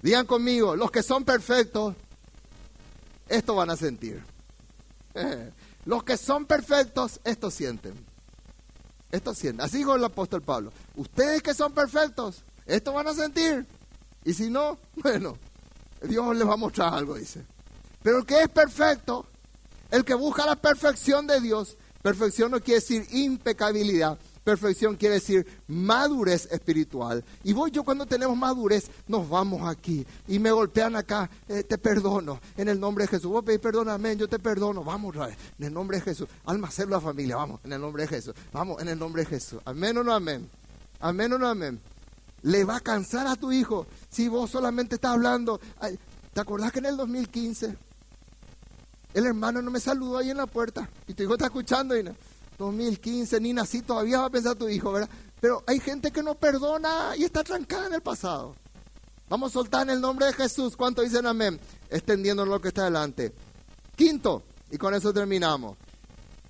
Digan 0.00 0.24
conmigo, 0.24 0.74
los 0.74 0.90
que 0.90 1.02
son 1.02 1.22
perfectos, 1.22 1.94
esto 3.28 3.54
van 3.56 3.68
a 3.68 3.76
sentir. 3.76 4.22
los 5.84 6.04
que 6.04 6.16
son 6.16 6.46
perfectos, 6.46 7.20
esto 7.24 7.50
sienten. 7.50 7.94
Esto 9.10 9.34
sienten. 9.34 9.64
Así 9.64 9.78
dijo 9.78 9.94
el 9.94 10.04
apóstol 10.04 10.42
Pablo. 10.42 10.72
Ustedes 10.96 11.42
que 11.42 11.54
son 11.54 11.72
perfectos, 11.72 12.42
esto 12.66 12.92
van 12.92 13.08
a 13.08 13.14
sentir. 13.14 13.66
Y 14.24 14.34
si 14.34 14.50
no, 14.50 14.78
bueno, 14.96 15.36
Dios 16.02 16.36
les 16.36 16.46
va 16.48 16.54
a 16.54 16.58
mostrar 16.58 16.94
algo, 16.94 17.14
dice. 17.14 17.44
Pero 18.02 18.18
el 18.18 18.26
que 18.26 18.42
es 18.42 18.48
perfecto, 18.48 19.26
el 19.90 20.04
que 20.04 20.14
busca 20.14 20.44
la 20.44 20.56
perfección 20.56 21.26
de 21.26 21.40
Dios, 21.40 21.76
Perfección 22.04 22.50
no 22.50 22.60
quiere 22.60 22.80
decir 22.80 23.06
impecabilidad. 23.12 24.18
Perfección 24.44 24.96
quiere 24.96 25.14
decir 25.14 25.46
madurez 25.68 26.46
espiritual. 26.52 27.24
Y 27.42 27.54
vos 27.54 27.72
yo 27.72 27.82
cuando 27.82 28.04
tenemos 28.04 28.36
madurez 28.36 28.90
nos 29.08 29.26
vamos 29.26 29.66
aquí 29.66 30.06
y 30.28 30.38
me 30.38 30.50
golpean 30.52 30.96
acá, 30.96 31.30
eh, 31.48 31.64
te 31.64 31.78
perdono 31.78 32.38
en 32.56 32.68
el 32.68 32.78
nombre 32.78 33.04
de 33.04 33.08
Jesús. 33.08 33.30
Vos 33.30 33.42
pedís 33.42 33.60
perdón, 33.60 33.88
amén, 33.88 34.18
yo 34.18 34.28
te 34.28 34.38
perdono. 34.38 34.84
Vamos, 34.84 35.16
en 35.58 35.66
el 35.66 35.72
nombre 35.72 35.96
de 35.96 36.04
Jesús. 36.04 36.28
Alma, 36.44 36.68
la 36.88 37.00
familia, 37.00 37.36
vamos, 37.36 37.60
en 37.64 37.72
el 37.72 37.80
nombre 37.80 38.02
de 38.02 38.08
Jesús. 38.08 38.34
Vamos, 38.52 38.82
en 38.82 38.88
el 38.88 38.98
nombre 38.98 39.22
de 39.22 39.30
Jesús. 39.30 39.60
Amén 39.64 39.96
o 39.96 40.04
no 40.04 40.12
amén. 40.12 40.48
Amén 41.00 41.32
o 41.32 41.38
no 41.38 41.48
amén. 41.48 41.80
Le 42.42 42.64
va 42.64 42.76
a 42.76 42.80
cansar 42.80 43.26
a 43.26 43.36
tu 43.36 43.50
hijo 43.50 43.86
si 44.10 44.28
vos 44.28 44.50
solamente 44.50 44.96
estás 44.96 45.12
hablando. 45.12 45.58
¿Te 46.34 46.40
acordás 46.40 46.70
que 46.70 46.80
en 46.80 46.86
el 46.86 46.96
2015 46.98 47.76
el 49.14 49.26
hermano 49.26 49.62
no 49.62 49.70
me 49.70 49.80
saludó 49.80 50.18
ahí 50.18 50.30
en 50.30 50.36
la 50.36 50.46
puerta. 50.46 50.88
Y 51.06 51.14
tu 51.14 51.22
hijo 51.22 51.34
está 51.34 51.46
escuchando. 51.46 51.96
Y 51.96 52.04
2015, 52.58 53.40
ni 53.40 53.52
nací, 53.52 53.82
todavía 53.82 54.20
va 54.20 54.26
a 54.26 54.30
pensar 54.30 54.54
tu 54.56 54.68
hijo, 54.68 54.92
¿verdad? 54.92 55.08
Pero 55.40 55.62
hay 55.66 55.80
gente 55.80 56.10
que 56.10 56.22
no 56.22 56.34
perdona 56.34 57.14
y 57.16 57.24
está 57.24 57.44
trancada 57.44 57.86
en 57.86 57.94
el 57.94 58.00
pasado. 58.00 58.54
Vamos 59.28 59.50
a 59.50 59.54
soltar 59.54 59.82
en 59.82 59.90
el 59.90 60.00
nombre 60.00 60.26
de 60.26 60.32
Jesús. 60.32 60.76
¿Cuánto 60.76 61.02
dicen 61.02 61.26
amén? 61.26 61.58
Extendiendo 61.90 62.44
lo 62.46 62.60
que 62.60 62.68
está 62.68 62.84
delante. 62.84 63.32
Quinto, 63.96 64.42
y 64.70 64.78
con 64.78 64.94
eso 64.94 65.12
terminamos. 65.12 65.76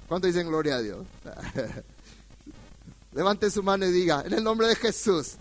¿Cuánto 0.09 0.27
dicen 0.27 0.47
gloria 0.47 0.77
a 0.77 0.83
Dios? 0.83 1.07
Levante 3.13 3.51
su 3.51 3.63
mano 3.63 3.87
y 3.87 3.93
diga, 3.93 4.23
en 4.27 4.33
el 4.33 4.43
nombre 4.43 4.67
de 4.67 4.77
Jesús, 4.77 5.35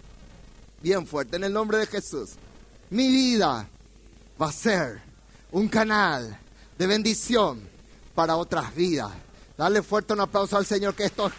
bien 0.82 1.07
fuerte, 1.07 1.38
en 1.38 1.43
el 1.43 1.53
nombre 1.53 1.80
de 1.80 1.88
Jesús. 1.88 2.32
Mi 2.89 3.09
vida 3.09 3.68
va 4.39 4.49
a 4.49 4.51
ser 4.51 5.01
un 5.51 5.68
canal 5.68 6.39
de 6.78 6.88
bendición 6.88 7.61
para 8.14 8.36
otras 8.36 8.74
vidas. 8.76 9.11
Dale 9.57 9.83
fuerte 9.83 10.13
un 10.13 10.21
aplauso 10.21 10.57
al 10.57 10.65
Señor 10.65 10.95
que 10.95 11.05
esto 11.05 11.31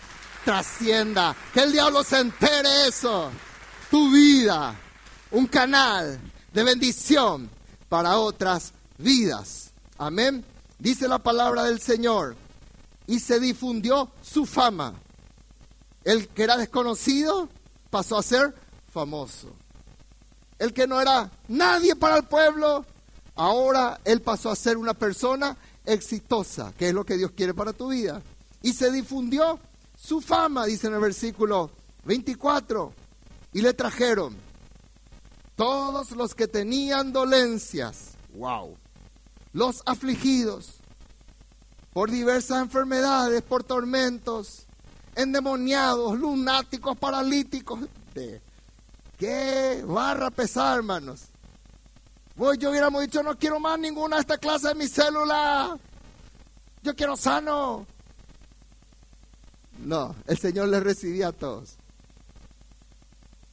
trascienda, 0.44 1.34
que 1.52 1.60
el 1.60 1.72
diablo 1.72 2.04
se 2.04 2.20
entere 2.20 2.86
eso. 2.88 3.30
Tu 3.90 4.12
vida, 4.12 4.74
un 5.30 5.46
canal 5.46 6.20
de 6.52 6.62
bendición 6.62 7.50
para 7.88 8.18
otras 8.18 8.72
vidas. 8.98 9.72
Amén. 9.98 10.44
Dice 10.78 11.08
la 11.08 11.18
palabra 11.18 11.64
del 11.64 11.80
Señor. 11.80 12.36
Y 13.06 13.20
se 13.20 13.38
difundió 13.38 14.10
su 14.22 14.46
fama. 14.46 14.94
El 16.04 16.28
que 16.28 16.44
era 16.44 16.56
desconocido 16.56 17.48
pasó 17.90 18.18
a 18.18 18.22
ser 18.22 18.54
famoso. 18.92 19.52
El 20.58 20.72
que 20.72 20.86
no 20.86 21.00
era 21.00 21.30
nadie 21.48 21.96
para 21.96 22.16
el 22.16 22.24
pueblo, 22.24 22.84
ahora 23.34 24.00
él 24.04 24.22
pasó 24.22 24.50
a 24.50 24.56
ser 24.56 24.76
una 24.76 24.94
persona 24.94 25.56
exitosa, 25.84 26.72
que 26.76 26.88
es 26.88 26.94
lo 26.94 27.04
que 27.04 27.16
Dios 27.16 27.32
quiere 27.32 27.54
para 27.54 27.72
tu 27.72 27.88
vida. 27.88 28.22
Y 28.62 28.72
se 28.72 28.90
difundió 28.90 29.58
su 29.96 30.20
fama, 30.20 30.66
dice 30.66 30.86
en 30.86 30.94
el 30.94 31.00
versículo 31.00 31.70
24. 32.04 32.92
Y 33.52 33.62
le 33.62 33.72
trajeron 33.74 34.36
todos 35.56 36.10
los 36.12 36.34
que 36.34 36.48
tenían 36.48 37.12
dolencias, 37.12 38.12
wow, 38.34 38.76
los 39.52 39.82
afligidos 39.86 40.80
por 41.92 42.10
diversas 42.10 42.60
enfermedades, 42.60 43.42
por 43.42 43.62
tormentos, 43.62 44.66
endemoniados, 45.14 46.18
lunáticos, 46.18 46.98
paralíticos. 46.98 47.80
qué 49.16 49.84
barra 49.86 50.30
pesar, 50.30 50.78
hermanos. 50.78 51.28
Vos 52.36 52.58
yo 52.58 52.70
hubiéramos 52.70 53.02
dicho, 53.02 53.22
no 53.22 53.38
quiero 53.38 53.60
más 53.60 53.78
ninguna 53.78 54.16
de 54.16 54.22
esta 54.22 54.38
clase 54.38 54.68
de 54.68 54.74
mi 54.74 54.88
célula. 54.88 55.78
Yo 56.82 56.94
quiero 56.94 57.16
sano. 57.16 57.86
No, 59.78 60.14
el 60.26 60.38
Señor 60.38 60.68
les 60.68 60.82
recibía 60.82 61.28
a 61.28 61.32
todos. 61.32 61.76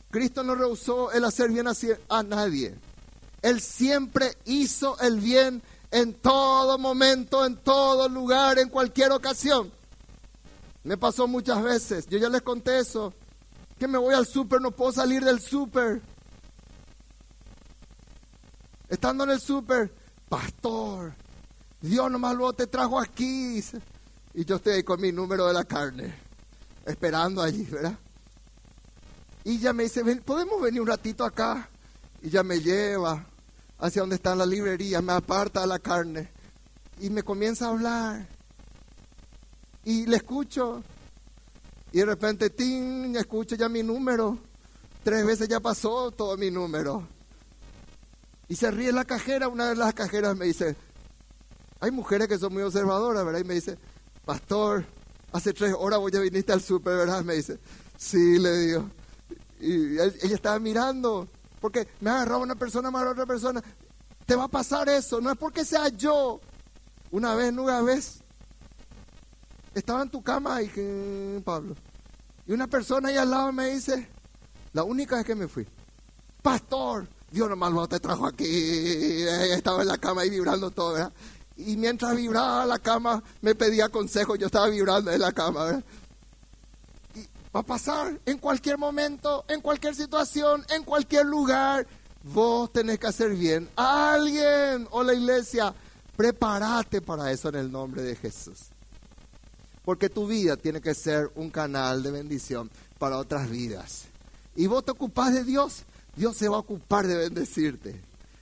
Cristo 0.10 0.44
no 0.44 0.56
rehusó 0.56 1.12
el 1.12 1.24
hacer 1.26 1.50
bien 1.50 1.68
a 1.68 2.24
nadie. 2.24 2.76
Él 3.42 3.62
siempre 3.62 4.38
hizo 4.46 5.00
el 5.00 5.20
bien 5.20 5.62
en 5.92 6.14
todo 6.14 6.78
momento, 6.78 7.46
en 7.46 7.58
todo 7.58 8.10
lugar, 8.10 8.60
en 8.60 8.70
cualquier 8.70 9.12
ocasión. 9.12 9.72
Me 10.84 10.98
pasó 10.98 11.28
muchas 11.28 11.64
veces, 11.64 12.08
yo 12.08 12.18
ya 12.18 12.30
les 12.30 12.42
conté 12.42 12.80
eso, 12.80 13.14
que 13.78 13.88
me 13.88 13.98
voy 13.98 14.16
al 14.16 14.26
súper, 14.26 14.62
no 14.62 14.72
puedo 14.72 14.92
salir 14.92 15.24
del 15.24 15.40
súper. 15.40 16.02
Estando 18.92 19.24
en 19.24 19.30
el 19.30 19.40
súper, 19.40 19.90
pastor, 20.28 21.14
Dios 21.80 22.12
nomás 22.12 22.36
luego 22.36 22.52
te 22.52 22.68
trajo 22.68 23.00
aquí. 23.00 23.64
Y 24.34 24.44
yo 24.44 24.58
estoy 24.58 24.74
ahí 24.74 24.84
con 24.84 25.00
mi 25.00 25.14
número 25.14 25.48
de 25.48 25.54
la 25.54 25.64
carne, 25.64 26.14
esperando 26.86 27.42
allí, 27.42 27.64
¿verdad? 27.64 27.98
Y 29.46 29.60
ya 29.60 29.72
me 29.72 29.84
dice, 29.84 30.04
¿podemos 30.18 30.62
venir 30.62 30.82
un 30.82 30.88
ratito 30.88 31.24
acá? 31.24 31.70
Y 32.22 32.30
ya 32.30 32.44
me 32.44 32.60
lleva 32.60 33.26
hacia 33.80 34.02
donde 34.02 34.18
está 34.18 34.36
la 34.36 34.46
librería, 34.46 35.02
me 35.02 35.14
aparta 35.14 35.66
la 35.66 35.80
carne 35.80 36.30
y 37.00 37.10
me 37.10 37.24
comienza 37.24 37.68
a 37.68 37.70
hablar. 37.70 38.28
Y 39.86 40.06
le 40.06 40.18
escucho. 40.18 40.84
Y 41.94 42.00
de 42.00 42.06
repente, 42.08 42.50
¡ting! 42.50 43.16
Escucho 43.16 43.56
ya 43.56 43.70
mi 43.70 43.84
número. 43.84 44.38
Tres 45.02 45.26
veces 45.26 45.48
ya 45.48 45.62
pasó 45.62 46.12
todo 46.12 46.36
mi 46.36 46.52
número. 46.52 47.08
Y 48.52 48.58
se 48.58 48.70
ríe 48.70 48.92
la 48.92 49.06
cajera. 49.06 49.48
Una 49.48 49.70
de 49.70 49.78
las 49.78 49.94
cajeras 49.94 50.36
me 50.36 50.44
dice, 50.44 50.76
hay 51.80 51.90
mujeres 51.90 52.28
que 52.28 52.38
son 52.38 52.52
muy 52.52 52.64
observadoras, 52.64 53.24
¿verdad? 53.24 53.40
Y 53.40 53.46
me 53.46 53.54
dice, 53.54 53.78
pastor, 54.26 54.84
hace 55.32 55.54
tres 55.54 55.74
horas 55.80 56.02
voy 56.02 56.12
a 56.14 56.20
viniste 56.20 56.52
al 56.52 56.62
súper, 56.62 56.98
¿verdad? 56.98 57.24
Me 57.24 57.36
dice, 57.36 57.60
sí, 57.96 58.38
le 58.40 58.58
digo. 58.58 58.90
Y 59.62 59.94
ella 59.98 60.36
estaba 60.36 60.60
mirando, 60.60 61.30
porque 61.62 61.88
me 62.02 62.10
agarraba 62.10 62.40
una 62.40 62.56
persona, 62.56 62.92
me 62.92 62.98
agarró 62.98 63.14
otra 63.14 63.26
persona. 63.26 63.64
Te 64.26 64.36
va 64.36 64.44
a 64.44 64.50
pasar 64.50 64.90
eso, 64.90 65.22
no 65.22 65.32
es 65.32 65.38
porque 65.38 65.64
sea 65.64 65.88
yo. 65.88 66.42
Una 67.10 67.36
vez, 67.36 67.54
una 67.54 67.82
vez, 67.82 68.20
estaba 69.74 70.02
en 70.02 70.10
tu 70.10 70.22
cama 70.22 70.62
y 70.62 70.68
que, 70.68 71.42
Pablo, 71.46 71.74
y 72.46 72.52
una 72.52 72.68
persona 72.68 73.08
ahí 73.08 73.16
al 73.16 73.32
lado 73.32 73.54
me 73.54 73.70
dice, 73.70 74.10
la 74.74 74.84
única 74.84 75.16
vez 75.16 75.26
que 75.26 75.36
me 75.36 75.48
fui, 75.48 75.66
pastor, 76.42 77.08
Dios 77.32 77.50
nomás 77.50 77.72
no 77.72 77.88
te 77.88 78.00
trajo 78.00 78.28
aquí, 78.28 78.44
estaba 78.44 79.82
en 79.82 79.88
la 79.88 79.98
cama 79.98 80.22
ahí 80.22 80.30
vibrando 80.30 80.70
todo. 80.70 81.12
Y 81.56 81.78
mientras 81.78 82.16
vibraba 82.16 82.66
la 82.66 82.78
cama, 82.78 83.24
me 83.42 83.56
pedía 83.56 83.88
consejo, 83.90 84.36
yo 84.36 84.48
estaba 84.48 84.68
vibrando 84.68 85.12
en 85.12 85.22
la 85.22 85.32
cama, 85.32 85.64
¿verdad? 85.64 85.84
Va 87.56 87.60
a 87.60 87.64
pasar 87.64 88.20
en 88.26 88.38
cualquier 88.38 88.78
momento, 88.78 89.46
en 89.48 89.62
cualquier 89.62 89.96
situación, 89.96 90.66
en 90.70 90.84
cualquier 90.84 91.26
lugar. 91.26 91.86
Vos 92.24 92.72
tenés 92.72 93.00
que 93.00 93.08
hacer 93.08 93.36
bien. 93.36 93.70
Alguien 93.76 94.88
o 94.92 95.04
la 95.04 95.14
iglesia, 95.14 95.74
prepárate 96.16 97.02
para 97.02 97.32
eso 97.32 97.50
en 97.50 97.56
el 97.56 97.72
nombre 97.72 98.04
de 98.04 98.16
Jesús. 98.16 98.60
Porque 99.84 100.10
tu 100.10 100.28
vida 100.28 100.56
tiene 100.56 100.80
que 100.80 100.94
ser 100.94 101.30
un 101.36 101.50
canal 101.50 102.04
de 102.04 102.12
bendición 102.12 102.70
para 102.98 103.18
otras 103.18 103.50
vidas. 103.50 104.04
Y 104.56 104.68
vos 104.68 104.86
te 104.86 104.92
ocupás 104.92 105.34
de 105.34 105.44
Dios, 105.44 105.84
Dios 106.16 106.38
se 106.38 106.50
va 106.50 106.58
a 106.58 106.60
ocupar 106.60 107.08
de 107.08 107.18
bendecirte. 107.18 108.02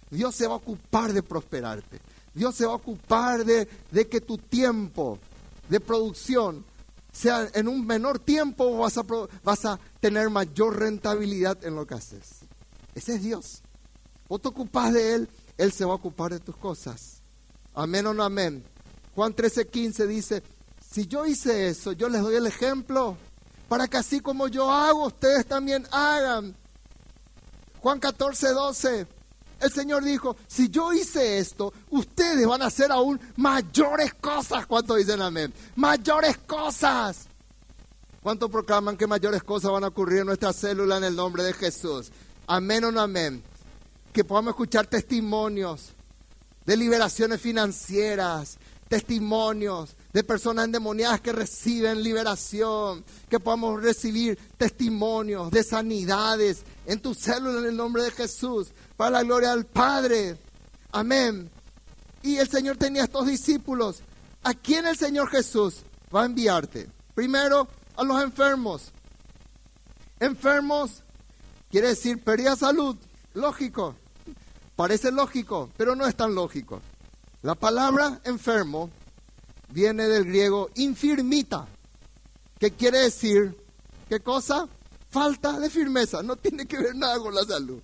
Dios 0.09 0.35
se 0.35 0.47
va 0.47 0.53
a 0.53 0.57
ocupar 0.57 1.13
de 1.13 1.23
prosperarte. 1.23 1.99
Dios 2.33 2.55
se 2.55 2.65
va 2.65 2.73
a 2.73 2.75
ocupar 2.75 3.45
de, 3.45 3.67
de 3.91 4.07
que 4.07 4.21
tu 4.21 4.37
tiempo 4.37 5.19
de 5.67 5.79
producción 5.79 6.65
sea 7.11 7.49
en 7.53 7.67
un 7.67 7.85
menor 7.85 8.19
tiempo 8.19 8.77
vas 8.77 8.97
a, 8.97 9.03
vas 9.43 9.65
a 9.65 9.79
tener 9.99 10.29
mayor 10.29 10.79
rentabilidad 10.79 11.63
en 11.65 11.75
lo 11.75 11.85
que 11.85 11.95
haces. 11.95 12.39
Ese 12.95 13.15
es 13.15 13.23
Dios. 13.23 13.61
Vos 14.27 14.41
te 14.41 14.47
ocupás 14.47 14.93
de 14.93 15.15
Él, 15.15 15.29
Él 15.57 15.71
se 15.71 15.85
va 15.85 15.93
a 15.93 15.95
ocupar 15.95 16.31
de 16.31 16.39
tus 16.39 16.55
cosas. 16.55 17.21
Amén 17.73 18.05
o 18.05 18.13
no 18.13 18.23
amén. 18.23 18.63
Juan 19.15 19.35
13:15 19.35 20.07
dice, 20.07 20.43
si 20.91 21.07
yo 21.07 21.25
hice 21.25 21.67
eso, 21.67 21.91
yo 21.91 22.09
les 22.09 22.21
doy 22.21 22.35
el 22.35 22.47
ejemplo 22.47 23.17
para 23.67 23.87
que 23.87 23.97
así 23.97 24.19
como 24.19 24.47
yo 24.47 24.71
hago, 24.71 25.07
ustedes 25.07 25.45
también 25.45 25.85
hagan. 25.91 26.55
Juan 27.81 27.99
14:12 27.99 29.07
el 29.59 29.71
Señor 29.71 30.03
dijo, 30.03 30.37
si 30.47 30.69
yo 30.69 30.93
hice 30.93 31.37
esto, 31.37 31.73
ustedes 31.89 32.47
van 32.47 32.61
a 32.61 32.67
hacer 32.67 32.91
aún 32.91 33.19
mayores 33.35 34.13
cosas. 34.13 34.65
¿Cuánto 34.65 34.95
dicen 34.95 35.21
amén? 35.21 35.53
Mayores 35.75 36.37
cosas. 36.37 37.27
¿Cuánto 38.21 38.49
proclaman 38.49 38.95
que 38.95 39.07
mayores 39.07 39.43
cosas 39.43 39.71
van 39.71 39.83
a 39.83 39.87
ocurrir 39.87 40.19
en 40.19 40.27
nuestra 40.27 40.53
célula 40.53 40.97
en 40.97 41.03
el 41.03 41.15
nombre 41.15 41.43
de 41.43 41.53
Jesús? 41.53 42.11
Amén 42.47 42.85
o 42.85 42.91
no 42.91 43.01
amén. 43.01 43.43
Que 44.13 44.23
podamos 44.23 44.51
escuchar 44.51 44.87
testimonios 44.87 45.93
de 46.65 46.77
liberaciones 46.77 47.41
financieras, 47.41 48.57
testimonios 48.87 49.95
de 50.13 50.23
personas 50.23 50.65
endemoniadas 50.65 51.21
que 51.21 51.31
reciben 51.31 52.01
liberación, 52.01 53.03
que 53.29 53.39
podamos 53.39 53.81
recibir 53.81 54.37
testimonios 54.57 55.51
de 55.51 55.63
sanidades 55.63 56.63
en 56.85 56.99
tu 56.99 57.13
célula 57.13 57.59
en 57.59 57.65
el 57.65 57.75
nombre 57.75 58.03
de 58.03 58.11
Jesús, 58.11 58.69
para 58.97 59.11
la 59.11 59.23
gloria 59.23 59.51
del 59.51 59.65
Padre. 59.65 60.37
Amén. 60.91 61.49
Y 62.23 62.37
el 62.37 62.49
Señor 62.49 62.77
tenía 62.77 63.03
estos 63.03 63.27
discípulos. 63.27 64.01
¿A 64.43 64.53
quién 64.53 64.85
el 64.85 64.97
Señor 64.97 65.29
Jesús 65.29 65.83
va 66.13 66.23
a 66.23 66.25
enviarte? 66.25 66.89
Primero, 67.13 67.67
a 67.95 68.03
los 68.03 68.21
enfermos. 68.21 68.91
Enfermos 70.19 71.03
quiere 71.69 71.89
decir 71.89 72.23
pérdida 72.23 72.55
salud. 72.55 72.95
Lógico. 73.33 73.95
Parece 74.75 75.11
lógico, 75.11 75.69
pero 75.77 75.95
no 75.95 76.07
es 76.07 76.15
tan 76.15 76.33
lógico. 76.33 76.81
La 77.41 77.55
palabra 77.55 78.19
enfermo 78.23 78.89
viene 79.71 80.07
del 80.07 80.25
griego 80.25 80.69
infirmita, 80.75 81.67
que 82.59 82.71
quiere 82.71 82.99
decir, 82.99 83.55
¿qué 84.07 84.19
cosa? 84.19 84.67
Falta 85.09 85.59
de 85.59 85.69
firmeza, 85.69 86.21
no 86.21 86.35
tiene 86.35 86.65
que 86.65 86.77
ver 86.77 86.95
nada 86.95 87.17
con 87.19 87.33
la 87.33 87.43
salud. 87.43 87.81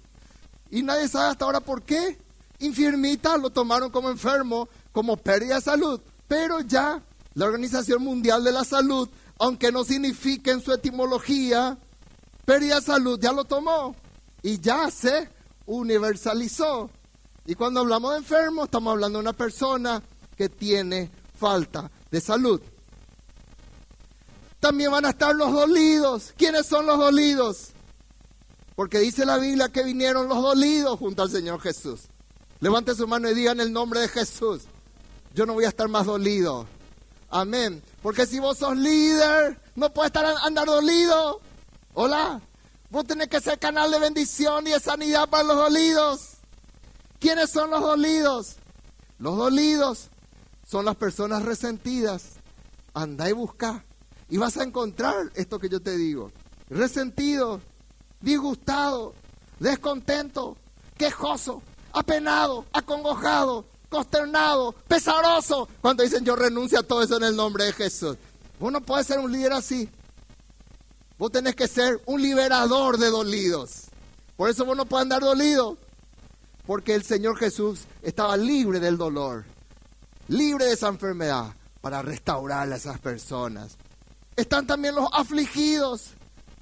Y 0.70 0.84
nadie 0.84 1.08
sabe 1.08 1.32
hasta 1.32 1.46
ahora 1.46 1.60
por 1.60 1.84
qué. 1.84 2.18
Infirmita 2.60 3.38
lo 3.38 3.50
tomaron 3.50 3.92
como 3.92 4.10
enfermo, 4.10 4.68
como 4.92 5.18
pérdida 5.18 5.56
de 5.56 5.62
salud. 5.62 6.02
Pero 6.28 6.62
ya 6.62 7.02
la 7.34 7.46
Organización 7.46 8.04
Mundial 8.04 8.44
de 8.44 8.52
la 8.52 8.64
Salud, 8.64 9.10
aunque 9.40 9.72
no 9.72 9.84
signifique 9.84 10.52
en 10.52 10.62
su 10.62 10.74
etimología 10.74 11.78
pérdida 12.46 12.76
de 12.76 12.86
salud, 12.86 13.20
ya 13.20 13.32
lo 13.32 13.46
tomó. 13.46 13.96
Y 14.42 14.60
ya 14.60 14.90
se 14.92 15.30
universalizó. 15.66 16.90
Y 17.46 17.56
cuando 17.56 17.82
hablamos 17.82 18.12
de 18.12 18.18
enfermo, 18.20 18.66
estamos 18.66 18.92
hablando 18.92 19.20
de 19.20 19.24
una 19.24 19.34
persona 19.34 20.02
que 20.36 20.50
tiene 20.50 21.12
falta 21.36 21.92
de 22.12 22.22
salud. 22.22 22.62
También 24.60 24.92
van 24.92 25.06
a 25.06 25.10
estar 25.10 25.36
los 25.36 25.52
dolidos. 25.52 26.34
¿Quiénes 26.38 26.66
son 26.66 26.86
los 26.86 26.98
dolidos? 26.98 27.70
Porque 28.76 29.00
dice 29.00 29.26
la 29.26 29.38
Biblia 29.38 29.70
que 29.70 29.84
vinieron 29.84 30.28
los 30.28 30.42
dolidos 30.42 30.98
junto 30.98 31.22
al 31.22 31.30
Señor 31.30 31.62
Jesús. 31.62 32.02
Levante 32.60 32.96
su 32.96 33.08
mano 33.08 33.30
y 33.30 33.34
diga 33.34 33.52
en 33.52 33.60
el 33.60 33.72
nombre 33.72 34.00
de 34.00 34.08
Jesús, 34.08 34.64
yo 35.34 35.46
no 35.46 35.54
voy 35.54 35.66
a 35.66 35.70
estar 35.70 35.88
más 35.88 36.06
dolido. 36.06 36.68
Amén. 37.30 37.84
Porque 38.02 38.26
si 38.26 38.40
vos 38.40 38.58
sos 38.58 38.78
líder, 38.78 39.60
no 39.76 39.94
puedes 39.94 40.10
estar 40.10 40.26
andar 40.44 40.66
dolido. 40.66 41.42
Hola. 41.94 42.42
Vos 42.90 43.06
tenés 43.06 43.28
que 43.28 43.42
ser 43.42 43.60
canal 43.60 43.92
de 43.92 44.00
bendición 44.00 44.66
y 44.68 44.72
de 44.72 44.80
sanidad 44.80 45.28
para 45.28 45.44
los 45.44 45.58
dolidos. 45.58 46.30
¿Quiénes 47.20 47.50
son 47.50 47.72
los 47.72 47.82
dolidos? 47.82 48.56
Los 49.18 49.38
dolidos 49.38 50.10
son 50.66 50.86
las 50.86 50.96
personas 50.96 51.44
resentidas. 51.44 52.34
Anda 52.94 53.30
y 53.30 53.34
busca. 53.34 53.86
Y 54.30 54.38
vas 54.38 54.58
a 54.58 54.64
encontrar 54.64 55.32
esto 55.36 55.60
que 55.60 55.70
yo 55.70 55.80
te 55.80 55.96
digo. 55.96 56.32
Resentido, 56.70 57.62
disgustado, 58.22 59.14
descontento, 59.60 60.58
quejoso, 60.98 61.62
apenado, 61.94 62.66
acongojado, 62.74 63.66
consternado, 63.90 64.74
pesaroso. 64.88 65.68
Cuando 65.82 66.04
dicen 66.04 66.26
yo 66.26 66.36
renuncio 66.36 66.80
a 66.80 66.84
todo 66.84 67.04
eso 67.04 67.18
en 67.18 67.24
el 67.24 67.36
nombre 67.36 67.66
de 67.66 67.74
Jesús. 67.74 68.18
Vos 68.60 68.72
no 68.72 68.82
puedes 68.82 69.08
ser 69.08 69.20
un 69.20 69.32
líder 69.32 69.54
así. 69.54 69.90
Vos 71.18 71.32
tenés 71.32 71.56
que 71.56 71.68
ser 71.68 72.02
un 72.06 72.22
liberador 72.22 72.98
de 72.98 73.10
dolidos. 73.10 73.86
Por 74.36 74.50
eso 74.50 74.66
vos 74.66 74.76
no 74.76 74.86
puedes 74.86 75.04
andar 75.04 75.22
dolido. 75.22 75.78
Porque 76.66 76.96
el 76.96 77.04
Señor 77.04 77.38
Jesús 77.38 77.82
estaba 78.02 78.36
libre 78.36 78.80
del 78.80 78.98
dolor, 78.98 79.46
libre 80.28 80.66
de 80.66 80.74
esa 80.74 80.88
enfermedad, 80.88 81.54
para 81.86 82.02
restaurar 82.02 82.72
a 82.72 82.76
esas 82.76 83.00
personas. 83.00 83.78
Están 84.36 84.66
también 84.66 84.96
los 84.96 85.08
afligidos. 85.14 86.14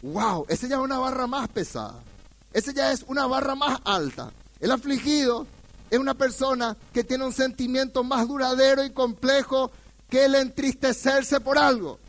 ¡Wow! 0.01 0.45
Ese 0.49 0.67
ya 0.67 0.75
es 0.75 0.81
una 0.81 0.99
barra 0.99 1.27
más 1.27 1.47
pesada. 1.47 2.03
Ese 2.51 2.73
ya 2.73 2.91
es 2.91 3.05
una 3.07 3.25
barra 3.25 3.55
más 3.55 3.79
alta. 3.85 4.33
El 4.59 4.71
afligido 4.71 5.47
es 5.89 5.97
una 5.97 6.13
persona 6.13 6.75
que 6.91 7.05
tiene 7.05 7.25
un 7.25 7.31
sentimiento 7.31 8.03
más 8.03 8.27
duradero 8.27 8.83
y 8.83 8.91
complejo 8.91 9.71
que 10.09 10.25
el 10.25 10.35
entristecerse 10.35 11.39
por 11.39 11.57
algo. 11.57 11.99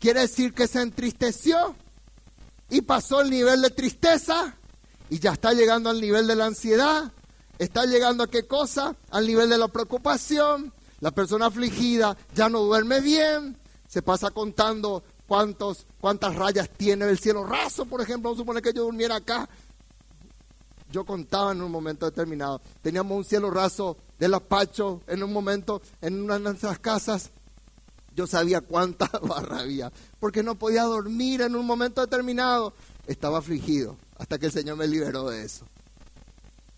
Quiere 0.00 0.22
decir 0.22 0.52
que 0.52 0.66
se 0.66 0.82
entristeció 0.82 1.76
y 2.68 2.80
pasó 2.80 3.20
el 3.20 3.30
nivel 3.30 3.62
de 3.62 3.70
tristeza 3.70 4.56
y 5.08 5.20
ya 5.20 5.34
está 5.34 5.52
llegando 5.52 5.88
al 5.88 6.00
nivel 6.00 6.26
de 6.26 6.34
la 6.34 6.46
ansiedad. 6.46 7.12
Está 7.58 7.84
llegando 7.84 8.24
a 8.24 8.26
qué 8.26 8.46
cosa? 8.46 8.96
Al 9.10 9.26
nivel 9.26 9.50
de 9.50 9.58
la 9.58 9.68
preocupación. 9.68 10.72
La 11.00 11.10
persona 11.10 11.46
afligida 11.46 12.16
ya 12.34 12.48
no 12.48 12.60
duerme 12.60 13.00
bien. 13.00 13.56
Se 13.88 14.02
pasa 14.02 14.30
contando 14.30 15.02
cuántos, 15.26 15.86
cuántas 16.00 16.36
rayas 16.36 16.68
tiene 16.70 17.06
el 17.06 17.18
cielo 17.18 17.44
raso, 17.44 17.86
por 17.86 18.00
ejemplo. 18.00 18.30
Vamos 18.30 18.38
a 18.38 18.42
suponer 18.42 18.62
que 18.62 18.72
yo 18.72 18.84
durmiera 18.84 19.16
acá. 19.16 19.48
Yo 20.92 21.04
contaba 21.04 21.52
en 21.52 21.62
un 21.62 21.70
momento 21.70 22.06
determinado. 22.06 22.60
Teníamos 22.82 23.16
un 23.16 23.24
cielo 23.24 23.50
raso 23.50 23.96
del 24.18 24.34
apacho 24.34 25.02
en 25.06 25.22
un 25.22 25.32
momento 25.32 25.80
en 26.00 26.22
una 26.22 26.34
de 26.34 26.40
nuestras 26.40 26.78
casas 26.78 27.30
yo 28.14 28.26
sabía 28.26 28.60
cuánta 28.60 29.06
barra 29.22 29.60
había, 29.60 29.92
porque 30.18 30.42
no 30.42 30.56
podía 30.56 30.82
dormir 30.82 31.42
en 31.42 31.56
un 31.56 31.66
momento 31.66 32.00
determinado. 32.00 32.74
Estaba 33.06 33.38
afligido 33.38 33.96
hasta 34.18 34.38
que 34.38 34.46
el 34.46 34.52
Señor 34.52 34.76
me 34.76 34.86
liberó 34.86 35.30
de 35.30 35.44
eso. 35.44 35.64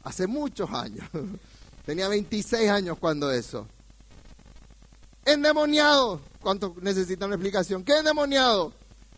Hace 0.04 0.26
muchos 0.26 0.70
años. 0.70 1.04
Tenía 1.84 2.08
26 2.08 2.70
años 2.70 2.98
cuando 2.98 3.30
eso. 3.30 3.66
Endemoniado. 5.24 6.20
¿Cuánto 6.40 6.74
necesita 6.80 7.26
una 7.26 7.36
explicación? 7.36 7.84
¿Qué 7.84 7.98
endemoniado? 7.98 8.72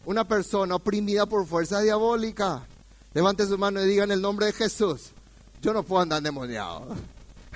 Una 0.05 0.27
persona 0.27 0.75
oprimida 0.75 1.27
por 1.27 1.47
fuerza 1.47 1.81
diabólica. 1.81 2.67
Levante 3.15 3.47
su 3.47 3.57
mano 3.57 3.83
y 3.83 3.89
diga 3.89 4.05
en 4.05 4.11
el 4.11 4.21
nombre 4.21 4.47
de 4.47 4.53
Jesús. 4.53 5.13
Yo 5.63 5.73
no 5.73 5.83
puedo 5.83 6.03
andar 6.03 6.19
endemoniado. 6.19 6.89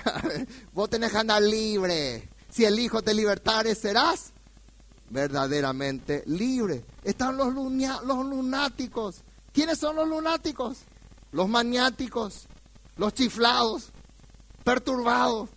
Vos 0.72 0.88
tenés 0.88 1.12
que 1.12 1.18
andar 1.18 1.42
libre. 1.42 2.28
Si 2.48 2.64
el 2.64 2.78
Hijo 2.78 3.02
te 3.02 3.12
libertare, 3.12 3.74
serás 3.74 4.32
verdaderamente 5.10 6.22
libre. 6.26 6.84
Están 7.04 7.36
los, 7.36 7.52
los 7.54 8.26
lunáticos. 8.26 9.22
¿Quiénes 9.52 9.78
son 9.78 9.96
los 9.96 10.08
lunáticos? 10.08 10.78
Los 11.32 11.48
maniáticos, 11.48 12.46
los 12.96 13.12
chiflados, 13.12 13.90
perturbados, 14.64 15.50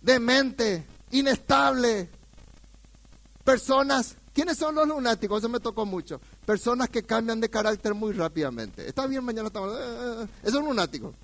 demente, 0.00 0.86
inestable. 1.10 2.08
Personas, 3.44 4.16
¿quiénes 4.32 4.58
son 4.58 4.74
los 4.74 4.86
lunáticos? 4.86 5.38
Eso 5.38 5.48
me 5.48 5.60
tocó 5.60 5.86
mucho. 5.86 6.20
Personas 6.44 6.88
que 6.88 7.02
cambian 7.02 7.40
de 7.40 7.48
carácter 7.48 7.94
muy 7.94 8.12
rápidamente. 8.12 8.86
Está 8.86 9.06
bien, 9.06 9.24
mañana 9.24 9.48
estamos. 9.48 9.72
Eh, 9.72 9.82
eh, 9.82 10.14
eh. 10.22 10.26
Eso 10.42 10.48
es 10.48 10.62
un 10.62 10.66
lunático. 10.66 11.14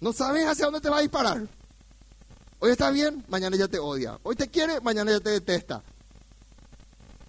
No 0.00 0.12
sabes 0.12 0.46
hacia 0.46 0.66
dónde 0.66 0.80
te 0.80 0.88
va 0.88 0.98
a 0.98 1.02
disparar. 1.02 1.46
Hoy 2.58 2.70
está 2.70 2.90
bien, 2.90 3.24
mañana 3.28 3.56
ya 3.56 3.68
te 3.68 3.78
odia. 3.78 4.18
Hoy 4.22 4.36
te 4.36 4.48
quiere, 4.48 4.80
mañana 4.80 5.10
ya 5.10 5.20
te 5.20 5.30
detesta. 5.30 5.82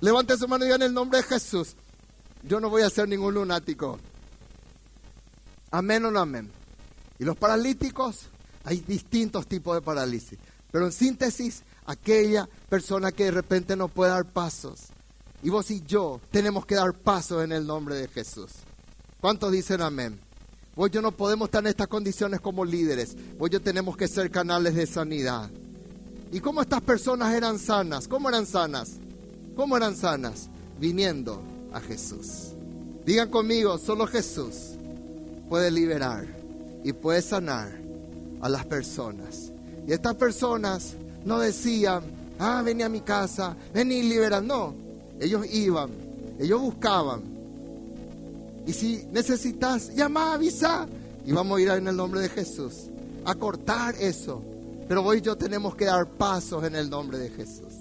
Levante 0.01 0.37
su 0.37 0.47
mano 0.47 0.63
y 0.63 0.67
diga 0.67 0.75
en 0.75 0.81
el 0.83 0.93
nombre 0.93 1.19
de 1.19 1.23
Jesús. 1.23 1.75
Yo 2.43 2.59
no 2.59 2.69
voy 2.69 2.81
a 2.81 2.89
ser 2.89 3.07
ningún 3.07 3.33
lunático. 3.33 3.99
Amén 5.69 6.03
o 6.05 6.11
no 6.11 6.19
amén. 6.19 6.51
Y 7.19 7.23
los 7.23 7.37
paralíticos, 7.37 8.27
hay 8.63 8.79
distintos 8.79 9.47
tipos 9.47 9.75
de 9.75 9.81
parálisis. 9.81 10.39
Pero 10.71 10.85
en 10.85 10.91
síntesis, 10.91 11.63
aquella 11.85 12.47
persona 12.69 13.11
que 13.11 13.25
de 13.25 13.31
repente 13.31 13.75
no 13.75 13.87
puede 13.87 14.11
dar 14.11 14.25
pasos. 14.25 14.87
Y 15.43 15.49
vos 15.49 15.69
y 15.71 15.81
yo 15.85 16.21
tenemos 16.31 16.65
que 16.65 16.75
dar 16.75 16.93
pasos 16.93 17.43
en 17.43 17.51
el 17.51 17.65
nombre 17.65 17.95
de 17.95 18.07
Jesús. 18.07 18.51
¿Cuántos 19.19 19.51
dicen 19.51 19.81
amén? 19.81 20.19
Vos 20.75 20.89
yo 20.89 21.01
no 21.01 21.11
podemos 21.11 21.47
estar 21.47 21.63
en 21.63 21.67
estas 21.67 21.87
condiciones 21.87 22.39
como 22.39 22.63
líderes. 22.63 23.15
Vos 23.37 23.49
yo 23.49 23.61
tenemos 23.61 23.97
que 23.97 24.07
ser 24.07 24.31
canales 24.31 24.75
de 24.75 24.87
sanidad. 24.87 25.49
¿Y 26.31 26.39
cómo 26.39 26.61
estas 26.61 26.81
personas 26.81 27.33
eran 27.33 27.59
sanas? 27.59 28.07
¿Cómo 28.07 28.29
eran 28.29 28.45
sanas? 28.45 28.93
¿Cómo 29.55 29.75
eran 29.75 29.95
sanas? 29.95 30.49
Viniendo 30.79 31.41
a 31.73 31.81
Jesús. 31.81 32.53
Digan 33.05 33.29
conmigo, 33.29 33.77
solo 33.77 34.07
Jesús 34.07 34.75
puede 35.49 35.69
liberar 35.71 36.25
y 36.83 36.93
puede 36.93 37.21
sanar 37.21 37.71
a 38.41 38.47
las 38.47 38.65
personas. 38.65 39.50
Estas 39.91 40.15
personas 40.15 40.93
no 41.25 41.39
decían, 41.39 42.03
ah, 42.39 42.61
vení 42.63 42.83
a 42.83 42.89
mi 42.89 43.01
casa, 43.01 43.55
vení 43.73 43.95
y 43.95 44.03
liberan. 44.03 44.47
No, 44.47 44.73
ellos 45.19 45.45
iban, 45.51 45.89
ellos 46.39 46.61
buscaban 46.61 47.31
y 48.65 48.73
si 48.73 49.07
necesitas, 49.11 49.93
llama, 49.95 50.33
avisa. 50.33 50.87
Y 51.25 51.31
vamos 51.31 51.57
a 51.57 51.61
ir 51.61 51.69
en 51.69 51.87
el 51.87 51.95
nombre 51.95 52.21
de 52.21 52.29
Jesús 52.29 52.89
a 53.25 53.35
cortar 53.35 53.95
eso. 53.99 54.41
Pero 54.87 55.03
hoy 55.03 55.21
yo 55.21 55.37
tenemos 55.37 55.75
que 55.75 55.85
dar 55.85 56.07
pasos 56.07 56.63
en 56.63 56.75
el 56.75 56.89
nombre 56.89 57.17
de 57.17 57.29
Jesús. 57.29 57.73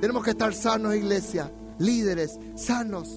Tenemos 0.00 0.24
que 0.24 0.30
estar 0.30 0.52
sanos, 0.54 0.94
iglesia, 0.94 1.50
líderes 1.78 2.38
sanos 2.56 3.08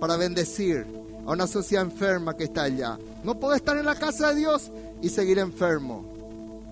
para 0.00 0.16
bendecir 0.16 0.86
a 1.26 1.32
una 1.32 1.46
sociedad 1.46 1.84
enferma 1.84 2.36
que 2.36 2.44
está 2.44 2.64
allá. 2.64 2.98
No 3.22 3.38
puedo 3.38 3.54
estar 3.54 3.76
en 3.76 3.86
la 3.86 3.94
casa 3.94 4.30
de 4.30 4.36
Dios 4.36 4.70
y 5.00 5.08
seguir 5.08 5.38
enfermo. 5.38 6.13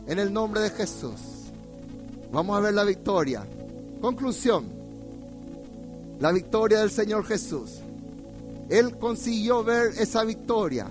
En 0.06 0.18
el 0.18 0.32
nombre 0.32 0.60
de 0.60 0.70
Jesús. 0.70 1.20
Vamos 2.32 2.56
a 2.56 2.60
ver 2.60 2.74
la 2.74 2.84
victoria. 2.84 3.46
Conclusión. 4.00 4.66
La 6.20 6.32
victoria 6.32 6.80
del 6.80 6.90
Señor 6.90 7.24
Jesús 7.24 7.82
él 8.72 8.96
consiguió 8.96 9.62
ver 9.62 9.92
esa 9.98 10.24
victoria. 10.24 10.86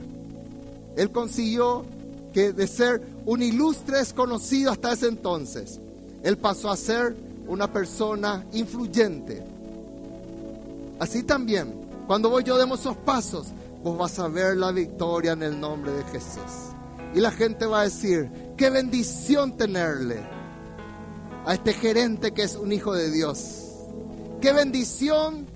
Él 0.95 1.11
consiguió 1.11 1.83
que 2.31 2.53
de 2.53 2.67
ser 2.67 3.01
un 3.25 3.41
ilustre 3.41 3.97
desconocido 3.97 4.71
hasta 4.71 4.93
ese 4.93 5.07
entonces, 5.07 5.79
él 6.21 6.37
pasó 6.37 6.69
a 6.69 6.77
ser 6.77 7.15
una 7.47 7.73
persona 7.73 8.45
influyente. 8.53 9.43
Así 10.99 11.23
también, 11.23 11.73
cuando 12.05 12.29
vos 12.29 12.43
yo 12.43 12.57
demos 12.57 12.81
esos 12.81 12.97
pasos, 12.97 13.47
vos 13.83 13.97
vas 13.97 14.19
a 14.19 14.27
ver 14.27 14.57
la 14.57 14.71
victoria 14.71 15.31
en 15.31 15.41
el 15.41 15.59
nombre 15.59 15.91
de 15.91 16.03
Jesús. 16.03 16.69
Y 17.15 17.19
la 17.19 17.31
gente 17.31 17.65
va 17.65 17.81
a 17.81 17.85
decir, 17.85 18.29
qué 18.61 18.69
bendición 18.69 19.57
tenerle 19.57 20.19
a 21.47 21.55
este 21.55 21.73
gerente 21.73 22.31
que 22.31 22.43
es 22.43 22.55
un 22.55 22.71
hijo 22.71 22.93
de 22.93 23.09
Dios. 23.09 23.71
Qué 24.39 24.53
bendición 24.53 25.47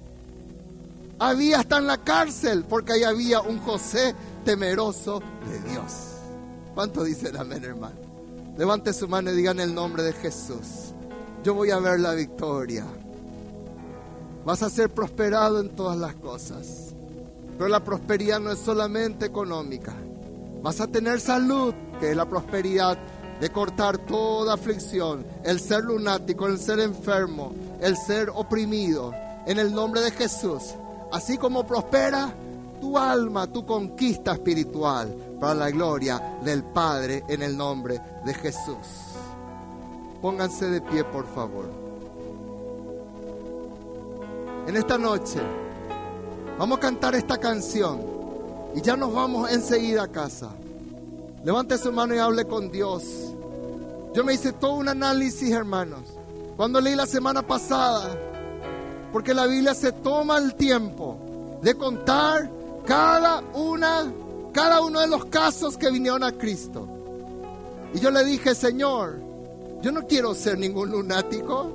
había 1.20 1.60
hasta 1.60 1.78
en 1.78 1.86
la 1.86 2.00
cárcel, 2.00 2.66
porque 2.68 2.94
ahí 2.94 3.04
había 3.04 3.42
un 3.42 3.60
José 3.60 4.16
temeroso 4.44 5.22
de 5.48 5.70
Dios. 5.70 5.94
¿Cuánto 6.74 7.04
dicen 7.04 7.38
amén, 7.38 7.64
hermano? 7.64 7.96
Levante 8.58 8.92
su 8.92 9.08
mano 9.08 9.30
y 9.30 9.36
digan 9.36 9.60
el 9.60 9.76
nombre 9.76 10.02
de 10.02 10.14
Jesús. 10.14 10.96
Yo 11.44 11.54
voy 11.54 11.70
a 11.70 11.78
ver 11.78 12.00
la 12.00 12.16
victoria. 12.16 12.88
Vas 14.46 14.64
a 14.64 14.70
ser 14.72 14.90
prosperado 14.90 15.62
en 15.62 15.70
todas 15.76 16.00
las 16.00 16.16
cosas. 16.16 16.96
Pero 17.56 17.68
la 17.68 17.84
prosperidad 17.84 18.40
no 18.40 18.52
es 18.52 18.58
solamente 18.58 19.28
económica. 19.28 19.94
Vas 20.64 20.82
a 20.82 20.88
tener 20.88 21.20
salud, 21.20 21.76
que 22.00 22.12
es 22.12 22.16
la 22.16 22.26
prosperidad 22.26 22.98
de 23.40 23.50
cortar 23.50 23.98
toda 23.98 24.54
aflicción, 24.54 25.26
el 25.44 25.60
ser 25.60 25.84
lunático, 25.84 26.48
el 26.48 26.60
ser 26.60 26.80
enfermo, 26.80 27.54
el 27.82 27.98
ser 27.98 28.30
oprimido. 28.34 29.14
En 29.46 29.60
el 29.60 29.74
nombre 29.74 30.02
de 30.02 30.10
Jesús 30.12 30.74
Así 31.16 31.38
como 31.38 31.66
prospera, 31.66 32.34
tu 32.82 32.98
alma, 32.98 33.48
tu 33.48 33.66
conquista 33.66 34.34
espiritual 34.34 35.38
para 35.40 35.54
la 35.54 35.72
gloria 35.72 36.40
del 36.44 36.64
Padre 36.64 37.24
en 37.30 37.42
el 37.42 37.56
nombre 37.56 38.02
de 38.26 38.34
Jesús. 38.34 39.16
Pónganse 40.22 40.70
de 40.70 40.82
pie, 40.82 41.06
por 41.06 41.26
favor. 41.34 41.66
En 44.68 44.76
esta 44.76 44.98
noche 44.98 45.40
vamos 46.58 46.80
a 46.80 46.82
cantar 46.82 47.16
esta 47.16 47.38
canción 47.38 48.02
y 48.76 48.82
ya 48.82 48.98
nos 48.98 49.14
vamos 49.14 49.52
enseguida 49.52 50.04
a 50.04 50.08
casa. 50.10 50.50
Levante 51.46 51.78
su 51.78 51.92
mano 51.92 52.16
y 52.16 52.18
hable 52.18 52.46
con 52.46 52.72
Dios. 52.72 53.04
Yo 54.16 54.24
me 54.24 54.34
hice 54.34 54.52
todo 54.52 54.74
un 54.74 54.90
análisis, 54.90 55.52
hermanos. 55.52 56.02
Cuando 56.58 56.82
leí 56.82 56.96
la 56.96 57.06
semana 57.06 57.44
pasada, 57.44 58.10
porque 59.14 59.32
la 59.32 59.46
Biblia 59.46 59.76
se 59.76 59.92
toma 59.92 60.40
el 60.40 60.56
tiempo 60.56 61.60
de 61.62 61.76
contar 61.76 62.50
cada 62.88 63.42
una, 63.54 64.12
cada 64.54 64.82
uno 64.82 65.00
de 65.02 65.08
los 65.08 65.26
casos 65.26 65.78
que 65.78 65.92
vinieron 65.92 66.24
a 66.24 66.32
Cristo. 66.32 66.88
Y 67.94 68.00
yo 68.00 68.10
le 68.10 68.26
dije, 68.26 68.56
Señor, 68.56 69.20
yo 69.84 69.92
no 69.92 70.08
quiero 70.08 70.34
ser 70.34 70.58
ningún 70.58 70.90
lunático. 70.90 71.72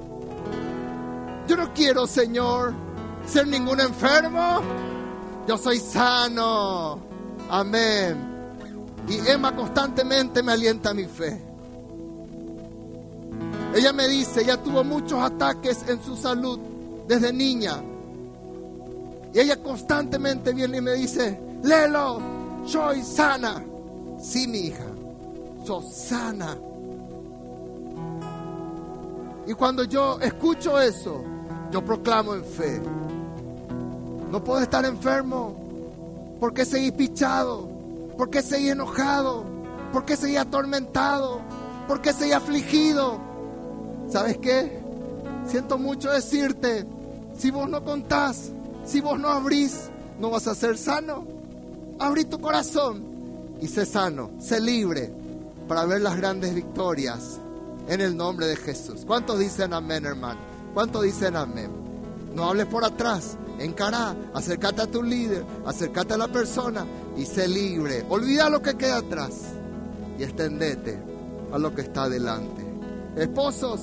Yo 1.46 1.56
no 1.56 1.72
quiero, 1.72 2.08
Señor, 2.08 2.74
ser 3.24 3.46
ningún 3.46 3.78
enfermo. 3.78 4.62
Yo 5.46 5.56
soy 5.56 5.78
sano. 5.78 6.98
Amén. 7.48 8.29
Y 9.08 9.18
Emma 9.28 9.54
constantemente 9.54 10.42
me 10.42 10.52
alienta 10.52 10.94
mi 10.94 11.04
fe. 11.04 11.40
Ella 13.74 13.92
me 13.92 14.08
dice, 14.08 14.42
ella 14.42 14.56
tuvo 14.56 14.82
muchos 14.82 15.18
ataques 15.20 15.84
en 15.88 16.02
su 16.02 16.16
salud 16.16 16.58
desde 17.06 17.32
niña. 17.32 17.82
Y 19.32 19.38
ella 19.38 19.62
constantemente 19.62 20.52
viene 20.52 20.78
y 20.78 20.80
me 20.80 20.92
dice, 20.94 21.40
Lelo, 21.62 22.20
soy 22.66 23.02
sana. 23.02 23.64
Sí, 24.20 24.46
mi 24.48 24.58
hija, 24.58 24.86
soy 25.64 25.84
sana. 25.92 26.56
Y 29.46 29.52
cuando 29.54 29.84
yo 29.84 30.18
escucho 30.20 30.80
eso, 30.80 31.24
yo 31.70 31.84
proclamo 31.84 32.34
en 32.34 32.44
fe. 32.44 32.80
No 34.30 34.42
puedo 34.42 34.60
estar 34.60 34.84
enfermo. 34.84 35.56
¿Por 36.38 36.52
qué 36.54 36.64
seguir 36.64 36.94
pichado? 36.94 37.69
¿Por 38.20 38.28
qué 38.28 38.42
seguir 38.42 38.72
enojado? 38.72 39.46
¿Por 39.94 40.04
qué 40.04 40.14
seguir 40.14 40.40
atormentado? 40.40 41.40
¿Por 41.88 42.02
qué 42.02 42.12
seguir 42.12 42.34
afligido? 42.34 43.18
¿Sabes 44.10 44.36
qué? 44.36 44.78
Siento 45.46 45.78
mucho 45.78 46.12
decirte, 46.12 46.86
si 47.34 47.50
vos 47.50 47.66
no 47.70 47.82
contás, 47.82 48.50
si 48.84 49.00
vos 49.00 49.18
no 49.18 49.28
abrís, 49.28 49.88
no 50.18 50.28
vas 50.28 50.46
a 50.48 50.54
ser 50.54 50.76
sano. 50.76 51.26
Abrí 51.98 52.26
tu 52.26 52.38
corazón 52.42 53.02
y 53.58 53.68
sé 53.68 53.86
sano, 53.86 54.32
sé 54.38 54.60
libre 54.60 55.10
para 55.66 55.86
ver 55.86 56.02
las 56.02 56.18
grandes 56.18 56.54
victorias 56.54 57.38
en 57.88 58.02
el 58.02 58.14
nombre 58.14 58.48
de 58.48 58.56
Jesús. 58.56 59.04
¿Cuántos 59.06 59.38
dicen 59.38 59.72
amén, 59.72 60.04
hermano? 60.04 60.40
¿Cuántos 60.74 61.04
dicen 61.04 61.36
amén? 61.36 61.70
No 62.34 62.50
hables 62.50 62.66
por 62.66 62.84
atrás, 62.84 63.38
encará, 63.58 64.14
acércate 64.34 64.82
a 64.82 64.86
tu 64.86 65.02
líder, 65.02 65.42
acércate 65.64 66.12
a 66.12 66.18
la 66.18 66.28
persona 66.28 66.84
y 67.20 67.26
sé 67.26 67.46
libre. 67.46 68.04
Olvida 68.08 68.48
lo 68.48 68.62
que 68.62 68.76
queda 68.76 68.96
atrás 68.96 69.42
y 70.18 70.22
extendete 70.22 70.98
a 71.52 71.58
lo 71.58 71.74
que 71.74 71.82
está 71.82 72.04
adelante. 72.04 72.64
Esposos, 73.14 73.80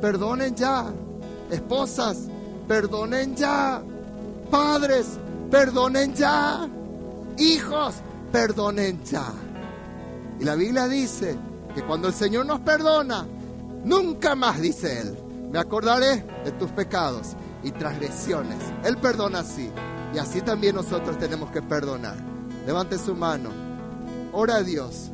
perdonen 0.00 0.54
ya. 0.54 0.86
Esposas, 1.50 2.16
perdonen 2.66 3.36
ya. 3.36 3.82
Padres, 4.50 5.18
perdonen 5.50 6.14
ya. 6.14 6.66
Hijos, 7.36 7.96
perdonen 8.32 9.04
ya. 9.04 9.26
Y 10.40 10.44
la 10.44 10.54
Biblia 10.54 10.88
dice 10.88 11.36
que 11.74 11.82
cuando 11.82 12.08
el 12.08 12.14
Señor 12.14 12.46
nos 12.46 12.60
perdona, 12.60 13.26
nunca 13.84 14.34
más, 14.34 14.62
dice 14.62 15.00
Él, 15.00 15.18
me 15.52 15.58
acordaré 15.58 16.24
de 16.42 16.52
tus 16.52 16.70
pecados 16.70 17.36
y 17.62 17.70
transgresiones. 17.72 18.58
Él 18.82 18.96
perdona 18.96 19.40
así. 19.40 19.70
Y 20.14 20.18
así 20.18 20.40
también 20.40 20.74
nosotros 20.74 21.18
tenemos 21.18 21.50
que 21.50 21.60
perdonar. 21.60 22.31
Levante 22.66 22.98
su 22.98 23.14
mano. 23.14 23.50
Ora 24.32 24.56
a 24.56 24.62
Dios. 24.62 25.10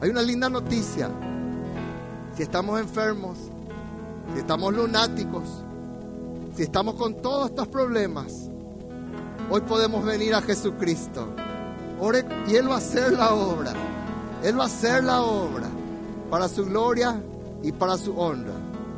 Hay 0.00 0.10
una 0.10 0.22
linda 0.22 0.48
noticia. 0.48 1.10
Si 2.36 2.42
estamos 2.42 2.80
enfermos, 2.80 3.38
si 4.32 4.40
estamos 4.40 4.74
lunáticos, 4.74 5.48
si 6.56 6.62
estamos 6.62 6.94
con 6.94 7.20
todos 7.22 7.50
estos 7.50 7.68
problemas, 7.68 8.48
hoy 9.50 9.60
podemos 9.62 10.04
venir 10.04 10.34
a 10.34 10.42
Jesucristo. 10.42 11.28
Ore 12.00 12.24
y 12.48 12.56
Él 12.56 12.68
va 12.68 12.74
a 12.74 12.78
hacer 12.78 13.12
la 13.12 13.32
obra. 13.32 13.72
Él 14.42 14.58
va 14.58 14.64
a 14.64 14.66
hacer 14.66 15.04
la 15.04 15.22
obra 15.22 15.68
para 16.30 16.48
su 16.48 16.64
gloria 16.64 17.22
y 17.62 17.72
para 17.72 17.96
su 17.96 18.18
honra. 18.18 18.54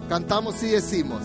Cantamos 0.08 0.62
y 0.62 0.68
decimos, 0.68 1.20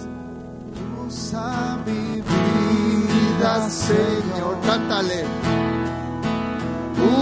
Usa 1.08 1.78
mi 1.86 2.22
vida, 2.22 3.70
Señor, 3.70 4.58
cántale. 4.66 5.69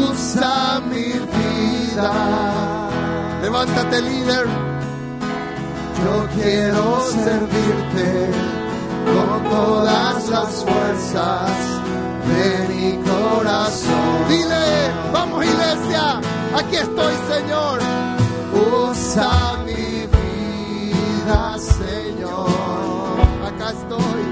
Usa 0.09 0.81
mi 0.89 1.13
vida. 1.35 2.11
Levántate 3.41 4.01
líder. 4.01 4.47
Yo 6.03 6.27
quiero 6.35 7.01
servirte 7.09 8.29
con 9.05 9.49
todas 9.49 10.29
las 10.29 10.65
fuerzas 10.65 11.51
de 12.27 12.67
mi 12.73 12.97
corazón. 13.03 14.27
Dile, 14.29 14.91
vamos 15.11 15.45
iglesia, 15.45 16.19
aquí 16.55 16.75
estoy 16.75 17.13
Señor. 17.33 17.79
Usa 18.89 19.57
mi 19.65 20.07
vida, 20.17 21.57
Señor. 21.57 22.47
Acá 23.47 23.71
estoy, 23.71 24.23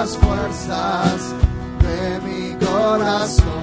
las 0.00 0.16
fuerzas 0.16 1.34
de 1.80 2.20
mi 2.20 2.54
corazón. 2.64 3.57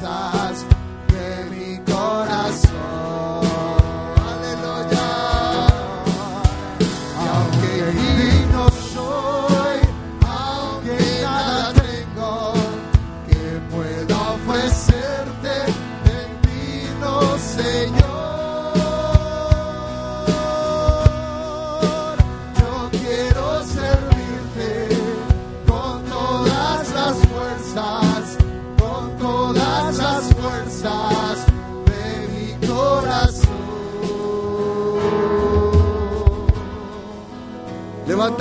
Fuerzas 0.00 0.69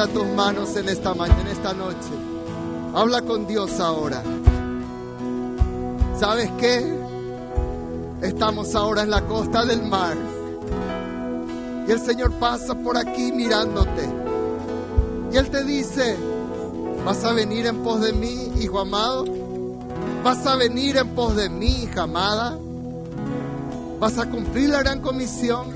Tus 0.07 0.25
manos 0.27 0.77
en 0.77 0.87
esta 0.87 1.11
en 1.11 1.47
esta 1.47 1.73
noche. 1.73 2.07
Habla 2.95 3.21
con 3.21 3.45
Dios 3.45 3.81
ahora. 3.81 4.23
¿Sabes 6.17 6.49
qué? 6.57 6.97
Estamos 8.21 8.75
ahora 8.75 9.03
en 9.03 9.09
la 9.09 9.27
costa 9.27 9.65
del 9.65 9.81
mar. 9.83 10.15
Y 11.85 11.91
el 11.91 11.99
Señor 11.99 12.31
pasa 12.39 12.75
por 12.75 12.97
aquí 12.97 13.33
mirándote. 13.33 14.09
Y 15.33 15.35
Él 15.35 15.49
te 15.49 15.65
dice, 15.65 16.15
¿vas 17.05 17.25
a 17.25 17.33
venir 17.33 17.65
en 17.65 17.83
pos 17.83 17.99
de 17.99 18.13
mí, 18.13 18.53
hijo 18.61 18.79
amado? 18.79 19.25
¿Vas 20.23 20.45
a 20.45 20.55
venir 20.55 20.95
en 20.95 21.09
pos 21.09 21.35
de 21.35 21.49
mí, 21.49 21.83
hija 21.83 22.03
amada? 22.03 22.57
¿Vas 23.99 24.17
a 24.17 24.29
cumplir 24.29 24.69
la 24.69 24.79
gran 24.79 25.01
comisión? 25.01 25.67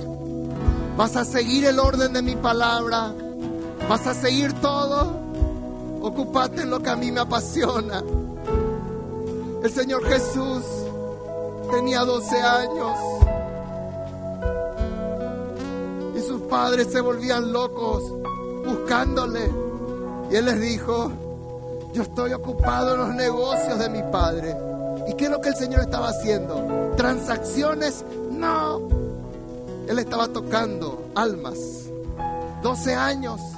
¿Vas 0.96 1.18
a 1.18 1.26
seguir 1.26 1.66
el 1.66 1.78
orden 1.78 2.14
de 2.14 2.22
mi 2.22 2.38
palabra? 2.38 3.14
¿Vas 3.94 4.08
a 4.08 4.16
seguir 4.16 4.52
todo? 4.54 5.14
Ocupate 6.02 6.64
en 6.64 6.72
lo 6.72 6.82
que 6.82 6.90
a 6.90 6.96
mí 6.96 7.12
me 7.12 7.20
apasiona. 7.20 8.04
El 9.64 9.72
Señor 9.72 10.04
Jesús 10.06 10.64
tenía 11.70 12.00
12 12.00 12.42
años 12.42 12.98
y 16.16 16.22
sus 16.22 16.42
padres 16.50 16.88
se 16.92 17.02
volvían 17.02 17.54
locos 17.54 18.04
buscándole. 18.66 19.52
Y 20.32 20.38
Él 20.38 20.46
les 20.46 20.60
dijo, 20.60 21.12
yo 21.94 22.02
estoy 22.02 22.34
ocupado 22.34 22.96
en 22.96 23.00
los 23.00 23.14
negocios 23.14 23.78
de 23.78 23.90
mi 23.90 24.02
padre. 24.12 24.58
¿Y 25.08 25.14
qué 25.14 25.26
es 25.26 25.30
lo 25.30 25.40
que 25.40 25.50
el 25.50 25.56
Señor 25.56 25.82
estaba 25.82 26.10
haciendo? 26.10 26.96
¿Transacciones? 26.98 28.04
No. 28.32 28.82
Él 29.88 30.00
estaba 30.00 30.30
tocando 30.30 31.12
almas. 31.14 31.60
12 32.64 32.96
años. 32.96 33.53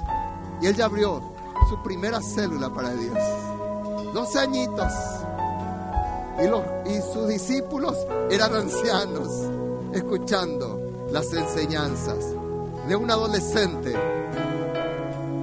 Y 0.60 0.66
él 0.66 0.76
ya 0.76 0.86
abrió 0.86 1.20
su 1.68 1.82
primera 1.82 2.20
célula 2.20 2.70
para 2.72 2.92
Dios. 2.92 3.18
12 4.12 4.38
añitos. 4.38 4.92
Y, 6.42 6.48
los, 6.48 6.62
y 6.86 7.12
sus 7.12 7.28
discípulos 7.28 7.96
eran 8.30 8.54
ancianos, 8.54 9.28
escuchando 9.92 10.80
las 11.10 11.32
enseñanzas 11.32 12.18
de 12.88 12.96
un 12.96 13.10
adolescente 13.10 13.94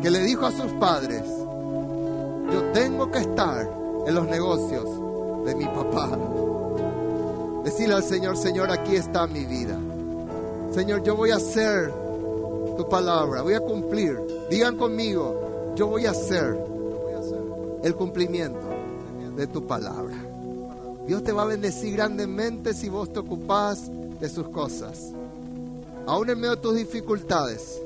que 0.02 0.12
le 0.12 0.20
dijo 0.20 0.46
a 0.46 0.52
sus 0.52 0.72
padres, 0.74 1.24
yo 2.52 2.62
tengo 2.74 3.10
que 3.10 3.20
estar 3.20 3.70
en 4.06 4.14
los 4.14 4.26
negocios 4.28 4.86
de 5.46 5.56
mi 5.56 5.66
papá. 5.66 6.18
Decirle 7.64 7.96
al 7.96 8.04
Señor, 8.04 8.38
Señor, 8.38 8.70
aquí 8.70 8.96
está 8.96 9.28
mi 9.28 9.46
vida. 9.46 9.78
Señor, 10.72 11.04
yo 11.04 11.16
voy 11.16 11.32
a 11.32 11.38
hacer 11.38 11.94
tu 12.78 12.88
palabra, 12.90 13.42
voy 13.42 13.54
a 13.54 13.60
cumplir. 13.60 14.20
Digan 14.50 14.78
conmigo, 14.78 15.74
yo 15.76 15.88
voy 15.88 16.06
a 16.06 16.12
hacer 16.12 16.58
el 17.84 17.96
cumplimiento 17.96 18.68
de 19.36 19.48
tu 19.48 19.66
palabra. 19.66 20.16
Dios 21.08 21.24
te 21.24 21.32
va 21.32 21.44
a 21.44 21.48
bendecir 21.48 21.96
grandemente 21.96 22.74
si 22.74 22.90
vos 22.90 23.12
te 23.12 23.20
ocupás 23.20 23.90
de 24.20 24.30
sus 24.30 24.48
cosas. 24.50 25.12
Aún 26.06 26.30
en 26.30 26.40
medio 26.40 26.56
de 26.56 26.62
tus 26.62 26.76
dificultades, 26.76 27.82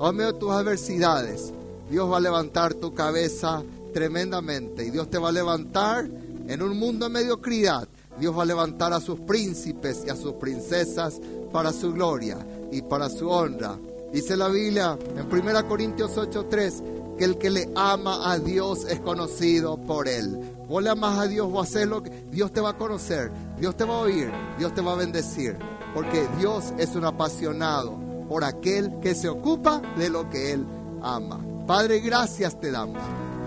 aún 0.00 0.10
en 0.10 0.16
medio 0.16 0.32
de 0.32 0.38
tus 0.38 0.50
adversidades, 0.50 1.52
Dios 1.90 2.10
va 2.10 2.16
a 2.16 2.20
levantar 2.20 2.74
tu 2.74 2.92
cabeza 2.92 3.62
tremendamente. 3.92 4.84
Y 4.84 4.90
Dios 4.90 5.08
te 5.08 5.18
va 5.18 5.28
a 5.28 5.32
levantar 5.32 6.08
en 6.48 6.62
un 6.62 6.76
mundo 6.78 7.06
de 7.06 7.12
mediocridad. 7.12 7.88
Dios 8.18 8.36
va 8.36 8.42
a 8.42 8.46
levantar 8.46 8.92
a 8.92 9.00
sus 9.00 9.20
príncipes 9.20 10.02
y 10.06 10.10
a 10.10 10.16
sus 10.16 10.32
princesas 10.34 11.20
para 11.52 11.72
su 11.72 11.92
gloria 11.92 12.38
y 12.72 12.82
para 12.82 13.08
su 13.08 13.28
honra. 13.28 13.78
Dice 14.12 14.36
la 14.36 14.48
Biblia 14.48 14.98
en 15.16 15.26
1 15.30 15.68
Corintios 15.68 16.16
8:3 16.16 16.82
que 17.18 17.24
el 17.24 17.38
que 17.38 17.50
le 17.50 17.70
ama 17.74 18.30
a 18.30 18.38
Dios 18.38 18.84
es 18.88 19.00
conocido 19.00 19.76
por 19.78 20.08
él. 20.08 20.38
Vos 20.68 20.82
le 20.82 20.90
amas 20.90 21.18
a 21.18 21.26
Dios, 21.26 21.50
vos 21.50 21.68
haces 21.68 21.86
lo 21.86 22.02
que 22.02 22.10
Dios 22.30 22.52
te 22.52 22.60
va 22.60 22.70
a 22.70 22.76
conocer, 22.76 23.30
Dios 23.58 23.76
te 23.76 23.84
va 23.84 23.94
a 23.94 24.00
oír, 24.00 24.30
Dios 24.58 24.74
te 24.74 24.80
va 24.80 24.92
a 24.92 24.96
bendecir, 24.96 25.56
porque 25.94 26.26
Dios 26.38 26.74
es 26.78 26.94
un 26.94 27.04
apasionado 27.04 27.98
por 28.28 28.44
aquel 28.44 28.98
que 29.00 29.14
se 29.14 29.28
ocupa 29.28 29.80
de 29.96 30.10
lo 30.10 30.28
que 30.28 30.52
él 30.52 30.66
ama. 31.02 31.40
Padre, 31.66 32.00
gracias 32.00 32.60
te 32.60 32.70
damos 32.70 33.02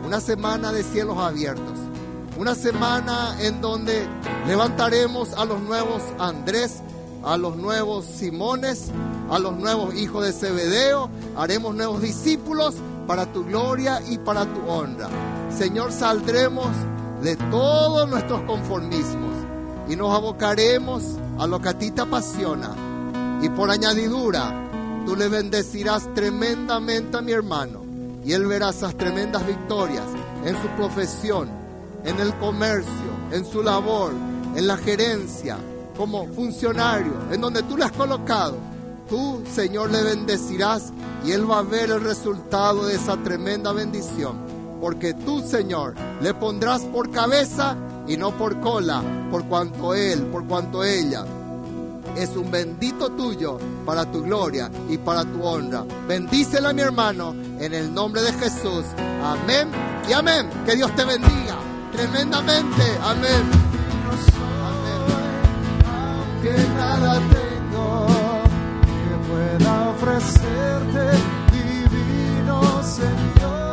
una 0.06 0.22
semana 0.22 0.72
de 0.72 0.84
cielos 0.84 1.18
abiertos, 1.18 1.78
una 2.38 2.56
semana 2.56 3.36
en 3.42 3.62
donde 3.62 4.08
levantaremos 4.48 5.34
a 5.34 5.46
los 5.46 5.62
nuevos 5.62 6.02
Andrés, 6.18 6.82
a 7.24 7.38
los 7.38 7.58
nuevos 7.58 8.06
Simones, 8.06 8.92
a 9.30 9.40
los 9.40 9.56
nuevos 9.58 9.96
hijos 9.96 10.26
de 10.26 10.34
Zebedeo, 10.34 11.10
haremos 11.38 11.76
nuevos 11.76 12.02
discípulos 12.02 12.76
para 13.08 13.32
tu 13.32 13.46
gloria 13.46 14.02
y 14.08 14.18
para 14.18 14.46
tu 14.46 14.70
honra. 14.70 15.10
Señor, 15.56 15.92
saldremos 15.92 16.70
de 17.22 17.36
todos 17.36 18.10
nuestros 18.10 18.42
conformismos 18.42 19.34
y 19.88 19.96
nos 19.96 20.16
abocaremos 20.16 21.04
a 21.38 21.48
lo 21.48 21.60
que 21.60 21.70
a 21.70 21.78
ti 21.78 21.92
te 21.92 22.02
apasiona. 22.02 22.72
Y 23.42 23.50
por 23.50 23.70
añadidura, 23.70 24.54
tú 25.06 25.16
le 25.16 25.28
bendecirás 25.28 26.14
tremendamente 26.14 27.18
a 27.18 27.22
mi 27.22 27.32
hermano 27.32 27.82
y 28.24 28.34
él 28.34 28.46
verá 28.46 28.70
esas 28.70 28.96
tremendas 28.96 29.46
victorias 29.46 30.06
en 30.46 30.56
su 30.62 30.68
profesión, 30.78 31.50
en 32.04 32.20
el 32.20 32.34
comercio, 32.36 32.92
en 33.32 33.46
su 33.46 33.64
labor, 33.64 34.14
en 34.56 34.68
la 34.68 34.78
gerencia, 34.78 35.58
como 35.98 36.28
funcionario, 36.28 37.14
en 37.32 37.42
donde 37.42 37.64
tú 37.64 37.78
le 37.78 37.86
has 37.86 37.92
colocado. 37.92 38.69
Tú, 39.10 39.44
Señor, 39.54 39.92
le 39.92 40.04
bendecirás 40.04 40.94
y 41.26 41.32
él 41.32 41.50
va 41.50 41.60
a 41.60 41.64
ver 41.64 41.90
el 41.90 42.02
resultado 42.02 42.86
de 42.86 42.96
esa 42.96 43.18
tremenda 43.18 43.72
bendición. 43.74 44.38
Porque 44.80 45.14
tú, 45.14 45.42
Señor, 45.42 45.96
le 46.22 46.34
pondrás 46.34 46.82
por 46.84 47.12
cabeza 47.12 47.76
y 48.08 48.16
no 48.18 48.32
por 48.38 48.60
cola, 48.60 49.02
por 49.30 49.46
cuanto 49.46 49.94
él, 49.94 50.24
por 50.28 50.46
cuanto 50.48 50.84
ella 50.84 51.26
es 52.16 52.36
un 52.36 52.52
bendito 52.52 53.10
tuyo 53.12 53.58
para 53.86 54.06
tu 54.12 54.22
gloria 54.24 54.70
y 54.90 54.98
para 54.98 55.24
tu 55.24 55.44
honra. 55.44 55.84
Bendícela, 56.08 56.74
mi 56.74 56.82
hermano, 56.82 57.36
en 57.60 57.74
el 57.74 57.94
nombre 57.94 58.22
de 58.22 58.34
Jesús. 58.34 58.86
Amén 59.24 59.70
y 60.08 60.14
amén. 60.14 60.50
Que 60.66 60.76
Dios 60.76 60.94
te 60.96 61.06
bendiga 61.06 61.56
tremendamente. 61.94 62.84
Amén. 63.04 63.70
Que 66.42 66.52
nada 66.78 67.20
que 67.30 67.39
ofrecerte, 70.20 71.12
divino 71.52 72.84
Señor. 72.84 73.69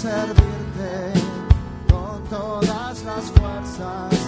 Servirte 0.00 1.12
con 1.90 2.24
todas 2.30 3.04
las 3.04 3.24
fuerzas. 3.32 4.19